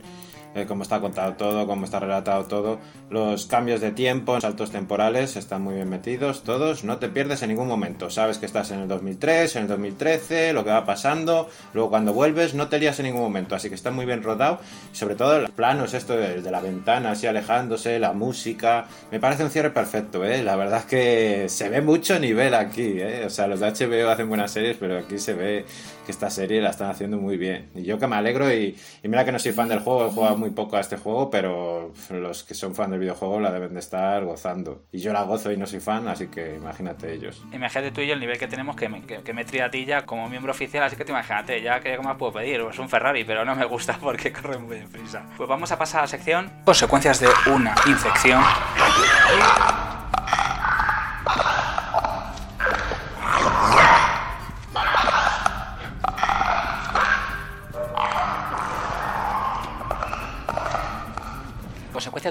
eh, 0.57 0.65
cómo 0.67 0.83
está 0.83 0.99
contado 0.99 1.33
todo, 1.33 1.67
cómo 1.67 1.85
está 1.85 1.99
relatado 1.99 2.45
todo. 2.45 2.79
Los 3.09 3.45
cambios 3.45 3.81
de 3.81 3.91
tiempo, 3.91 4.39
saltos 4.41 4.71
temporales 4.71 5.35
están 5.35 5.61
muy 5.61 5.75
bien 5.75 5.89
metidos, 5.89 6.43
todos. 6.43 6.83
No 6.83 6.97
te 6.97 7.09
pierdes 7.09 7.41
en 7.43 7.49
ningún 7.49 7.67
momento. 7.67 8.09
Sabes 8.09 8.37
que 8.37 8.45
estás 8.45 8.71
en 8.71 8.79
el 8.79 8.87
2003, 8.87 9.55
en 9.55 9.61
el 9.63 9.67
2013, 9.67 10.53
lo 10.53 10.63
que 10.63 10.71
va 10.71 10.85
pasando. 10.85 11.49
Luego 11.73 11.89
cuando 11.89 12.13
vuelves 12.13 12.53
no 12.53 12.67
te 12.67 12.79
lías 12.79 12.99
en 12.99 13.05
ningún 13.05 13.21
momento. 13.21 13.55
Así 13.55 13.69
que 13.69 13.75
está 13.75 13.91
muy 13.91 14.05
bien 14.05 14.23
rodado. 14.23 14.59
sobre 14.91 15.15
todo 15.15 15.39
los 15.39 15.51
planos, 15.51 15.93
esto 15.93 16.15
de, 16.15 16.41
la 16.49 16.59
ventana 16.61 17.11
así 17.11 17.27
alejándose, 17.27 17.99
la 17.99 18.13
música. 18.13 18.85
Me 19.11 19.19
parece 19.19 19.43
un 19.43 19.49
cierre 19.51 19.71
perfecto, 19.71 20.25
¿eh? 20.25 20.43
La 20.43 20.55
verdad 20.55 20.79
es 20.79 20.85
que 20.85 21.49
se 21.49 21.69
ve 21.69 21.81
mucho 21.81 22.19
nivel 22.19 22.53
aquí, 22.53 22.95
¿eh? 22.99 23.23
O 23.25 23.29
sea, 23.29 23.47
los 23.47 23.59
de 23.59 23.67
HBO 23.67 24.09
hacen 24.09 24.27
buenas 24.27 24.51
series, 24.51 24.77
pero 24.79 24.97
aquí 24.97 25.19
se 25.19 25.33
ve 25.33 25.65
que 26.07 26.13
esta 26.13 26.29
serie 26.29 26.61
la 26.61 26.69
están 26.69 26.89
haciendo 26.89 27.17
muy 27.17 27.35
bien. 27.35 27.69
Y 27.75 27.83
yo 27.83 27.99
que 27.99 28.07
me 28.07 28.15
alegro 28.15 28.49
y, 28.49 28.77
mira 29.03 29.25
que 29.25 29.33
no 29.33 29.39
soy 29.39 29.51
fan 29.51 29.67
del 29.67 29.81
juego, 29.81 30.07
he 30.07 30.09
jugado 30.09 30.37
muy 30.37 30.51
poco 30.51 30.77
a 30.77 30.79
este 30.79 30.95
juego, 30.95 31.29
pero 31.29 31.91
los 32.09 32.45
que 32.45 32.53
son 32.53 32.73
fan 32.73 32.91
del 32.91 33.01
videojuego 33.01 33.41
la 33.41 33.51
deben 33.51 33.73
de 33.73 33.81
estar 33.81 34.23
gozando. 34.23 34.85
Y 34.93 34.99
yo 34.99 35.11
la 35.11 35.23
gozo 35.23 35.51
y 35.51 35.57
no 35.57 35.67
soy 35.67 35.81
fan, 35.81 36.07
así 36.07 36.27
que 36.27 36.55
imagínate 36.55 37.11
ellos. 37.11 37.43
Imagínate 37.51 37.91
tú 37.91 37.99
y 37.99 38.07
yo 38.07 38.13
el 38.13 38.21
nivel 38.21 38.37
que 38.39 38.47
tenemos 38.47 38.77
que 38.77 38.87
me, 38.87 39.01
que, 39.01 39.33
me 39.33 39.41
a 39.61 39.69
ti 39.69 39.85
ya 39.85 40.05
como 40.05 40.29
miembro 40.29 40.53
oficial, 40.53 40.83
así 40.85 40.95
que 40.95 41.03
te 41.03 41.11
imagínate, 41.11 41.61
ya 41.61 41.81
que 41.81 41.97
más 41.97 42.15
puedo 42.15 42.31
pedir, 42.31 42.61
es 42.61 42.79
un 42.79 42.87
Ferrari, 42.87 43.25
pero 43.25 43.43
no 43.43 43.53
me 43.53 43.65
gusta 43.65 43.97
porque 44.01 44.31
corre 44.31 44.59
muy 44.59 44.79
deprisa. 44.79 45.25
Pues 45.35 45.49
vamos 45.49 45.69
a 45.73 45.77
pasar 45.77 45.99
a 45.99 46.03
la 46.03 46.07
sección 46.07 46.49
consecuencias 46.63 47.19
de 47.19 47.27
una 47.51 47.75
infección. 47.85 48.41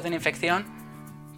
De 0.03 0.09
una 0.09 0.17
infección, 0.17 0.67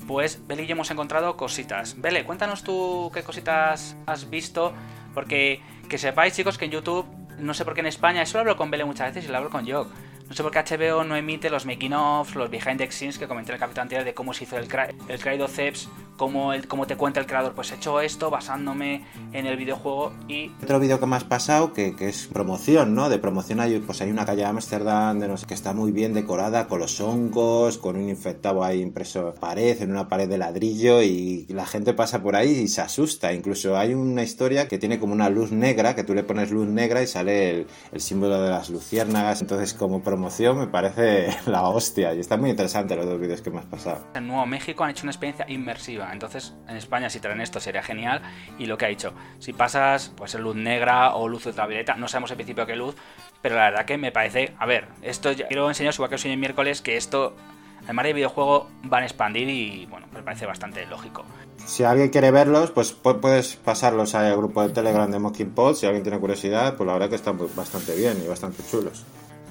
pues 0.07 0.47
Beli 0.47 0.62
y 0.62 0.66
yo 0.66 0.73
hemos 0.73 0.90
encontrado 0.90 1.37
cositas. 1.37 2.01
Bele, 2.01 2.25
cuéntanos 2.25 2.62
tú 2.62 3.11
qué 3.12 3.23
cositas 3.23 3.97
has 4.07 4.31
visto, 4.31 4.73
porque 5.14 5.61
que 5.88 5.99
sepáis 5.99 6.35
chicos 6.35 6.59
que 6.59 6.64
en 6.64 6.71
YouTube, 6.71 7.07
no 7.38 7.55
sé 7.55 7.64
por 7.64 7.75
qué 7.75 7.81
en 7.81 7.87
España, 7.87 8.23
eso 8.23 8.38
lo 8.38 8.40
hablo 8.40 8.57
con 8.57 8.71
Bele 8.71 8.85
muchas 8.85 9.09
veces 9.09 9.29
y 9.29 9.33
lo 9.33 9.38
hablo 9.38 9.51
con 9.51 9.68
Jock. 9.68 9.88
No 10.29 10.35
sé 10.35 10.42
por 10.42 10.53
qué 10.53 10.59
HBO 10.59 11.05
no 11.05 11.16
emite 11.16 11.49
los 11.49 11.64
making 11.64 11.94
of, 11.94 12.35
los 12.37 12.51
behind 12.51 12.79
the 12.79 12.90
scenes 12.90 13.18
que 13.18 13.27
comenté 13.27 13.53
en 13.53 13.55
el 13.55 13.61
capítulo 13.61 13.83
anterior 13.83 14.05
de 14.05 14.14
cómo 14.14 14.35
se 14.35 14.44
hizo 14.44 14.59
el, 14.59 14.68
el 15.09 15.21
Crydoceps, 15.21 15.88
cómo, 16.18 16.52
el, 16.52 16.68
cómo 16.68 16.87
te 16.87 16.96
cuenta 16.96 17.20
el 17.20 17.26
creador. 17.26 17.54
Pues 17.54 17.72
he 17.72 17.76
hecho 17.76 18.02
esto 18.02 18.28
basándome 18.28 19.07
en 19.33 19.46
el 19.46 19.57
videojuego 19.57 20.12
y. 20.28 20.50
Otro 20.62 20.78
vídeo 20.78 21.00
que 21.00 21.07
me 21.07 21.16
has 21.16 21.24
pasado 21.24 21.72
que, 21.72 21.96
que, 21.96 22.11
es 22.11 22.26
promoción, 22.26 22.94
¿no? 22.94 23.09
De 23.09 23.18
promoción 23.18 23.61
hay, 23.61 23.78
pues 23.78 24.02
hay 24.02 24.11
una 24.11 24.26
calle 24.26 24.42
de 24.42 24.48
Ámsterdam 24.48 25.18
de 25.20 25.28
no 25.28 25.38
sé, 25.38 25.46
que 25.46 25.54
está 25.54 25.72
muy 25.72 25.92
bien 25.92 26.12
decorada 26.12 26.68
con 26.68 26.81
los 26.81 27.00
hongos, 27.00 27.78
con 27.78 27.96
un 27.96 28.11
infectado 28.11 28.62
ahí 28.62 28.83
impreso 28.83 29.28
en 29.28 29.40
pared, 29.40 29.81
en 29.81 29.92
una 29.92 30.09
pared 30.09 30.28
de 30.28 30.37
ladrillo 30.37 31.02
y 31.02 31.46
la 31.48 31.64
gente 31.64 31.94
pasa 31.94 32.22
por 32.22 32.37
ahí 32.37 32.50
y 32.50 32.68
se 32.68 32.83
asusta. 32.83 33.33
Incluso 33.33 33.78
hay 33.78 33.94
una 33.94 34.22
historia 34.22 34.68
que 34.68 34.78
tiene 34.78 34.98
como 34.98 35.12
una 35.14 35.31
luz 35.31 35.52
negra, 35.52 35.94
que 35.94 36.04
tú 36.04 36.14
le 36.14 36.24
pones 36.24 36.50
luz 36.50 36.66
negra 36.66 37.02
y 37.02 37.07
sale 37.07 37.50
el, 37.50 37.66
el 37.92 38.00
símbolo 38.00 38.42
de 38.42 38.50
las 38.50 38.68
luciérnagas. 38.68 39.40
Entonces, 39.40 39.72
como 39.74 40.02
promoción 40.02 40.59
me 40.59 40.66
parece 40.66 41.28
la 41.46 41.68
hostia 41.68 42.14
y 42.14 42.20
está 42.20 42.37
muy 42.37 42.50
interesante 42.50 42.96
los 42.96 43.07
dos 43.07 43.20
vídeos 43.20 43.40
que 43.40 43.50
me 43.50 43.59
has 43.61 43.66
pasado. 43.66 44.04
En 44.14 44.26
Nuevo 44.26 44.46
México 44.46 44.85
han 44.85 44.90
hecho 44.90 45.04
una 45.04 45.12
experiencia 45.12 45.46
inmersiva, 45.48 46.08
entonces 46.12 46.55
en 46.68 46.77
España 46.77 47.11
si 47.11 47.21
traen 47.21 47.40
esto 47.40 47.61
sería 47.61 47.83
genial 47.83 48.23
y 48.59 48.66
lo 48.66 48.79
que 48.79 48.87
ha 48.87 48.88
dicho, 48.88 49.12
si 49.38 49.53
pasas 49.53 50.12
pues 50.16 50.35
luz 50.35 50.57
negra 50.57 51.14
o 51.14 51.29
luz 51.29 51.47
ultravioleta, 51.47 51.94
no 51.94 52.09
sabemos 52.09 52.31
al 52.31 52.37
principio 52.37 52.66
qué 52.66 52.77
luz, 52.77 52.97
pero 53.42 53.57
la 53.57 53.71
verdad 53.71 53.85
que 53.85 53.99
me 53.99 54.12
parece, 54.12 54.55
a 54.59 54.66
ver, 54.66 54.88
esto 55.03 55.33
ya, 55.33 55.47
quiero 55.47 55.68
enseñaros 55.68 55.97
igual 55.97 56.11
que 56.11 56.16
os 56.16 56.25
el 56.25 56.37
miércoles 56.37 56.83
que 56.83 56.97
esto 56.97 57.37
además 57.85 58.05
de 58.05 58.12
videojuego 58.12 58.68
van 58.85 59.03
a 59.03 59.07
expandir 59.07 59.49
y 59.49 59.87
bueno, 59.87 60.07
me 60.12 60.23
parece 60.23 60.47
bastante 60.47 60.85
lógico. 60.87 61.25
Si 61.64 61.85
alguien 61.85 62.09
quiere 62.11 62.31
verlos, 62.31 62.71
pues 62.71 62.92
puedes 62.92 63.57
pasarlos 63.57 64.14
al 64.14 64.37
grupo 64.37 64.62
de 64.62 64.73
Telegram 64.75 65.11
de 65.11 65.18
Mocking 65.18 65.51
Pod. 65.51 65.75
Si 65.75 65.87
alguien 65.87 66.03
tiene 66.03 66.18
curiosidad, 66.18 66.77
pues 66.77 66.87
la 66.87 66.94
verdad 66.94 67.09
que 67.09 67.16
están 67.16 67.38
bastante 67.55 67.94
bien 67.94 68.21
y 68.25 68.29
bastante 68.29 68.62
chulos. 68.71 69.05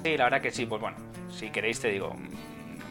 Sí, 0.04 0.16
la 0.16 0.24
verdad 0.24 0.40
que 0.40 0.50
sí, 0.50 0.66
pues 0.66 0.80
bueno, 0.80 0.96
si 1.30 1.50
queréis 1.50 1.80
te 1.80 1.88
digo, 1.88 2.14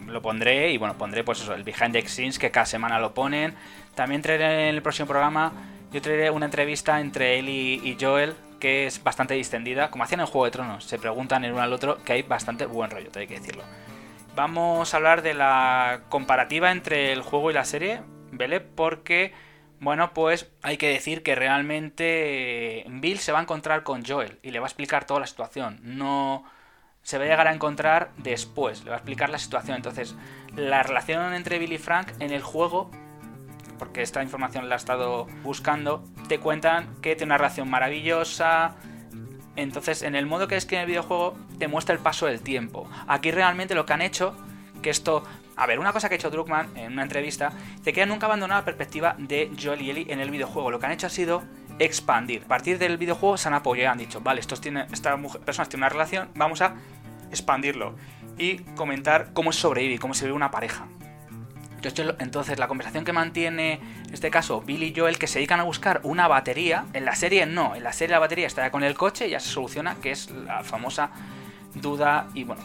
lo 0.08 0.22
pondré 0.22 0.72
y 0.72 0.78
bueno, 0.78 0.98
pondré 0.98 1.24
pues 1.24 1.42
eso, 1.42 1.54
el 1.54 1.64
Behind 1.64 1.94
the 1.94 2.08
Scenes 2.08 2.40
que 2.40 2.52
cada 2.52 2.66
semana 2.66 3.00
lo 3.00 3.14
ponen. 3.14 3.56
También 3.96 4.22
traeré 4.22 4.70
en 4.70 4.76
el 4.76 4.82
próximo 4.82 5.08
programa, 5.08 5.54
yo 5.92 6.02
traeré 6.02 6.30
una 6.30 6.46
entrevista 6.46 7.00
entre 7.00 7.40
él 7.40 7.50
y, 7.50 7.98
Joel 8.00 8.36
que 8.60 8.88
es 8.88 9.04
bastante 9.04 9.36
distendida, 9.36 9.92
como 9.92 10.04
hacían 10.04 10.22
en 10.22 10.26
Juego 10.26 10.46
de 10.46 10.52
Tronos, 10.52 10.84
se 10.84 10.98
preguntan 10.98 11.46
el 11.46 11.54
uno 11.54 11.62
al 11.62 11.74
otro, 11.74 12.04
que 12.04 12.14
hay 12.14 12.24
bastante 12.24 12.66
buen 12.66 12.90
rollo, 12.90 13.12
te 13.12 13.20
hay 13.20 13.28
que 13.28 13.40
decirlo. 13.40 13.64
Vamos 14.36 14.94
a 14.94 14.98
hablar 14.98 15.22
de 15.22 15.36
la 15.36 16.02
comparativa 16.10 16.72
entre 16.72 17.14
el 17.14 17.22
juego 17.22 17.52
y 17.52 17.54
la 17.54 17.66
serie, 17.66 18.02
¿vale? 18.32 18.60
Porque, 18.60 19.32
bueno, 19.80 20.12
pues 20.14 20.50
hay 20.64 20.78
que 20.78 20.90
decir 20.90 21.22
que 21.22 21.36
realmente 21.36 22.84
Bill 22.88 23.20
se 23.20 23.32
va 23.32 23.40
a 23.40 23.44
encontrar 23.44 23.84
con 23.84 24.04
Joel 24.04 24.40
y 24.42 24.50
le 24.50 24.60
va 24.60 24.66
a 24.66 24.70
explicar 24.70 25.06
toda 25.06 25.20
la 25.20 25.28
situación. 25.28 25.80
No, 25.84 26.44
se 27.08 27.18
va 27.18 27.24
a 27.24 27.28
llegar 27.28 27.48
a 27.48 27.54
encontrar 27.54 28.12
después. 28.18 28.84
Le 28.84 28.90
va 28.90 28.98
a 28.98 29.00
explicar 29.00 29.30
la 29.30 29.38
situación. 29.38 29.78
Entonces, 29.78 30.14
la 30.58 30.84
relación 30.84 31.34
entre 31.34 31.58
Billy 31.58 31.76
y 31.76 31.78
Frank 31.78 32.10
en 32.20 32.32
el 32.32 32.42
juego, 32.42 32.92
porque 33.80 34.02
esta 34.02 34.22
información 34.22 34.68
la 34.68 34.76
he 34.76 34.78
estado 34.78 35.26
buscando, 35.42 36.04
te 36.28 36.40
cuentan 36.40 36.98
que 37.02 37.16
tiene 37.16 37.30
una 37.30 37.38
relación 37.38 37.70
maravillosa. 37.70 38.76
Entonces, 39.56 40.02
en 40.02 40.16
el 40.16 40.26
modo 40.26 40.50
que 40.50 40.58
es 40.58 40.66
que 40.66 40.76
en 40.76 40.82
el 40.82 40.88
videojuego 40.88 41.38
te 41.58 41.70
muestra 41.70 41.96
el 41.96 42.02
paso 42.02 42.26
del 42.26 42.42
tiempo. 42.42 42.90
Aquí 43.08 43.32
realmente 43.32 43.74
lo 43.74 43.86
que 43.86 43.94
han 43.94 44.02
hecho, 44.02 44.36
que 44.82 44.90
esto 44.90 45.24
a 45.56 45.66
ver, 45.66 45.80
una 45.80 45.94
cosa 45.94 46.10
que 46.10 46.16
ha 46.16 46.18
hecho 46.18 46.30
Druckmann 46.30 46.78
en 46.78 46.92
una 46.92 47.04
entrevista, 47.04 47.52
te 47.84 47.92
que 47.92 48.06
nunca 48.06 48.28
abandonado 48.28 48.62
la 48.62 48.66
perspectiva 48.66 49.16
de 49.18 49.50
Joel 49.60 49.82
y 49.82 49.90
Ellie 49.90 50.14
en 50.14 50.20
el 50.20 50.30
videojuego. 50.30 50.70
Lo 50.70 50.80
que 50.80 50.86
han 50.86 50.92
hecho 50.92 51.08
ha 51.08 51.10
sido 51.10 51.42
expandir. 51.80 52.44
A 52.44 52.48
partir 52.48 52.78
del 52.78 52.98
videojuego 52.98 53.38
se 53.38 53.48
han 53.48 53.54
apoyado, 53.54 53.92
han 53.92 53.98
dicho, 53.98 54.22
vale, 54.22 54.40
estos 54.40 54.62
tienen, 54.62 54.88
estas 54.92 55.20
personas 55.46 55.70
tienen 55.70 55.84
una 55.84 55.90
relación, 55.90 56.30
vamos 56.36 56.62
a 56.62 56.76
expandirlo 57.32 57.96
y 58.38 58.58
comentar 58.76 59.34
cómo 59.34 59.52
se 59.52 59.62
sobrevive, 59.62 60.00
cómo 60.00 60.14
se 60.14 60.26
vive 60.26 60.36
una 60.36 60.52
pareja. 60.52 60.88
Entonces, 62.20 62.60
la 62.60 62.68
conversación 62.68 63.06
que 63.06 63.14
mantiene, 63.14 63.80
en 64.08 64.14
este 64.14 64.30
caso, 64.30 64.62
Billy 64.62 64.88
y 64.88 65.00
Joel, 65.00 65.18
que 65.18 65.28
se 65.28 65.40
dedican 65.40 65.60
a 65.60 65.64
buscar 65.64 66.02
una 66.04 66.28
batería, 66.28 66.86
en 66.94 67.06
la 67.06 67.16
serie 67.16 67.46
no, 67.46 67.76
en 67.76 67.84
la 67.84 67.94
serie 67.94 68.14
la 68.14 68.20
batería 68.20 68.48
está 68.48 68.64
ya 68.64 68.72
con 68.72 68.84
el 68.84 68.96
coche 68.96 69.28
y 69.28 69.32
ya 69.32 69.40
se 69.40 69.50
soluciona, 69.50 69.96
que 70.02 70.12
es 70.12 70.30
la 70.32 70.64
famosa 70.64 71.12
duda 71.76 72.28
y, 72.34 72.44
bueno, 72.44 72.62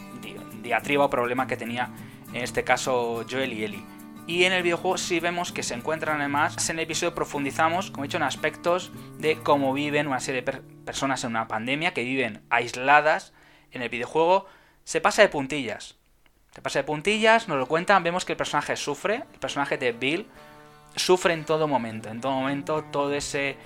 diatriba 0.61 1.05
o 1.05 1.09
problema 1.09 1.47
que 1.47 1.57
tenía 1.57 1.89
en 2.33 2.41
este 2.41 2.63
caso 2.63 3.23
Joel 3.29 3.53
y 3.53 3.63
Ellie. 3.63 3.85
Y 4.25 4.45
en 4.45 4.53
el 4.53 4.63
videojuego 4.63 4.97
sí 4.97 5.19
vemos 5.19 5.51
que 5.51 5.63
se 5.63 5.73
encuentran 5.73 6.19
además, 6.19 6.69
en 6.69 6.79
el 6.79 6.85
episodio 6.85 7.13
profundizamos, 7.13 7.91
como 7.91 8.03
he 8.03 8.07
dicho, 8.07 8.17
en 8.17 8.23
aspectos 8.23 8.91
de 9.19 9.35
cómo 9.35 9.73
viven 9.73 10.07
una 10.07 10.21
serie 10.21 10.41
de 10.41 10.51
personas 10.85 11.23
en 11.23 11.31
una 11.31 11.47
pandemia, 11.47 11.93
que 11.93 12.03
viven 12.03 12.41
aisladas 12.49 13.33
en 13.73 13.81
el 13.81 13.89
videojuego 13.89 14.45
se 14.83 15.01
pasa 15.01 15.21
de 15.21 15.29
puntillas. 15.29 15.95
Se 16.53 16.61
pasa 16.61 16.79
de 16.79 16.83
puntillas, 16.83 17.47
nos 17.47 17.57
lo 17.57 17.67
cuentan, 17.67 18.03
vemos 18.03 18.25
que 18.25 18.33
el 18.33 18.37
personaje 18.37 18.75
sufre, 18.75 19.23
el 19.33 19.39
personaje 19.39 19.77
de 19.77 19.91
Bill 19.91 20.27
sufre 20.95 21.33
en 21.33 21.45
todo 21.45 21.67
momento, 21.67 22.09
en 22.09 22.21
todo 22.21 22.33
momento 22.33 22.83
todo 22.91 23.13
ese 23.13 23.57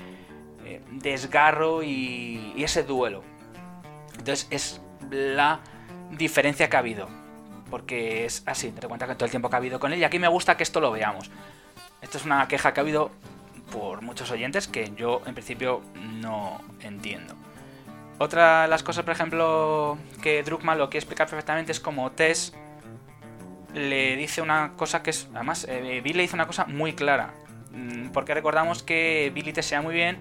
eh, 0.63 0.82
desgarro 0.91 1.84
y, 1.84 2.54
ese 2.58 2.84
duelo. 2.84 3.24
Entonces 4.17 4.48
es 4.50 4.82
la 5.10 5.60
diferencia 6.12 6.70
que 6.70 6.76
ha 6.76 6.80
habido. 6.80 7.10
Porque 7.70 8.26
es 8.26 8.43
así, 8.46 8.72
te 8.72 8.88
cuenta 8.88 9.08
que 9.08 9.15
todo 9.15 9.26
el 9.26 9.32
tiempo 9.32 9.50
que 9.50 9.56
ha 9.56 9.60
habido 9.60 9.80
con 9.80 9.91
él. 9.91 10.00
Y 10.00 10.06
aquí 10.06 10.20
me 10.20 10.30
gusta 10.30 10.56
que 10.56 10.63
esto 10.63 10.79
lo 10.79 10.92
veamos. 10.92 11.29
Esto 12.02 12.17
es 12.17 12.25
una 12.25 12.48
queja 12.48 12.73
que 12.73 12.79
ha 12.79 12.84
habido 12.84 13.12
por 13.71 14.02
muchos 14.02 14.31
oyentes 14.31 14.69
que 14.69 14.94
yo 14.96 15.21
en 15.25 15.34
principio 15.34 15.81
no 15.96 16.62
entiendo. 16.79 17.36
Otra 18.20 18.63
de 18.63 18.68
las 18.68 18.82
cosas, 18.82 19.04
por 19.04 19.13
ejemplo, 19.13 19.98
que 20.22 20.42
Druckmann 20.44 20.78
lo 20.78 20.90
quiere 20.90 21.04
explicar 21.04 21.28
perfectamente 21.28 21.72
es 21.72 21.80
como 21.80 22.12
Tess 22.12 22.54
le 23.74 24.15
dice 24.15 24.42
una 24.42 24.74
cosa 24.76 25.04
que 25.04 25.12
es. 25.12 25.28
Además, 25.34 25.65
eh, 25.70 26.02
Bill 26.04 26.18
le 26.18 26.24
dice 26.24 26.36
una 26.36 26.48
cosa 26.48 26.65
muy 26.65 26.94
clara. 26.94 27.34
Mm, 27.72 28.10
porque 28.10 28.34
recordamos 28.34 28.84
que 28.84 29.32
Billy 29.34 29.54
te 29.54 29.62
sea 29.62 29.82
muy 29.82 29.94
bien 29.94 30.18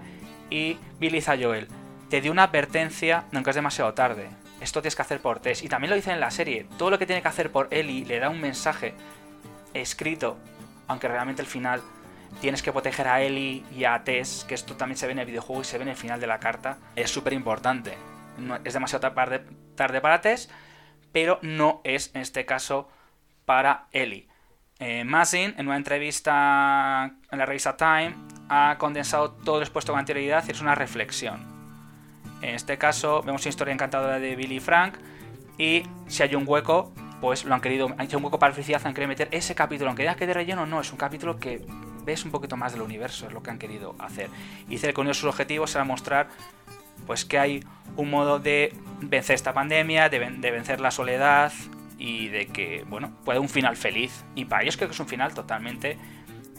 y 0.49 0.77
Billy 0.99 1.17
dice 1.17 1.31
a 1.31 1.37
Joel: 1.37 1.67
Te 2.09 2.21
dio 2.21 2.31
una 2.31 2.43
advertencia, 2.43 3.25
nunca 3.31 3.51
es 3.51 3.55
demasiado 3.55 3.93
tarde. 3.93 4.29
esto 4.59 4.81
tienes 4.81 4.95
que 4.95 5.01
hacer 5.03 5.19
por 5.21 5.39
Tess. 5.39 5.63
Y 5.63 5.69
también 5.69 5.91
lo 5.91 5.95
dicen 5.95 6.13
en 6.13 6.19
la 6.19 6.31
serie, 6.31 6.65
todo 6.77 6.89
lo 6.89 6.97
que 6.99 7.05
tiene 7.05 7.21
que 7.21 7.27
hacer 7.27 7.51
por 7.51 7.67
Ellie 7.71 8.05
le 8.05 8.19
da 8.19 8.29
un 8.29 8.41
mensaje 8.41 8.95
escrito, 9.75 10.37
aunque 10.87 11.07
realmente 11.07 11.41
al 11.43 11.47
final 11.47 11.81
tienes 12.41 12.61
que 12.61 12.71
proteger 12.71 13.07
a 13.07 13.21
Ellie 13.21 13.63
y 13.75 13.85
a 13.85 14.03
Tess, 14.03 14.45
que 14.47 14.55
esto 14.55 14.75
también 14.75 14.97
se 14.97 15.05
ve 15.05 15.13
en 15.13 15.19
el 15.19 15.25
videojuego 15.25 15.61
y 15.61 15.65
se 15.65 15.77
ve 15.77 15.83
en 15.83 15.89
el 15.89 15.95
final 15.95 16.19
de 16.19 16.27
la 16.27 16.39
carta, 16.39 16.77
es 16.95 17.09
súper 17.09 17.33
importante. 17.33 17.97
Es 18.63 18.73
demasiado 18.73 19.11
tarde, 19.75 20.01
para 20.01 20.21
Tess, 20.21 20.49
pero 21.11 21.39
no 21.41 21.81
es 21.83 22.11
en 22.13 22.21
este 22.21 22.45
caso 22.45 22.89
para 23.45 23.87
Ellie. 23.91 24.27
Eh, 24.79 24.99
en 25.01 25.67
una 25.67 25.77
entrevista 25.77 27.11
en 27.31 27.39
la 27.39 27.45
revista 27.45 27.75
Time, 27.75 28.15
ha 28.49 28.75
condensado 28.77 29.31
todo 29.31 29.57
lo 29.57 29.63
expuesto 29.63 29.91
con 29.91 29.99
anterioridad 29.99 30.43
y 30.47 30.51
es 30.51 30.61
una 30.61 30.75
reflexión. 30.75 31.57
En 32.41 32.55
este 32.55 32.77
caso, 32.77 33.21
vemos 33.23 33.41
una 33.41 33.49
historia 33.49 33.73
encantadora 33.73 34.19
de 34.19 34.35
Billy 34.35 34.59
Frank. 34.59 34.95
Y 35.57 35.83
si 36.07 36.21
hay 36.21 36.35
un 36.35 36.43
hueco, 36.47 36.93
pues 37.19 37.45
lo 37.45 37.55
han 37.55 37.61
querido. 37.61 37.87
Han 37.97 38.01
hecho 38.01 38.17
un 38.17 38.23
hueco 38.23 38.37
para 38.37 38.53
felicidad, 38.53 38.81
han 38.85 38.93
querido 38.93 39.09
meter 39.09 39.27
ese 39.31 39.55
capítulo. 39.55 39.89
Aunque 39.89 40.03
digas 40.03 40.17
que 40.17 40.27
de 40.27 40.33
relleno, 40.33 40.65
no, 40.65 40.79
es 40.79 40.91
un 40.91 40.97
capítulo 40.97 41.39
que 41.39 41.65
ves 42.07 42.25
un 42.25 42.31
poquito 42.31 42.57
más 42.57 42.71
del 42.71 42.81
universo, 42.81 43.27
es 43.27 43.33
lo 43.33 43.43
que 43.43 43.51
han 43.51 43.59
querido 43.59 43.93
hacer. 43.99 44.29
Y 44.67 44.79
que 44.79 44.93
uno 44.97 45.09
de 45.09 45.13
sus 45.13 45.25
objetivos 45.25 45.75
era 45.75 45.83
mostrar 45.83 46.29
pues 47.05 47.25
que 47.25 47.37
hay 47.37 47.63
un 47.95 48.09
modo 48.09 48.39
de 48.39 48.73
vencer 49.01 49.35
esta 49.35 49.53
pandemia, 49.53 50.09
de, 50.09 50.19
vencer 50.19 50.79
la 50.79 50.89
soledad, 50.89 51.51
y 51.99 52.29
de 52.29 52.47
que, 52.47 52.85
bueno, 52.89 53.11
puede 53.25 53.39
un 53.39 53.49
final 53.49 53.75
feliz. 53.75 54.23
Y 54.35 54.45
para 54.45 54.63
ellos 54.63 54.77
creo 54.77 54.89
que 54.89 54.93
es 54.93 54.99
un 54.99 55.07
final 55.07 55.33
totalmente 55.33 55.97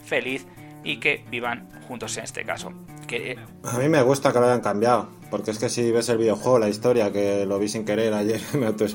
feliz 0.05 0.45
y 0.83 0.97
que 0.97 1.25
vivan 1.29 1.69
juntos 1.87 2.17
en 2.17 2.23
este 2.23 2.45
caso. 2.45 2.71
Que... 3.07 3.31
Eh, 3.31 3.37
A 3.63 3.77
mí 3.79 3.89
me 3.89 4.01
gusta 4.01 4.31
que 4.31 4.39
lo 4.39 4.45
hayan 4.45 4.61
cambiado, 4.61 5.09
porque 5.29 5.51
es 5.51 5.59
que 5.59 5.69
si 5.69 5.91
ves 5.91 6.09
el 6.09 6.17
videojuego, 6.17 6.59
la 6.59 6.69
historia, 6.69 7.11
que 7.11 7.45
lo 7.45 7.59
vi 7.59 7.67
sin 7.67 7.85
querer 7.85 8.13
ayer, 8.13 8.41
me 8.53 8.67
auto 8.67 8.85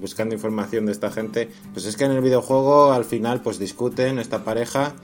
buscando 0.00 0.34
información 0.34 0.86
de 0.86 0.92
esta 0.92 1.10
gente, 1.10 1.50
pues 1.72 1.86
es 1.86 1.96
que 1.96 2.04
en 2.04 2.12
el 2.12 2.20
videojuego 2.20 2.92
al 2.92 3.04
final 3.04 3.40
pues 3.42 3.58
discuten 3.58 4.18
esta 4.18 4.44
pareja 4.44 4.94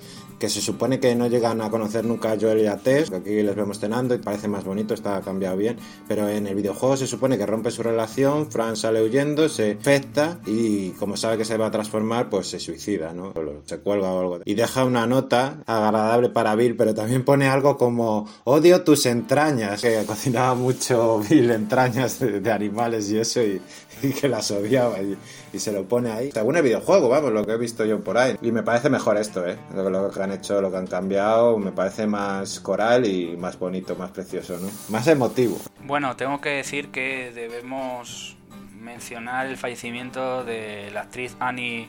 que 0.41 0.49
se 0.49 0.63
supone 0.63 0.99
que 0.99 1.15
no 1.15 1.27
llegan 1.27 1.61
a 1.61 1.71
conocer 1.71 2.07
nunca 2.07 2.33
a 2.33 2.37
Joel 2.41 2.63
y 2.63 2.67
a 2.67 2.79
Tess, 2.79 3.11
que 3.11 3.17
aquí 3.17 3.43
les 3.43 3.55
vemos 3.55 3.79
cenando 3.79 4.15
y 4.15 4.19
parece 4.19 4.49
más 4.49 4.65
bonito, 4.65 4.95
está 4.95 5.21
cambiado 5.21 5.59
bien, 5.59 5.77
pero 6.09 6.29
en 6.29 6.47
el 6.47 6.55
videojuego 6.55 6.97
se 6.97 7.07
supone 7.07 7.37
que 7.37 7.45
rompe 7.45 7.71
su 7.71 7.83
relación, 7.83 8.51
Fran 8.51 8.75
sale 8.75 9.03
huyendo, 9.03 9.51
se 9.51 9.73
infecta 9.73 10.41
y 10.47 10.91
como 10.93 11.19
sabe 11.19 11.37
que 11.37 11.45
se 11.45 11.59
va 11.59 11.67
a 11.67 11.71
transformar, 11.71 12.31
pues 12.31 12.49
se 12.49 12.59
suicida, 12.59 13.13
¿no? 13.13 13.29
O 13.29 13.63
se 13.67 13.79
cuelga 13.81 14.11
o 14.11 14.21
algo. 14.21 14.41
Y 14.47 14.55
deja 14.55 14.85
una 14.87 15.07
nota 15.07 15.63
agradable 15.67 16.31
para 16.31 16.55
Bill, 16.55 16.75
pero 16.75 16.95
también 16.95 17.23
pone 17.23 17.47
algo 17.47 17.77
como 17.77 18.27
odio 18.45 18.83
tus 18.83 19.05
entrañas, 19.05 19.83
que 19.83 20.03
cocinaba 20.07 20.55
mucho 20.55 21.21
Bill 21.29 21.51
entrañas 21.51 22.19
de, 22.19 22.51
animales 22.51 23.11
y 23.11 23.19
eso 23.19 23.43
y, 23.43 23.61
que 24.21 24.29
las 24.29 24.51
odiaba 24.51 24.97
y, 25.01 25.17
se 25.59 25.73
lo 25.73 25.85
pone 25.85 26.11
ahí. 26.11 26.33
Según 26.33 26.57
el 26.57 26.63
videojuego, 26.63 27.09
vamos, 27.09 27.33
lo 27.33 27.45
que 27.47 27.53
he 27.53 27.59
visto 27.59 27.85
yo 27.85 28.01
por 28.01 28.19
ahí. 28.19 28.37
Y 28.41 28.53
me 28.53 28.63
parece 28.63 28.89
mejor 28.89 29.17
esto, 29.17 29.47
¿eh? 29.47 29.57
Lo, 29.75 29.91
lo 29.91 30.11
que 30.11 30.23
han 30.23 30.33
hecho, 30.33 30.61
lo 30.61 30.71
que 30.71 30.77
han 30.79 30.87
cambiado, 30.87 31.59
me 31.59 31.73
parece 31.73 32.07
más 32.07 32.61
coral 32.61 33.07
y 33.07 33.37
más 33.37 33.59
bonito, 33.59 33.95
más 33.97 34.11
precioso, 34.11 34.59
¿no? 34.59 34.69
Más 34.89 35.07
emotivo. 35.07 35.59
Bueno, 35.85 36.17
tengo 36.17 36.41
que 36.41 36.51
decir 36.51 36.89
que 36.89 37.33
debemos 37.35 38.37
mencionar 38.81 39.47
el 39.47 39.57
fallecimiento 39.57 40.45
de 40.45 40.91
la 40.93 41.03
actriz 41.03 41.37
Annie 41.39 41.89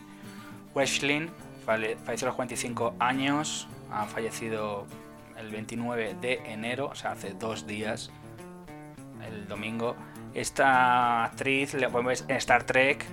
Weshlin, 0.76 1.30
falleció 1.66 2.28
a 2.28 2.30
los 2.30 2.36
45 2.36 2.95
años, 2.99 3.68
ha 3.91 4.05
fallecido 4.05 4.86
el 5.38 5.49
29 5.49 6.16
de 6.22 6.41
enero, 6.45 6.89
o 6.91 6.95
sea, 6.95 7.12
hace 7.12 7.34
dos 7.34 7.68
días, 7.68 8.12
el 9.26 9.47
domingo. 9.47 9.95
Esta 10.34 11.26
actriz 11.26 11.74
le 11.74 11.90
podemos 11.90 12.24
en 12.28 12.38
Star 12.38 12.64
Trek 12.64 13.06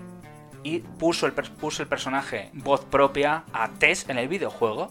y 0.63 0.81
puso 0.81 1.27
el, 1.27 1.33
puso 1.33 1.83
el 1.83 1.89
personaje 1.89 2.51
voz 2.53 2.85
propia 2.85 3.45
a 3.53 3.69
Tess 3.69 4.09
en 4.09 4.19
el 4.19 4.29
videojuego 4.29 4.91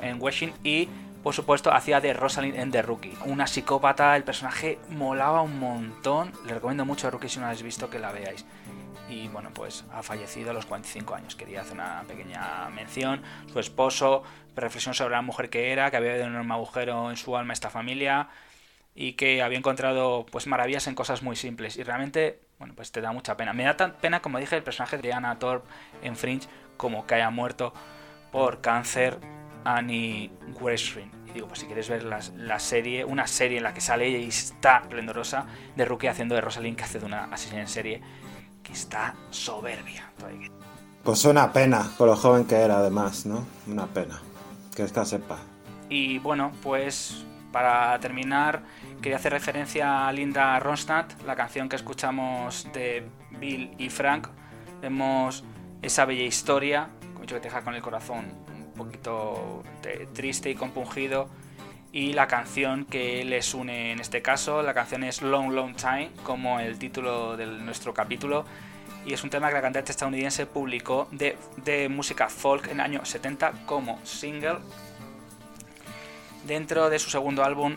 en 0.00 0.20
Washing 0.20 0.52
y 0.64 0.88
por 1.22 1.34
supuesto 1.34 1.72
hacía 1.72 2.00
de 2.00 2.12
Rosalind 2.12 2.56
en 2.56 2.70
The 2.70 2.82
Rookie. 2.82 3.16
Una 3.24 3.46
psicópata, 3.46 4.14
el 4.14 4.24
personaje 4.24 4.78
molaba 4.90 5.40
un 5.40 5.58
montón. 5.58 6.32
Le 6.44 6.52
recomiendo 6.52 6.84
mucho 6.84 7.08
a 7.08 7.10
Rookie 7.10 7.30
si 7.30 7.38
no 7.38 7.46
habéis 7.46 7.62
visto 7.62 7.88
que 7.88 7.98
la 7.98 8.12
veáis. 8.12 8.44
Y 9.08 9.28
bueno, 9.28 9.50
pues 9.54 9.84
ha 9.92 10.02
fallecido 10.02 10.50
a 10.50 10.52
los 10.52 10.66
45 10.66 11.14
años. 11.14 11.34
Quería 11.34 11.62
hacer 11.62 11.74
una 11.74 12.02
pequeña 12.06 12.68
mención. 12.74 13.22
Su 13.50 13.58
esposo, 13.58 14.22
reflexión 14.54 14.94
sobre 14.94 15.12
la 15.12 15.22
mujer 15.22 15.48
que 15.48 15.72
era, 15.72 15.90
que 15.90 15.96
había 15.96 16.12
habido 16.12 16.26
un 16.26 16.52
agujero 16.52 17.10
en 17.10 17.16
su 17.16 17.34
alma 17.36 17.54
esta 17.54 17.70
familia 17.70 18.28
y 18.94 19.14
que 19.14 19.42
había 19.42 19.58
encontrado 19.58 20.24
pues 20.30 20.46
maravillas 20.46 20.86
en 20.86 20.94
cosas 20.94 21.22
muy 21.22 21.36
simples. 21.36 21.76
Y 21.76 21.82
realmente, 21.82 22.40
bueno, 22.58 22.74
pues 22.74 22.92
te 22.92 23.00
da 23.00 23.12
mucha 23.12 23.36
pena. 23.36 23.52
Me 23.52 23.64
da 23.64 23.76
tan 23.76 23.94
pena, 23.94 24.22
como 24.22 24.38
dije, 24.38 24.56
el 24.56 24.62
personaje 24.62 24.98
de 24.98 25.12
Anna 25.12 25.38
Thorpe 25.38 25.68
en 26.02 26.16
Fringe, 26.16 26.48
como 26.76 27.06
que 27.06 27.16
haya 27.16 27.30
muerto 27.30 27.74
por 28.30 28.60
cáncer 28.60 29.18
Annie 29.64 30.30
Westring. 30.60 31.10
Y 31.28 31.32
digo, 31.32 31.48
pues 31.48 31.60
si 31.60 31.66
quieres 31.66 31.88
ver 31.88 32.04
la, 32.04 32.58
serie, 32.60 33.04
una 33.04 33.26
serie 33.26 33.58
en 33.58 33.64
la 33.64 33.74
que 33.74 33.80
sale 33.80 34.06
ella 34.06 34.18
y 34.18 34.28
está 34.28 34.78
esplendorosa, 34.78 35.46
de 35.74 35.84
Rookie 35.84 36.06
haciendo 36.06 36.36
de 36.36 36.40
Rosalind, 36.40 36.76
que 36.76 36.84
hace 36.84 37.00
de 37.00 37.06
una 37.06 37.24
asesina 37.24 37.62
en 37.62 37.68
serie, 37.68 38.00
que 38.62 38.72
está 38.72 39.16
soberbia. 39.30 40.12
Pues 41.02 41.24
una 41.24 41.52
pena, 41.52 41.90
con 41.98 42.08
lo 42.08 42.16
joven 42.16 42.44
que 42.44 42.54
era 42.54 42.78
además, 42.78 43.26
¿no? 43.26 43.46
Una 43.66 43.86
pena. 43.86 44.20
Que 44.74 44.84
esta 44.84 45.04
sepa. 45.04 45.38
Y 45.88 46.18
bueno, 46.18 46.52
pues 46.62 47.24
para 47.54 47.96
terminar, 48.00 48.64
quería 49.00 49.16
hacer 49.16 49.32
referencia 49.32 50.08
a 50.08 50.12
Linda 50.12 50.58
Ronstadt, 50.58 51.22
la 51.24 51.36
canción 51.36 51.68
que 51.68 51.76
escuchamos 51.76 52.66
de 52.72 53.04
Bill 53.30 53.70
y 53.78 53.90
Frank. 53.90 54.26
Vemos 54.82 55.44
esa 55.80 56.04
bella 56.04 56.24
historia, 56.24 56.88
dicho, 57.20 57.36
que 57.36 57.40
te 57.40 57.46
deja 57.48 57.62
con 57.62 57.76
el 57.76 57.80
corazón 57.80 58.24
un 58.48 58.72
poquito 58.72 59.62
triste 60.12 60.50
y 60.50 60.56
compungido. 60.56 61.28
Y 61.92 62.12
la 62.12 62.26
canción 62.26 62.86
que 62.86 63.24
les 63.24 63.54
une 63.54 63.92
en 63.92 64.00
este 64.00 64.20
caso, 64.20 64.60
la 64.60 64.74
canción 64.74 65.04
es 65.04 65.22
Long 65.22 65.52
Long 65.52 65.76
Time, 65.76 66.10
como 66.24 66.58
el 66.58 66.76
título 66.76 67.36
de 67.36 67.46
nuestro 67.46 67.94
capítulo. 67.94 68.46
Y 69.06 69.12
es 69.12 69.22
un 69.22 69.30
tema 69.30 69.46
que 69.46 69.54
la 69.54 69.62
cantante 69.62 69.92
estadounidense 69.92 70.46
publicó 70.46 71.06
de, 71.12 71.36
de 71.64 71.88
música 71.88 72.28
folk 72.28 72.66
en 72.66 72.80
el 72.80 72.80
año 72.80 73.04
70 73.04 73.64
como 73.64 74.04
single 74.04 74.58
dentro 76.46 76.90
de 76.90 76.98
su 76.98 77.10
segundo 77.10 77.44
álbum 77.44 77.76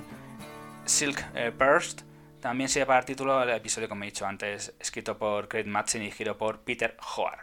Silk 0.86 1.26
eh, 1.36 1.51
Burst. 1.57 2.01
También 2.39 2.70
se 2.70 2.86
para 2.86 2.99
el 2.99 3.05
título 3.05 3.39
del 3.39 3.49
episodio, 3.49 3.89
como 3.89 4.03
he 4.03 4.07
dicho 4.07 4.26
antes, 4.26 4.74
escrito 4.80 5.18
por 5.18 5.47
Craig 5.47 5.65
Matson 5.65 6.01
y 6.01 6.05
dirigido 6.05 6.38
por 6.38 6.59
Peter 6.59 6.95
Hoare. 7.15 7.41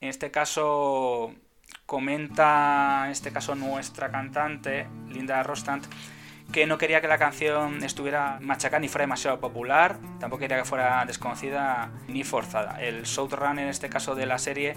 En 0.00 0.08
este 0.08 0.30
caso, 0.30 1.34
comenta, 1.86 3.02
en 3.06 3.10
este 3.10 3.32
caso 3.32 3.54
nuestra 3.54 4.10
cantante, 4.10 4.86
Linda 5.08 5.42
Rostand, 5.42 5.86
que 6.52 6.66
no 6.66 6.78
quería 6.78 7.00
que 7.00 7.08
la 7.08 7.18
canción 7.18 7.82
estuviera 7.82 8.38
machacada 8.40 8.80
ni 8.80 8.88
fuera 8.88 9.02
demasiado 9.02 9.40
popular, 9.40 9.98
tampoco 10.20 10.40
quería 10.40 10.58
que 10.58 10.64
fuera 10.64 11.04
desconocida 11.04 11.90
ni 12.06 12.22
forzada. 12.22 12.80
El 12.80 13.02
showrunner 13.02 13.64
en 13.64 13.70
este 13.70 13.88
caso 13.88 14.14
de 14.14 14.26
la 14.26 14.38
serie 14.38 14.76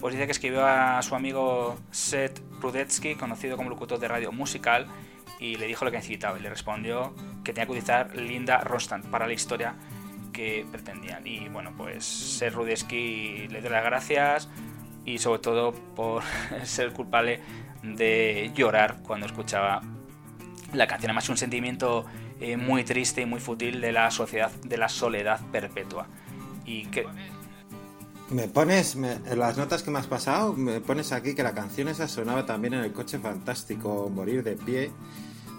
pues 0.00 0.14
dice 0.14 0.26
que 0.26 0.32
escribió 0.32 0.66
a 0.66 1.02
su 1.02 1.14
amigo 1.14 1.78
Seth 1.90 2.40
Rudetsky, 2.60 3.14
conocido 3.14 3.56
como 3.56 3.70
locutor 3.70 3.98
de 3.98 4.08
radio 4.08 4.32
musical, 4.32 4.86
y 5.38 5.56
le 5.56 5.66
dijo 5.66 5.84
lo 5.84 5.90
que 5.90 5.98
necesitaba. 5.98 6.38
Y 6.38 6.42
le 6.42 6.50
respondió 6.50 7.14
que 7.44 7.52
tenía 7.52 7.66
que 7.66 7.72
utilizar 7.72 8.16
Linda 8.16 8.58
Rostand 8.58 9.06
para 9.06 9.26
la 9.26 9.32
historia 9.32 9.74
que 10.32 10.66
pretendían. 10.70 11.26
Y 11.26 11.48
bueno, 11.48 11.72
pues 11.76 12.04
Seth 12.04 12.54
Rudetsky 12.54 13.48
le 13.48 13.60
dio 13.60 13.70
las 13.70 13.84
gracias, 13.84 14.48
y 15.04 15.18
sobre 15.18 15.40
todo 15.40 15.72
por 15.72 16.22
ser 16.64 16.92
culpable 16.92 17.40
de 17.82 18.50
llorar 18.54 18.98
cuando 19.02 19.26
escuchaba 19.26 19.82
la 20.72 20.86
canción. 20.86 21.10
Además, 21.10 21.28
un 21.28 21.36
sentimiento 21.36 22.06
eh, 22.40 22.56
muy 22.56 22.84
triste 22.84 23.22
y 23.22 23.26
muy 23.26 23.40
fútil 23.40 23.80
de 23.80 23.92
la 23.92 24.10
sociedad, 24.10 24.50
de 24.64 24.76
la 24.76 24.88
soledad 24.88 25.40
perpetua. 25.52 26.06
Y 26.64 26.86
que. 26.86 27.06
Me 28.30 28.46
pones, 28.46 28.94
en 28.94 29.38
las 29.38 29.58
notas 29.58 29.82
que 29.82 29.90
me 29.90 29.98
has 29.98 30.06
pasado, 30.06 30.52
me 30.52 30.80
pones 30.80 31.10
aquí 31.10 31.34
que 31.34 31.42
la 31.42 31.52
canción 31.52 31.88
esa 31.88 32.06
sonaba 32.06 32.46
también 32.46 32.74
en 32.74 32.84
el 32.84 32.92
coche 32.92 33.18
fantástico, 33.18 34.08
Morir 34.08 34.44
de 34.44 34.56
pie. 34.56 34.92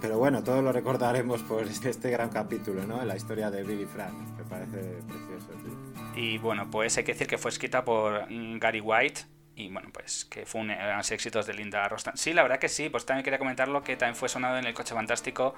Pero 0.02 0.18
bueno, 0.18 0.42
todos 0.42 0.64
lo 0.64 0.72
recordaremos 0.72 1.42
por 1.44 1.64
este, 1.64 1.90
este 1.90 2.10
gran 2.10 2.30
capítulo, 2.30 2.86
¿no? 2.86 3.02
En 3.02 3.08
la 3.08 3.18
historia 3.18 3.52
de 3.52 3.64
Billy 3.64 3.86
Frank. 3.86 4.14
Me 4.38 4.44
parece 4.46 4.80
precioso, 5.08 5.52
Y 6.16 6.38
bueno, 6.38 6.72
pues 6.72 6.98
hay 6.98 7.04
que 7.04 7.12
decir 7.12 7.28
que 7.28 7.38
fue 7.38 7.52
escrita 7.52 7.84
por 7.84 8.26
Gary 8.60 8.80
White, 8.80 9.22
y 9.56 9.70
bueno, 9.70 9.90
pues 9.92 10.26
que 10.26 10.46
fue 10.46 10.62
un 10.62 10.70
de 10.70 10.96
los 10.96 11.12
éxitos 11.12 11.46
de 11.46 11.54
Linda 11.54 11.88
Rostan. 11.88 12.16
Sí, 12.16 12.34
la 12.34 12.42
verdad 12.42 12.58
que 12.58 12.70
sí, 12.70 12.90
pues 12.90 13.06
también 13.06 13.24
quería 13.24 13.38
comentarlo 13.38 13.84
que 13.84 13.98
también 13.98 14.16
fue 14.16 14.30
sonado 14.30 14.58
en 14.58 14.66
el 14.66 14.74
coche 14.74 14.96
fantástico 14.96 15.54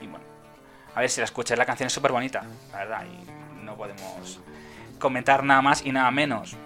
y 0.00 0.06
bueno, 0.06 0.24
a 0.94 1.00
ver 1.00 1.08
si 1.08 1.20
la 1.20 1.26
escuchas, 1.26 1.56
la 1.56 1.64
canción 1.64 1.86
es 1.86 1.92
súper 1.92 2.12
bonita, 2.12 2.44
la 2.72 2.78
verdad, 2.78 3.06
y 3.06 3.64
no 3.64 3.76
podemos 3.76 4.40
comentar 5.00 5.42
nada 5.42 5.62
más 5.62 5.84
y 5.84 5.90
nada 5.90 6.10
menos. 6.12 6.56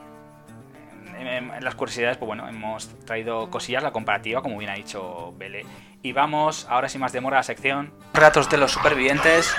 En, 1.18 1.64
las 1.64 1.74
curiosidades, 1.74 2.18
pues 2.18 2.26
bueno, 2.26 2.46
hemos 2.46 2.88
traído 3.06 3.48
cosillas, 3.48 3.82
la 3.82 3.92
comparativa, 3.92 4.42
como 4.42 4.58
bien 4.58 4.70
ha 4.70 4.74
dicho 4.74 5.32
Bele. 5.38 5.64
Y 6.02 6.12
vamos, 6.12 6.66
ahora 6.68 6.90
sin 6.90 7.00
más 7.00 7.12
demora, 7.12 7.38
a 7.38 7.40
la 7.40 7.44
sección 7.44 7.92
Ratos 8.12 8.50
de 8.50 8.58
los 8.58 8.72
supervivientes. 8.72 9.54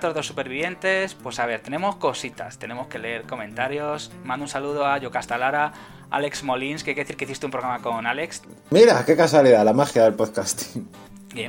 Relatos 0.00 0.14
de 0.14 0.18
los 0.20 0.26
supervivientes, 0.26 1.14
pues 1.14 1.38
a 1.40 1.46
ver, 1.46 1.60
tenemos 1.60 1.96
cositas, 1.96 2.58
tenemos 2.58 2.86
que 2.86 2.98
leer 2.98 3.24
comentarios. 3.24 4.10
Mando 4.24 4.44
un 4.44 4.48
saludo 4.48 4.86
a 4.86 4.96
Yocastalara, 4.96 5.72
Alex 6.10 6.42
Molins, 6.42 6.82
que 6.82 6.92
hay 6.92 6.94
que 6.94 7.02
decir 7.02 7.18
que 7.18 7.26
hiciste 7.26 7.44
un 7.44 7.52
programa 7.52 7.82
con 7.82 8.06
Alex. 8.06 8.42
Mira, 8.70 9.04
qué 9.04 9.14
casualidad, 9.14 9.62
la 9.62 9.74
magia 9.74 10.04
del 10.04 10.14
podcasting. 10.14 10.88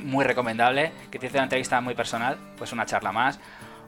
Muy 0.04 0.26
recomendable, 0.26 0.92
que 1.10 1.18
te 1.18 1.28
hice 1.28 1.38
una 1.38 1.46
entrevista 1.46 1.80
muy 1.80 1.96
personal, 1.96 2.38
pues 2.58 2.74
una 2.74 2.86
charla 2.86 3.14
más. 3.14 3.40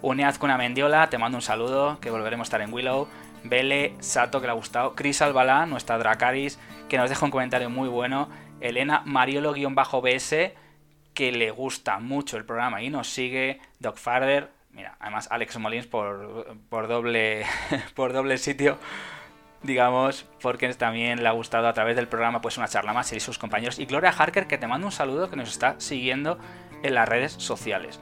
Uneaz 0.01 0.39
una 0.41 0.57
Mendiola, 0.57 1.09
te 1.09 1.17
mando 1.17 1.37
un 1.37 1.41
saludo, 1.41 1.99
que 1.99 2.09
volveremos 2.09 2.45
a 2.45 2.47
estar 2.47 2.61
en 2.61 2.73
Willow. 2.73 3.09
Bele, 3.43 3.95
Sato, 3.99 4.39
que 4.39 4.47
le 4.47 4.51
ha 4.51 4.55
gustado. 4.55 4.95
Chris 4.95 5.21
Albalá, 5.21 5.65
nuestra 5.65 5.97
Dracaris, 5.97 6.57
que 6.87 6.97
nos 6.97 7.09
deja 7.09 7.25
un 7.25 7.31
comentario 7.31 7.69
muy 7.69 7.89
bueno. 7.89 8.29
Elena 8.61 9.03
Mariolo-BS, 9.05 10.53
que 11.13 11.31
le 11.31 11.51
gusta 11.51 11.99
mucho 11.99 12.37
el 12.37 12.45
programa 12.45 12.81
y 12.81 12.89
nos 12.89 13.07
sigue. 13.07 13.59
Doc 13.79 13.97
Farder, 13.97 14.49
mira, 14.71 14.95
además 14.99 15.27
Alex 15.31 15.57
Molins 15.57 15.87
por, 15.87 16.57
por, 16.69 16.87
doble, 16.87 17.45
por 17.95 18.13
doble 18.13 18.37
sitio, 18.37 18.77
digamos, 19.61 20.25
porque 20.41 20.73
también 20.73 21.21
le 21.23 21.29
ha 21.29 21.31
gustado 21.31 21.67
a 21.67 21.73
través 21.73 21.95
del 21.95 22.07
programa 22.07 22.41
pues 22.41 22.57
una 22.57 22.67
charla 22.67 22.93
más 22.93 23.11
y 23.13 23.19
sus 23.19 23.37
compañeros. 23.37 23.79
Y 23.79 23.85
Gloria 23.85 24.11
Harker, 24.11 24.47
que 24.47 24.57
te 24.57 24.67
mando 24.67 24.87
un 24.87 24.91
saludo, 24.91 25.29
que 25.29 25.35
nos 25.35 25.49
está 25.49 25.79
siguiendo 25.79 26.37
en 26.83 26.95
las 26.95 27.07
redes 27.07 27.33
sociales. 27.33 27.99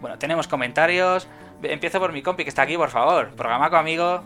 Bueno, 0.00 0.18
tenemos 0.18 0.48
comentarios. 0.48 1.28
Empiezo 1.62 2.00
por 2.00 2.12
mi 2.12 2.22
compi 2.22 2.42
que 2.42 2.50
está 2.50 2.62
aquí, 2.62 2.76
por 2.76 2.90
favor. 2.90 3.30
Programa 3.30 3.66
amigo. 3.66 4.22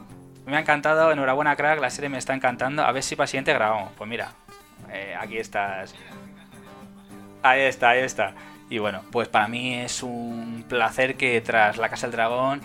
Me 0.47 0.57
ha 0.57 0.61
encantado. 0.61 1.12
Enhorabuena, 1.12 1.55
crack. 1.55 1.81
La 1.81 1.91
serie 1.91 2.09
me 2.09 2.18
está 2.18 2.35
encantando. 2.35 2.83
A 2.83 2.93
ver 2.93 3.03
si 3.03 3.14
para 3.14 3.28
siguiente 3.28 3.53
grabamos. 3.53 3.93
Pues 3.97 4.11
mira, 4.11 4.33
eh, 4.91 5.14
aquí 5.18 5.39
estás. 5.39 5.95
Ahí 7.43 7.62
está, 7.62 7.91
ahí 7.91 8.01
está. 8.01 8.34
Y 8.68 8.78
bueno, 8.78 9.03
pues 9.11 9.28
para 9.28 9.49
mí 9.49 9.74
es 9.74 10.03
un 10.03 10.64
placer 10.68 11.16
que 11.16 11.41
tras 11.41 11.76
La 11.76 11.88
Casa 11.88 12.07
del 12.07 12.12
Dragón 12.12 12.61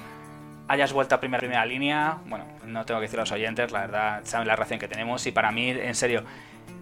hayas 0.67 0.93
vuelto 0.93 1.15
a 1.15 1.19
primera, 1.19 1.39
primera 1.39 1.65
línea. 1.65 2.17
Bueno, 2.25 2.45
no 2.65 2.85
tengo 2.85 2.99
que 2.99 3.05
decir 3.05 3.19
a 3.19 3.23
los 3.23 3.31
oyentes, 3.31 3.71
la 3.71 3.81
verdad, 3.81 4.21
saben 4.23 4.47
la 4.47 4.55
relación 4.55 4.79
que 4.79 4.87
tenemos. 4.87 5.25
Y 5.27 5.31
para 5.31 5.51
mí, 5.51 5.69
en 5.69 5.95
serio, 5.95 6.23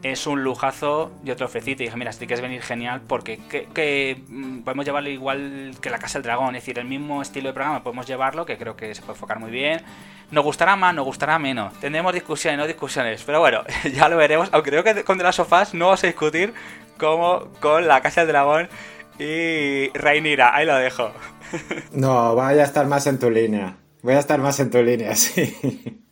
es 0.03 0.27
un 0.27 0.43
lujazo. 0.43 1.11
Yo 1.23 1.35
te 1.35 1.43
ofrecí 1.43 1.75
te 1.75 1.83
dije, 1.83 1.95
mira, 1.97 2.11
si 2.11 2.19
te 2.19 2.27
quieres 2.27 2.41
venir 2.41 2.61
genial, 2.61 3.01
porque 3.07 3.39
que, 3.73 4.21
mm, 4.27 4.59
podemos 4.59 4.85
llevarlo 4.85 5.09
igual 5.09 5.75
que 5.81 5.89
La 5.89 5.97
Casa 5.97 6.19
del 6.19 6.23
Dragón. 6.23 6.55
Es 6.55 6.63
decir, 6.63 6.77
el 6.77 6.85
mismo 6.85 7.21
estilo 7.21 7.47
de 7.47 7.53
programa 7.53 7.83
podemos 7.83 8.05
llevarlo, 8.05 8.45
que 8.45 8.57
creo 8.57 8.75
que 8.75 8.93
se 8.93 9.01
puede 9.01 9.13
enfocar 9.13 9.39
muy 9.39 9.49
bien. 9.49 9.81
Nos 10.29 10.43
gustará 10.43 10.75
más, 10.75 10.93
nos 10.93 11.05
gustará 11.05 11.39
menos. 11.39 11.73
Tendremos 11.79 12.13
discusiones, 12.13 12.59
no 12.59 12.67
discusiones. 12.67 13.23
Pero 13.23 13.39
bueno, 13.39 13.63
ya 13.93 14.09
lo 14.09 14.17
veremos. 14.17 14.49
Aunque 14.51 14.69
creo 14.69 14.83
que 14.83 15.03
con 15.03 15.17
The 15.17 15.23
Last 15.23 15.39
of 15.39 15.73
no 15.73 15.85
vamos 15.85 16.03
a 16.03 16.07
discutir 16.07 16.53
como 16.97 17.49
con 17.59 17.87
La 17.87 18.01
Casa 18.01 18.21
del 18.21 18.29
Dragón 18.29 18.69
y 19.17 19.89
Reinira. 19.93 20.55
Ahí 20.55 20.65
lo 20.65 20.75
dejo. 20.75 21.11
No, 21.91 22.33
voy 22.33 22.57
a 22.57 22.63
estar 22.63 22.87
más 22.87 23.05
en 23.05 23.19
tu 23.19 23.29
línea. 23.29 23.77
Voy 24.01 24.15
a 24.15 24.19
estar 24.19 24.39
más 24.39 24.59
en 24.59 24.71
tu 24.71 24.81
línea, 24.81 25.15
sí. 25.15 26.03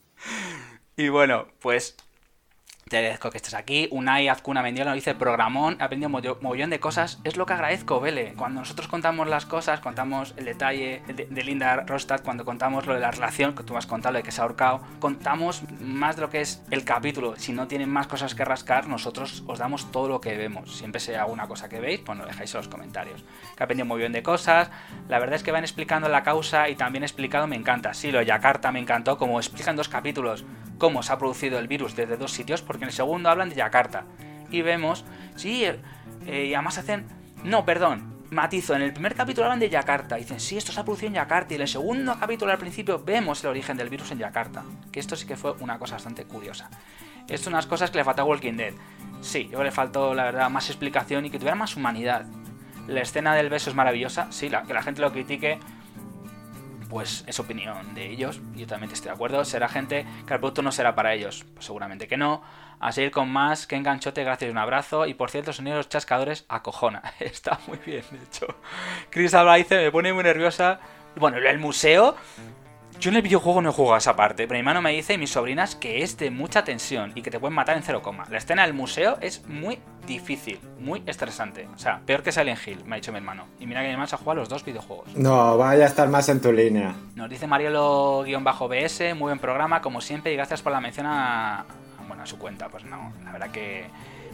Y 0.96 1.10
bueno, 1.10 1.48
pues 1.60 1.96
te 2.92 2.98
agradezco 2.98 3.30
que 3.30 3.38
estés 3.38 3.54
aquí. 3.54 3.88
Unai 3.90 4.28
Azcuna 4.28 4.62
Mendiola 4.62 4.92
nos 4.92 4.96
dice 4.96 5.16
programón, 5.16 5.78
he 5.80 5.84
aprendido 5.84 6.10
un 6.10 6.70
de 6.70 6.80
cosas. 6.82 7.22
Es 7.24 7.38
lo 7.38 7.46
que 7.46 7.54
agradezco, 7.54 8.02
Vele. 8.02 8.34
Cuando 8.36 8.60
nosotros 8.60 8.90
contamos 8.90 9.30
las 9.30 9.46
cosas, 9.46 9.80
contamos 9.80 10.34
el 10.36 10.44
detalle 10.44 11.02
de, 11.08 11.44
Linda 11.44 11.86
Rostad, 11.88 12.22
cuando 12.22 12.44
contamos 12.44 12.86
lo 12.86 12.94
de 12.94 13.00
la 13.00 13.12
relación, 13.12 13.56
que 13.56 13.64
tú 13.64 13.78
has 13.78 13.86
contado, 13.86 14.12
lo 14.12 14.18
de 14.18 14.24
que 14.24 14.34
se 14.34 14.42
ha 14.42 14.44
ahorcado, 14.44 14.82
contamos 15.00 15.64
más 15.80 16.18
de 16.18 16.24
lo 16.24 16.30
que 16.30 16.42
es 16.42 16.64
el 16.70 16.84
capítulo. 16.84 17.38
Si 17.38 17.54
no 17.54 17.66
tienen 17.66 17.90
más 17.90 18.08
cosas 18.08 18.36
que 18.36 18.44
rascar, 18.44 18.88
nosotros 18.88 19.46
os 19.48 19.58
damos 19.58 19.90
todo 19.94 20.10
lo 20.10 20.20
que 20.20 20.36
vemos. 20.36 20.76
Siempre 20.76 21.00
sea 21.00 21.22
alguna 21.22 21.48
cosa 21.48 21.70
que 21.70 21.80
veis, 21.80 22.02
pues 22.02 22.18
nos 22.18 22.28
dejáis 22.28 22.54
en 22.54 22.58
los 22.58 22.68
comentarios. 22.68 23.24
Que 23.56 23.62
he 23.62 23.64
aprendido 23.64 23.86
muy 23.86 24.00
bien 24.00 24.12
de 24.12 24.22
cosas. 24.22 24.70
La 25.08 25.18
verdad 25.18 25.38
es 25.38 25.44
que 25.44 25.54
van 25.54 25.64
explicando 25.64 26.10
la 26.10 26.24
causa 26.24 26.68
y 26.68 26.76
también 26.76 27.04
explicado 27.04 27.48
me 27.48 27.56
encanta. 27.56 27.94
Sí, 27.94 28.12
lo 28.12 28.20
de 28.20 28.26
Yakarta 28.26 28.74
me 28.74 28.80
encantó, 28.80 29.18
como 29.18 29.40
explican 29.40 29.78
dos 29.78 29.88
capítulos 29.88 30.44
cómo 30.82 31.04
se 31.04 31.14
ha 31.14 31.20
producido 31.20 31.60
el 31.60 31.68
virus 31.68 31.96
desde 31.96 32.18
dos 32.18 32.32
sitios, 32.32 32.64
porque 32.64 32.86
en 32.86 32.88
el 32.90 32.96
segundo 32.96 33.30
hablan 33.30 33.50
de 33.50 33.56
Yakarta. 33.56 34.06
Y 34.50 34.64
vemos, 34.64 35.06
sí, 35.36 35.64
eh, 35.64 36.46
y 36.48 36.56
además 36.56 36.80
hacen... 36.80 37.06
No, 37.44 37.66
perdón, 37.66 38.26
matizo, 38.32 38.74
en 38.74 38.82
el 38.82 38.92
primer 38.92 39.14
capítulo 39.14 39.46
hablan 39.46 39.60
de 39.60 39.70
Yakarta, 39.70 40.16
dicen, 40.16 40.40
sí, 40.40 40.58
esto 40.58 40.72
se 40.72 40.80
ha 40.80 40.84
producido 40.84 41.10
en 41.10 41.14
Yakarta, 41.14 41.54
y 41.54 41.58
en 41.58 41.62
el 41.62 41.68
segundo 41.68 42.18
capítulo 42.20 42.52
al 42.52 42.58
principio 42.58 42.98
vemos 42.98 43.44
el 43.44 43.52
origen 43.52 43.78
del 43.78 43.90
virus 43.90 44.10
en 44.10 44.18
Yakarta, 44.18 44.64
que 44.92 45.00
esto 45.00 45.16
sí 45.16 45.28
que 45.28 45.38
fue 45.38 45.52
una 45.60 45.78
cosa 45.78 45.94
bastante 45.94 46.26
curiosa. 46.26 46.72
Esto 47.28 47.36
es 47.36 47.48
unas 47.48 47.68
cosas 47.68 47.92
que 47.92 48.00
le 48.00 48.04
falta 48.04 48.24
a 48.24 48.26
Walking 48.26 48.54
Dead. 48.54 48.74
Sí, 49.22 49.50
yo 49.52 49.64
le 49.64 49.70
faltó, 49.70 50.16
la 50.16 50.24
verdad, 50.24 50.50
más 50.50 50.68
explicación 50.72 51.28
y 51.28 51.30
que 51.30 51.38
tuviera 51.38 51.54
más 51.54 51.78
humanidad. 51.78 52.26
La 52.88 53.02
escena 53.02 53.36
del 53.36 53.50
beso 53.50 53.70
es 53.70 53.76
maravillosa, 53.76 54.32
sí, 54.32 54.50
que 54.50 54.74
la 54.74 54.82
gente 54.82 55.02
lo 55.02 55.12
critique, 55.12 55.60
pues 56.92 57.24
es 57.26 57.40
opinión 57.40 57.96
de 57.96 58.12
ellos. 58.12 58.42
Yo 58.54 58.68
también 58.68 58.92
estoy 58.92 59.08
de 59.08 59.14
acuerdo. 59.14 59.46
Será 59.46 59.70
gente 59.70 60.06
que 60.28 60.34
el 60.34 60.40
producto 60.42 60.62
no 60.62 60.74
será 60.74 60.94
para 60.94 61.14
ellos. 61.14 61.46
Pues 61.54 61.66
seguramente 61.66 62.06
que 62.06 62.18
no. 62.18 62.44
A 62.82 62.92
seguir 62.92 63.12
con 63.12 63.32
más. 63.32 63.66
Que 63.66 63.78
enganchote, 63.78 64.26
gracias 64.26 64.50
y 64.50 64.52
un 64.52 64.58
abrazo. 64.58 65.06
Y 65.06 65.14
por 65.14 65.32
cierto, 65.32 65.54
sonido 65.54 65.76
de 65.76 65.80
los 65.80 65.88
chascadores 65.88 66.44
acojona. 66.50 67.02
Está 67.22 67.60
muy 67.66 67.78
bien, 67.86 68.04
hecho. 68.22 68.46
Chris 69.10 69.34
Alba 69.34 69.56
me 69.70 69.92
pone 69.92 70.12
muy 70.12 70.24
nerviosa. 70.24 70.82
Bueno, 71.16 71.38
el 71.38 71.60
museo 71.60 72.18
yo 73.02 73.10
en 73.10 73.16
el 73.16 73.24
videojuego 73.24 73.64
no 73.64 73.72
he 73.72 73.74
jugado 73.74 73.98
esa 73.98 74.16
parte, 74.16 74.48
pero 74.48 74.54
mi 74.54 74.60
hermano 74.60 74.80
me 74.84 74.92
dice 74.92 75.16
y 75.16 75.18
mis 75.18 75.32
sobrinas 75.32 75.76
que 75.76 76.04
es 76.04 76.18
de 76.18 76.30
mucha 76.30 76.64
tensión 76.64 77.12
y 77.16 77.24
que 77.24 77.32
te 77.32 77.40
pueden 77.40 77.56
matar 77.56 77.76
en 77.76 77.82
cero 77.82 78.04
coma. 78.04 78.26
La 78.30 78.38
escena 78.38 78.62
del 78.62 78.76
museo 78.76 79.18
es 79.22 79.44
muy 79.48 79.80
difícil, 80.06 80.60
muy 80.80 81.02
estresante. 81.08 81.68
O 81.74 81.80
sea, 81.80 82.02
peor 82.06 82.22
que 82.22 82.32
Silent 82.32 82.60
Hill, 82.66 82.86
me 82.86 82.96
ha 82.96 82.98
dicho 82.98 83.12
mi 83.12 83.18
hermano. 83.18 83.48
Y 83.60 83.66
mira 83.66 83.82
que 83.82 83.88
mi 83.88 83.94
hermano 83.94 84.08
se 84.08 84.14
ha 84.14 84.20
jugado 84.20 84.42
los 84.42 84.50
dos 84.50 84.64
videojuegos. 84.64 85.16
No, 85.16 85.58
vaya 85.58 85.86
a 85.86 85.88
estar 85.88 86.10
más 86.10 86.30
en 86.30 86.42
tu 86.42 86.52
línea. 86.54 86.94
Nos 87.16 87.28
dice 87.28 87.48
Marielo-BS, 87.48 89.16
muy 89.16 89.30
buen 89.30 89.40
programa, 89.40 89.82
como 89.82 90.00
siempre, 90.00 90.32
y 90.32 90.36
gracias 90.36 90.62
por 90.62 90.72
la 90.72 90.80
mención 90.80 91.08
a, 91.08 91.66
bueno, 92.08 92.22
a 92.22 92.28
su 92.28 92.38
cuenta. 92.38 92.70
Pues 92.70 92.86
no, 92.86 93.14
la 93.26 93.32
verdad 93.32 93.50
que, 93.50 93.86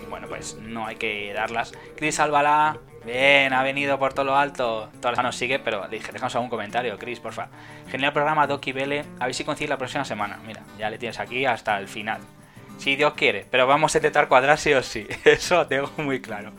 bueno, 0.09 0.27
pues 0.27 0.57
no 0.61 0.85
hay 0.87 0.97
que 0.97 1.31
darlas. 1.33 1.71
Chris 1.95 2.19
Albalá, 2.19 2.77
Bien, 3.07 3.53
ha 3.53 3.63
venido 3.63 3.97
por 3.97 4.13
todo 4.13 4.25
lo 4.25 4.35
alto. 4.35 4.89
Todas 4.99 5.13
las 5.13 5.17
manos 5.17 5.37
sigue, 5.37 5.59
pero 5.59 5.87
dije, 5.87 6.11
dejamos 6.11 6.35
algún 6.35 6.49
comentario, 6.49 6.99
Chris, 6.99 7.21
porfa. 7.21 7.47
Genial 7.89 8.11
programa, 8.11 8.47
Doki 8.47 8.73
Vele. 8.73 9.05
A 9.21 9.27
ver 9.27 9.33
si 9.33 9.45
coincide 9.45 9.69
la 9.69 9.77
próxima 9.77 10.03
semana. 10.03 10.41
Mira, 10.45 10.61
ya 10.77 10.89
le 10.89 10.97
tienes 10.97 11.17
aquí 11.17 11.45
hasta 11.45 11.79
el 11.79 11.87
final. 11.87 12.19
Si 12.77 12.97
Dios 12.97 13.13
quiere, 13.13 13.45
pero 13.49 13.65
vamos 13.65 13.95
a 13.95 13.99
intentar 13.99 14.27
cuadrar 14.27 14.57
sí 14.57 14.73
o 14.73 14.83
sí. 14.83 15.07
Eso 15.23 15.65
tengo 15.67 15.89
muy 15.95 16.19
claro. 16.19 16.51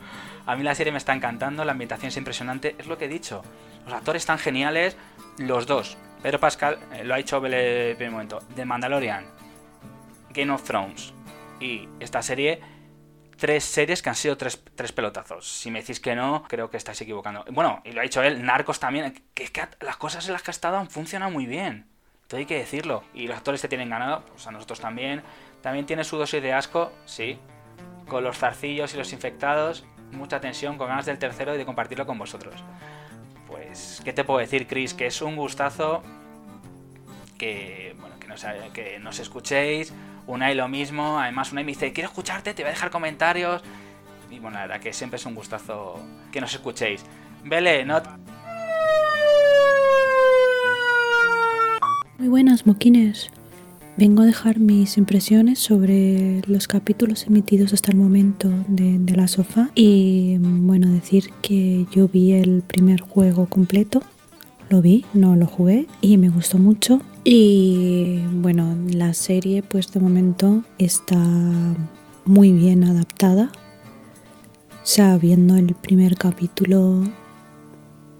A 0.47 0.55
mí 0.55 0.63
la 0.63 0.73
serie 0.73 0.91
me 0.91 0.97
está 0.97 1.13
encantando, 1.13 1.63
la 1.63 1.73
ambientación 1.73 2.07
es 2.07 2.17
impresionante. 2.17 2.75
Es 2.79 2.87
lo 2.87 2.97
que 2.97 3.05
he 3.05 3.09
dicho. 3.09 3.43
Los 3.85 3.93
actores 3.93 4.23
están 4.23 4.39
geniales, 4.39 4.97
los 5.37 5.67
dos. 5.67 5.97
Pedro 6.23 6.39
Pascal, 6.39 6.79
eh, 6.95 7.03
lo 7.03 7.13
ha 7.13 7.17
dicho 7.17 7.39
Vele 7.39 7.91
en 7.91 8.11
momento. 8.11 8.39
The 8.55 8.65
Mandalorian, 8.65 9.27
Game 10.31 10.51
of 10.51 10.63
Thrones 10.63 11.13
y 11.59 11.87
esta 11.99 12.23
serie 12.23 12.59
tres 13.39 13.63
series 13.63 14.01
que 14.01 14.09
han 14.09 14.15
sido 14.15 14.37
tres, 14.37 14.57
pelotazos. 14.93 15.47
Si 15.47 15.71
me 15.71 15.79
decís 15.79 15.99
que 15.99 16.15
no, 16.15 16.43
creo 16.47 16.69
que 16.69 16.77
estáis 16.77 17.01
equivocando. 17.01 17.45
Bueno, 17.51 17.81
y 17.85 17.91
lo 17.93 18.01
ha 18.01 18.03
dicho 18.03 18.21
él, 18.21 18.43
Narcos 18.45 18.79
también, 18.79 19.23
que 19.33 19.49
las 19.81 19.97
cosas 19.97 20.27
en 20.27 20.33
las 20.33 20.43
que 20.43 20.51
ha 20.51 20.53
estado 20.53 20.77
han 20.77 20.89
funcionado 20.89 21.31
muy 21.31 21.45
bien. 21.45 21.87
Todo 22.27 22.39
hay 22.39 22.45
que 22.45 22.57
decirlo. 22.57 23.03
Y 23.13 23.27
los 23.27 23.37
actores 23.37 23.61
te 23.61 23.67
tienen 23.67 23.89
ganado, 23.89 24.23
pues 24.25 24.45
a 24.45 24.51
nosotros 24.51 24.79
también. 24.79 25.23
También 25.61 25.85
tiene 25.85 26.03
su 26.03 26.17
dosis 26.17 26.43
de 26.43 26.53
asco, 26.53 26.91
sí. 27.05 27.39
Con 28.07 28.23
los 28.23 28.37
zarcillos 28.37 28.93
y 28.93 28.97
los 28.97 29.13
infectados, 29.13 29.85
mucha 30.11 30.39
tensión, 30.39 30.77
con 30.77 30.87
ganas 30.87 31.05
del 31.05 31.17
tercero 31.17 31.55
y 31.55 31.57
de 31.57 31.65
compartirlo 31.65 32.05
con 32.05 32.19
vosotros. 32.19 32.63
Pues, 33.47 34.01
¿qué 34.03 34.13
te 34.13 34.23
puedo 34.23 34.39
decir, 34.39 34.67
Chris? 34.67 34.93
Que 34.93 35.07
es 35.07 35.21
un 35.21 35.35
gustazo 35.35 36.03
que, 37.37 37.95
bueno, 37.99 38.19
que 38.19 38.27
nos, 38.27 38.45
que 38.73 38.99
nos 38.99 39.19
escuchéis, 39.19 39.93
Unai 40.29 40.53
lo 40.53 40.67
mismo, 40.67 41.17
además 41.17 41.51
Unai 41.51 41.63
me 41.63 41.71
dice, 41.71 41.91
quiero 41.91 42.09
escucharte, 42.09 42.53
te 42.53 42.61
voy 42.61 42.69
a 42.69 42.73
dejar 42.73 42.91
comentarios. 42.91 43.63
Y 44.29 44.37
bueno, 44.37 44.57
la 44.57 44.67
verdad 44.67 44.79
que 44.79 44.93
siempre 44.93 45.17
es 45.17 45.25
un 45.25 45.33
gustazo 45.33 45.99
que 46.31 46.39
nos 46.39 46.53
escuchéis. 46.53 47.03
Vele, 47.43 47.83
no... 47.83 47.99
Muy 52.19 52.27
buenas, 52.27 52.67
moquines. 52.67 53.31
Vengo 53.97 54.21
a 54.21 54.25
dejar 54.27 54.59
mis 54.59 54.97
impresiones 54.97 55.57
sobre 55.57 56.43
los 56.45 56.67
capítulos 56.67 57.25
emitidos 57.25 57.73
hasta 57.73 57.89
el 57.89 57.97
momento 57.97 58.49
de, 58.67 58.99
de, 58.99 59.15
la 59.15 59.27
sofá 59.27 59.71
y 59.73 60.37
bueno, 60.39 60.89
decir 60.89 61.31
que 61.41 61.87
yo 61.91 62.07
vi 62.07 62.33
el 62.33 62.61
primer 62.61 63.01
juego 63.01 63.47
completo, 63.47 64.03
lo 64.69 64.81
vi, 64.81 65.05
no 65.13 65.35
lo 65.35 65.47
jugué 65.47 65.87
y 66.01 66.17
me 66.17 66.29
gustó 66.29 66.57
mucho. 66.57 67.01
Y 67.23 68.19
bueno, 68.33 68.75
la 68.91 69.13
serie 69.13 69.63
pues 69.63 69.91
de 69.91 69.99
momento 69.99 70.63
está 70.77 71.21
muy 72.25 72.51
bien 72.51 72.83
adaptada. 72.83 73.51
O 74.71 74.85
sea, 74.91 75.17
viendo 75.17 75.55
el 75.55 75.75
primer 75.75 76.15
capítulo 76.15 77.03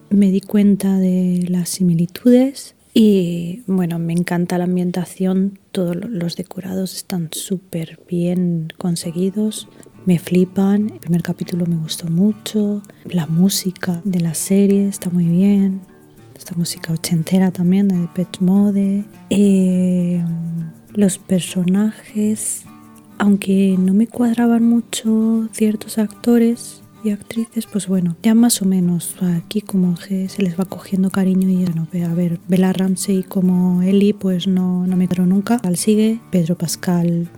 me 0.10 0.32
di 0.32 0.42
cuenta 0.42 0.98
de 0.98 1.46
las 1.50 1.70
similitudes 1.70 2.76
y 2.94 3.62
bueno, 3.68 4.00
me 4.00 4.14
encanta 4.14 4.58
la 4.58 4.64
ambientación, 4.64 5.60
todos 5.72 5.96
los 5.96 6.36
decorados 6.36 6.96
están 6.96 7.30
súper 7.32 8.00
bien 8.08 8.74
conseguidos, 8.78 9.68
me 10.06 10.18
flipan, 10.18 10.90
el 10.90 11.00
primer 11.00 11.22
capítulo 11.22 11.66
me 11.68 11.78
gustó 11.78 12.10
mucho, 12.10 12.82
la 13.06 13.28
música 13.28 14.02
de 14.04 14.20
la 14.22 14.34
serie 14.34 14.88
está 14.88 15.10
muy 15.12 15.26
bien, 15.26 15.82
esta 16.50 16.58
música 16.58 16.94
ochentera 16.94 17.52
también 17.52 17.88
de 17.88 17.98
Depeche 17.98 18.40
Mode. 18.44 19.04
Eh, 19.30 20.24
los 20.96 21.20
personajes, 21.20 22.64
aunque 23.20 23.76
no 23.78 23.94
me 23.94 24.08
cuadraban 24.08 24.64
mucho 24.64 25.48
ciertos 25.52 26.00
actores 26.00 26.82
y 27.04 27.12
actrices, 27.12 27.68
pues 27.68 27.88
bueno, 27.88 28.16
ya 28.24 28.34
más 28.34 28.64
o 28.64 28.66
menos 28.66 29.16
aquí 29.38 29.62
como 29.62 29.94
que 29.96 30.28
se 30.28 30.42
les 30.42 30.60
va 30.60 30.66
cogiendo 30.66 31.12
cariño 31.12 31.50
y 31.50 31.66
bueno, 31.66 31.88
a 32.10 32.14
ver, 32.16 32.40
Bella 32.48 32.74
Ramsey 32.74 33.22
como 33.22 33.84
Ellie, 33.84 34.16
pues 34.16 34.48
no, 34.48 34.88
no 34.88 34.98
me 34.98 35.08
quedó 35.08 35.28
nunca. 35.28 35.60
Al 35.64 35.78
sigue, 35.78 36.20
Pedro 36.32 36.58
Pascal 36.58 37.30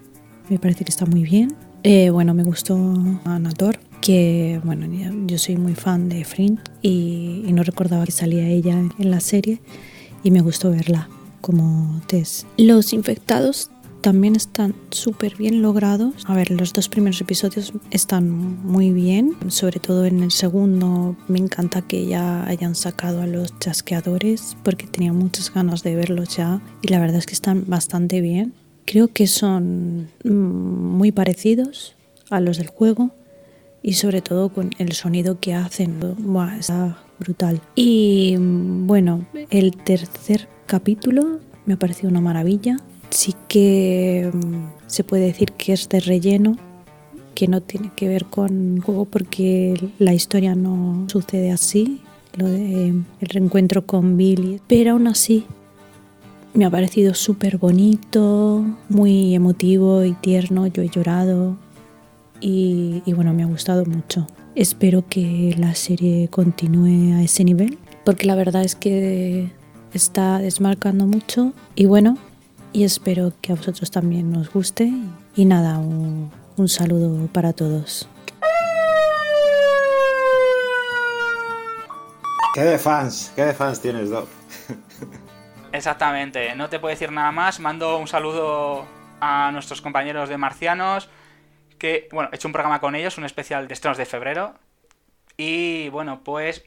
me 0.49 0.57
parece 0.57 0.85
que 0.85 0.91
está 0.91 1.05
muy 1.05 1.23
bien. 1.23 1.53
Eh, 1.83 2.11
bueno, 2.11 2.33
me 2.33 2.43
gustó 2.43 2.77
Anator, 3.25 3.77
que 4.01 4.59
bueno, 4.63 4.87
yo 5.27 5.37
soy 5.37 5.57
muy 5.57 5.75
fan 5.75 6.09
de 6.09 6.25
Fringe 6.25 6.61
y, 6.81 7.43
y 7.45 7.53
no 7.53 7.63
recordaba 7.63 8.05
que 8.05 8.11
salía 8.11 8.47
ella 8.47 8.77
en 8.97 9.11
la 9.11 9.19
serie 9.19 9.61
y 10.23 10.31
me 10.31 10.41
gustó 10.41 10.71
verla 10.71 11.07
como 11.41 12.01
Tess. 12.07 12.45
Los 12.57 12.93
infectados 12.93 13.71
también 14.01 14.35
están 14.35 14.73
súper 14.89 15.35
bien 15.35 15.61
logrados. 15.61 16.13
A 16.25 16.33
ver, 16.33 16.51
los 16.51 16.73
dos 16.73 16.89
primeros 16.89 17.21
episodios 17.21 17.71
están 17.91 18.29
muy 18.65 18.91
bien, 18.91 19.35
sobre 19.47 19.79
todo 19.79 20.05
en 20.05 20.23
el 20.23 20.31
segundo 20.31 21.15
me 21.27 21.39
encanta 21.39 21.81
que 21.81 22.05
ya 22.07 22.45
hayan 22.47 22.75
sacado 22.75 23.21
a 23.21 23.27
los 23.27 23.57
chasqueadores 23.59 24.57
porque 24.63 24.87
tenía 24.87 25.13
muchas 25.13 25.53
ganas 25.53 25.83
de 25.83 25.95
verlos 25.95 26.35
ya 26.35 26.61
y 26.81 26.87
la 26.87 26.99
verdad 26.99 27.17
es 27.17 27.25
que 27.25 27.33
están 27.33 27.65
bastante 27.67 28.21
bien. 28.21 28.53
Creo 28.85 29.07
que 29.07 29.27
son 29.27 30.09
mm, 30.23 30.29
muy 30.29 31.11
parecidos 31.11 31.95
a 32.29 32.39
los 32.39 32.57
del 32.57 32.67
juego 32.67 33.11
y 33.83 33.93
sobre 33.93 34.21
todo 34.21 34.49
con 34.49 34.71
el 34.77 34.93
sonido 34.93 35.39
que 35.39 35.53
hacen. 35.53 35.99
Buah, 36.19 36.57
está 36.57 36.97
brutal. 37.19 37.61
Y 37.75 38.35
bueno, 38.37 39.25
el 39.49 39.75
tercer 39.77 40.47
capítulo 40.65 41.39
me 41.65 41.75
ha 41.75 41.77
parecido 41.77 42.09
una 42.09 42.21
maravilla 42.21 42.77
sí 43.11 43.35
que 43.47 44.31
mm, 44.33 44.87
se 44.87 45.03
puede 45.03 45.25
decir 45.25 45.51
que 45.51 45.73
es 45.73 45.87
de 45.89 45.99
relleno, 45.99 46.57
que 47.35 47.47
no 47.47 47.61
tiene 47.61 47.91
que 47.95 48.07
ver 48.07 48.25
con 48.25 48.75
el 48.75 48.81
juego 48.81 49.05
porque 49.05 49.89
la 49.99 50.13
historia 50.13 50.55
no 50.55 51.05
sucede 51.09 51.51
así, 51.51 52.01
lo 52.35 52.47
de 52.47 52.87
el 52.87 53.27
reencuentro 53.27 53.85
con 53.85 54.17
Billy, 54.17 54.59
pero 54.67 54.93
aún 54.93 55.07
así 55.07 55.45
me 56.53 56.65
ha 56.65 56.69
parecido 56.69 57.13
súper 57.13 57.57
bonito, 57.57 58.65
muy 58.89 59.35
emotivo 59.35 60.03
y 60.03 60.13
tierno, 60.13 60.67
yo 60.67 60.81
he 60.81 60.89
llorado 60.89 61.57
y, 62.41 63.03
y 63.05 63.13
bueno, 63.13 63.33
me 63.33 63.43
ha 63.43 63.47
gustado 63.47 63.85
mucho. 63.85 64.27
Espero 64.55 65.05
que 65.07 65.55
la 65.57 65.75
serie 65.75 66.27
continúe 66.29 67.15
a 67.15 67.21
ese 67.21 67.45
nivel, 67.45 67.79
porque 68.03 68.27
la 68.27 68.35
verdad 68.35 68.63
es 68.63 68.75
que 68.75 69.49
está 69.93 70.39
desmarcando 70.39 71.05
mucho 71.05 71.53
y 71.75 71.85
bueno, 71.85 72.17
y 72.73 72.83
espero 72.85 73.33
que 73.41 73.51
a 73.51 73.55
vosotros 73.55 73.91
también 73.91 74.35
os 74.35 74.51
guste. 74.51 74.91
Y 75.35 75.45
nada, 75.45 75.77
un, 75.77 76.31
saludo 76.67 77.27
para 77.27 77.53
todos. 77.53 78.07
¿Qué 82.53 82.61
de 82.61 82.77
fans? 82.77 83.31
¿Qué 83.35 83.45
de 83.45 83.53
fans 83.53 83.81
tienes, 83.81 84.09
Doc? 84.09 84.27
Exactamente, 85.71 86.53
no 86.55 86.69
te 86.69 86.79
puedo 86.79 86.91
decir 86.91 87.11
nada 87.11 87.31
más. 87.31 87.59
Mando 87.59 87.97
un 87.97 88.07
saludo 88.07 88.85
a 89.19 89.51
nuestros 89.51 89.81
compañeros 89.81 90.29
de 90.29 90.37
Marcianos. 90.37 91.09
Que, 91.81 92.07
bueno, 92.11 92.29
he 92.31 92.35
hecho 92.35 92.47
un 92.47 92.51
programa 92.51 92.79
con 92.79 92.93
ellos, 92.93 93.17
un 93.17 93.25
especial 93.25 93.67
de 93.67 93.73
estrenos 93.73 93.97
de 93.97 94.05
febrero. 94.05 94.53
Y 95.35 95.89
bueno, 95.89 96.21
pues 96.23 96.63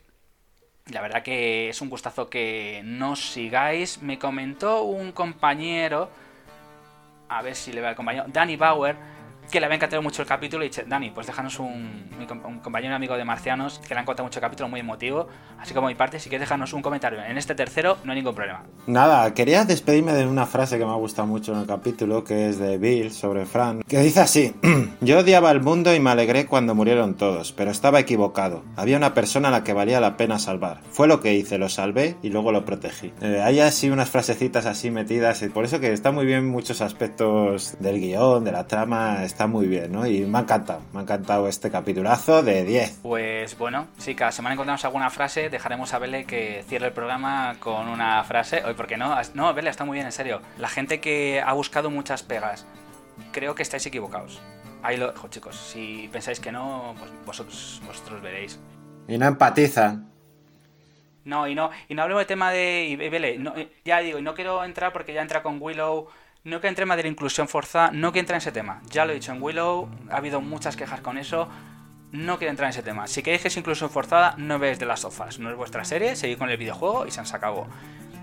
la 0.90 1.00
verdad 1.02 1.22
que 1.22 1.68
es 1.68 1.80
un 1.80 1.88
gustazo 1.88 2.28
que 2.28 2.82
nos 2.84 3.20
sigáis. 3.30 4.02
Me 4.02 4.18
comentó 4.18 4.82
un 4.82 5.12
compañero, 5.12 6.10
a 7.28 7.42
ver 7.42 7.54
si 7.54 7.72
le 7.72 7.80
va 7.80 7.90
el 7.90 7.94
compañero, 7.94 8.24
Danny 8.26 8.56
Bauer, 8.56 8.96
que 9.50 9.60
le 9.60 9.66
había 9.66 9.76
encantado 9.76 10.02
mucho 10.02 10.22
el 10.22 10.28
capítulo 10.28 10.64
y 10.64 10.68
dice, 10.68 10.84
Dani, 10.86 11.10
pues 11.10 11.26
déjanos 11.26 11.58
un, 11.58 12.04
un 12.44 12.58
compañero 12.60 12.94
amigo 12.94 13.16
de 13.16 13.24
Marcianos 13.24 13.80
que 13.86 13.94
le 13.94 14.00
ha 14.00 14.02
encantado 14.02 14.24
mucho 14.24 14.38
el 14.38 14.42
capítulo, 14.42 14.68
muy 14.68 14.80
emotivo. 14.80 15.28
Así 15.58 15.74
como 15.74 15.88
mi 15.88 15.94
parte, 15.94 16.18
si 16.18 16.28
quieres 16.28 16.48
dejarnos 16.48 16.72
un 16.72 16.82
comentario 16.82 17.22
en 17.22 17.38
este 17.38 17.54
tercero, 17.54 17.98
no 18.04 18.12
hay 18.12 18.18
ningún 18.18 18.34
problema. 18.34 18.64
Nada, 18.86 19.32
quería 19.34 19.64
despedirme 19.64 20.12
de 20.12 20.26
una 20.26 20.46
frase 20.46 20.78
que 20.78 20.84
me 20.84 20.90
ha 20.90 20.96
gustado 20.96 21.26
mucho 21.26 21.52
en 21.52 21.60
el 21.60 21.66
capítulo, 21.66 22.24
que 22.24 22.48
es 22.48 22.58
de 22.58 22.78
Bill 22.78 23.12
sobre 23.12 23.46
Fran, 23.46 23.82
que 23.82 23.98
dice 24.00 24.20
así, 24.20 24.54
yo 25.00 25.20
odiaba 25.20 25.50
el 25.50 25.60
mundo 25.60 25.94
y 25.94 26.00
me 26.00 26.10
alegré 26.10 26.46
cuando 26.46 26.74
murieron 26.74 27.14
todos, 27.14 27.52
pero 27.52 27.70
estaba 27.70 28.00
equivocado. 28.00 28.64
Había 28.76 28.96
una 28.96 29.14
persona 29.14 29.48
a 29.48 29.50
la 29.50 29.64
que 29.64 29.72
valía 29.72 30.00
la 30.00 30.16
pena 30.16 30.38
salvar. 30.38 30.80
Fue 30.90 31.08
lo 31.08 31.20
que 31.20 31.34
hice, 31.34 31.58
lo 31.58 31.68
salvé 31.68 32.16
y 32.22 32.30
luego 32.30 32.52
lo 32.52 32.64
protegí. 32.64 33.12
Eh, 33.20 33.40
hay 33.42 33.60
así 33.60 33.90
unas 33.90 34.10
frasecitas 34.10 34.66
así 34.66 34.90
metidas, 34.90 35.42
y 35.42 35.48
por 35.48 35.64
eso 35.64 35.80
que 35.80 35.92
está 35.92 36.12
muy 36.12 36.26
bien 36.26 36.48
muchos 36.48 36.80
aspectos 36.80 37.76
del 37.80 38.00
guion, 38.00 38.44
de 38.44 38.52
la 38.52 38.66
trama, 38.66 39.24
está 39.34 39.48
muy 39.48 39.66
bien, 39.66 39.90
¿no? 39.90 40.06
Y 40.06 40.20
me 40.20 40.38
ha 40.38 40.42
encantado, 40.42 40.80
me 40.92 41.00
ha 41.00 41.02
encantado 41.02 41.48
este 41.48 41.68
capitulazo 41.68 42.44
de 42.44 42.64
10. 42.64 43.00
Pues 43.02 43.58
bueno, 43.58 43.88
sí, 43.98 44.14
cada 44.14 44.30
semana 44.30 44.52
encontramos 44.54 44.84
alguna 44.84 45.10
frase, 45.10 45.50
dejaremos 45.50 45.92
a 45.92 45.98
Bele 45.98 46.24
que 46.24 46.62
cierre 46.68 46.86
el 46.86 46.92
programa 46.92 47.56
con 47.58 47.88
una 47.88 48.22
frase. 48.22 48.62
Hoy, 48.64 48.74
¿por 48.74 48.86
qué 48.86 48.96
no? 48.96 49.12
No, 49.34 49.52
Bele, 49.52 49.70
está 49.70 49.84
muy 49.84 49.96
bien, 49.96 50.06
en 50.06 50.12
serio. 50.12 50.40
La 50.56 50.68
gente 50.68 51.00
que 51.00 51.42
ha 51.44 51.52
buscado 51.52 51.90
muchas 51.90 52.22
pegas, 52.22 52.64
creo 53.32 53.56
que 53.56 53.64
estáis 53.64 53.84
equivocados. 53.86 54.40
Ahí 54.84 54.98
lo 54.98 55.10
dejo, 55.10 55.26
chicos. 55.26 55.56
Si 55.56 56.08
pensáis 56.12 56.38
que 56.38 56.52
no, 56.52 56.94
pues 56.96 57.10
vosotros, 57.26 57.82
vosotros 57.84 58.22
veréis. 58.22 58.60
Y 59.08 59.18
no 59.18 59.26
empatizan. 59.26 60.12
No, 61.24 61.48
y 61.48 61.56
no, 61.56 61.70
y 61.88 61.94
no 61.94 62.02
hablemos 62.02 62.20
de 62.20 62.26
tema 62.26 62.52
de. 62.52 62.86
Y, 62.88 62.94
Bele, 62.94 63.36
no, 63.38 63.52
ya 63.84 63.98
digo, 63.98 64.20
y 64.20 64.22
no 64.22 64.34
quiero 64.34 64.62
entrar 64.62 64.92
porque 64.92 65.12
ya 65.12 65.22
entra 65.22 65.42
con 65.42 65.60
Willow 65.60 66.06
no 66.44 66.60
que 66.60 66.68
entre 66.68 66.84
más 66.84 66.96
de 66.98 67.04
la 67.04 67.08
inclusión 67.08 67.48
forzada, 67.48 67.90
no 67.90 68.12
que 68.12 68.20
entre 68.20 68.34
en 68.34 68.38
ese 68.38 68.52
tema. 68.52 68.82
Ya 68.90 69.06
lo 69.06 69.12
he 69.12 69.14
dicho 69.14 69.32
en 69.32 69.42
Willow, 69.42 69.88
ha 70.10 70.16
habido 70.16 70.40
muchas 70.40 70.76
quejas 70.76 71.00
con 71.00 71.16
eso. 71.18 71.48
No 72.12 72.38
quiero 72.38 72.50
entrar 72.50 72.66
en 72.66 72.70
ese 72.70 72.82
tema. 72.82 73.06
Si 73.08 73.22
queréis 73.22 73.42
que 73.42 73.48
es 73.48 73.56
inclusión 73.56 73.90
forzada, 73.90 74.34
no 74.36 74.58
veis 74.58 74.78
de 74.78 74.86
las 74.86 75.00
sofás. 75.00 75.38
No 75.38 75.50
es 75.50 75.56
vuestra 75.56 75.84
serie, 75.84 76.14
seguid 76.14 76.38
con 76.38 76.50
el 76.50 76.56
videojuego 76.56 77.06
y 77.06 77.10
se 77.10 77.20
han 77.20 77.26
acabó. 77.32 77.66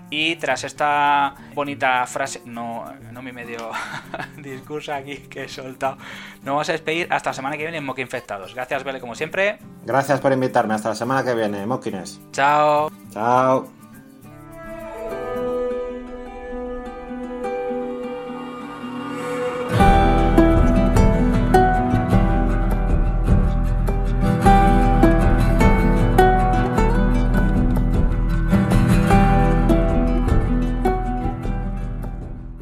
Y 0.08 0.36
tras 0.36 0.62
esta 0.64 1.34
bonita 1.54 2.06
frase, 2.06 2.42
no, 2.44 2.84
no 3.12 3.22
mi 3.22 3.32
medio 3.32 3.70
discurso 4.36 4.94
aquí 4.94 5.16
que 5.16 5.44
he 5.44 5.48
soltado, 5.48 5.96
nos 6.42 6.46
vamos 6.46 6.68
a 6.68 6.72
despedir 6.72 7.08
hasta 7.10 7.30
la 7.30 7.34
semana 7.34 7.56
que 7.56 7.62
viene 7.62 7.78
en 7.78 7.84
Mock 7.84 7.98
Infectados. 7.98 8.54
Gracias, 8.54 8.84
Bele, 8.84 9.00
como 9.00 9.14
siempre. 9.14 9.58
Gracias 9.84 10.20
por 10.20 10.32
invitarme. 10.32 10.74
Hasta 10.74 10.90
la 10.90 10.94
semana 10.94 11.24
que 11.24 11.34
viene, 11.34 11.66
Mockines. 11.66 12.20
Chao. 12.30 12.90
Chao. 13.10 13.81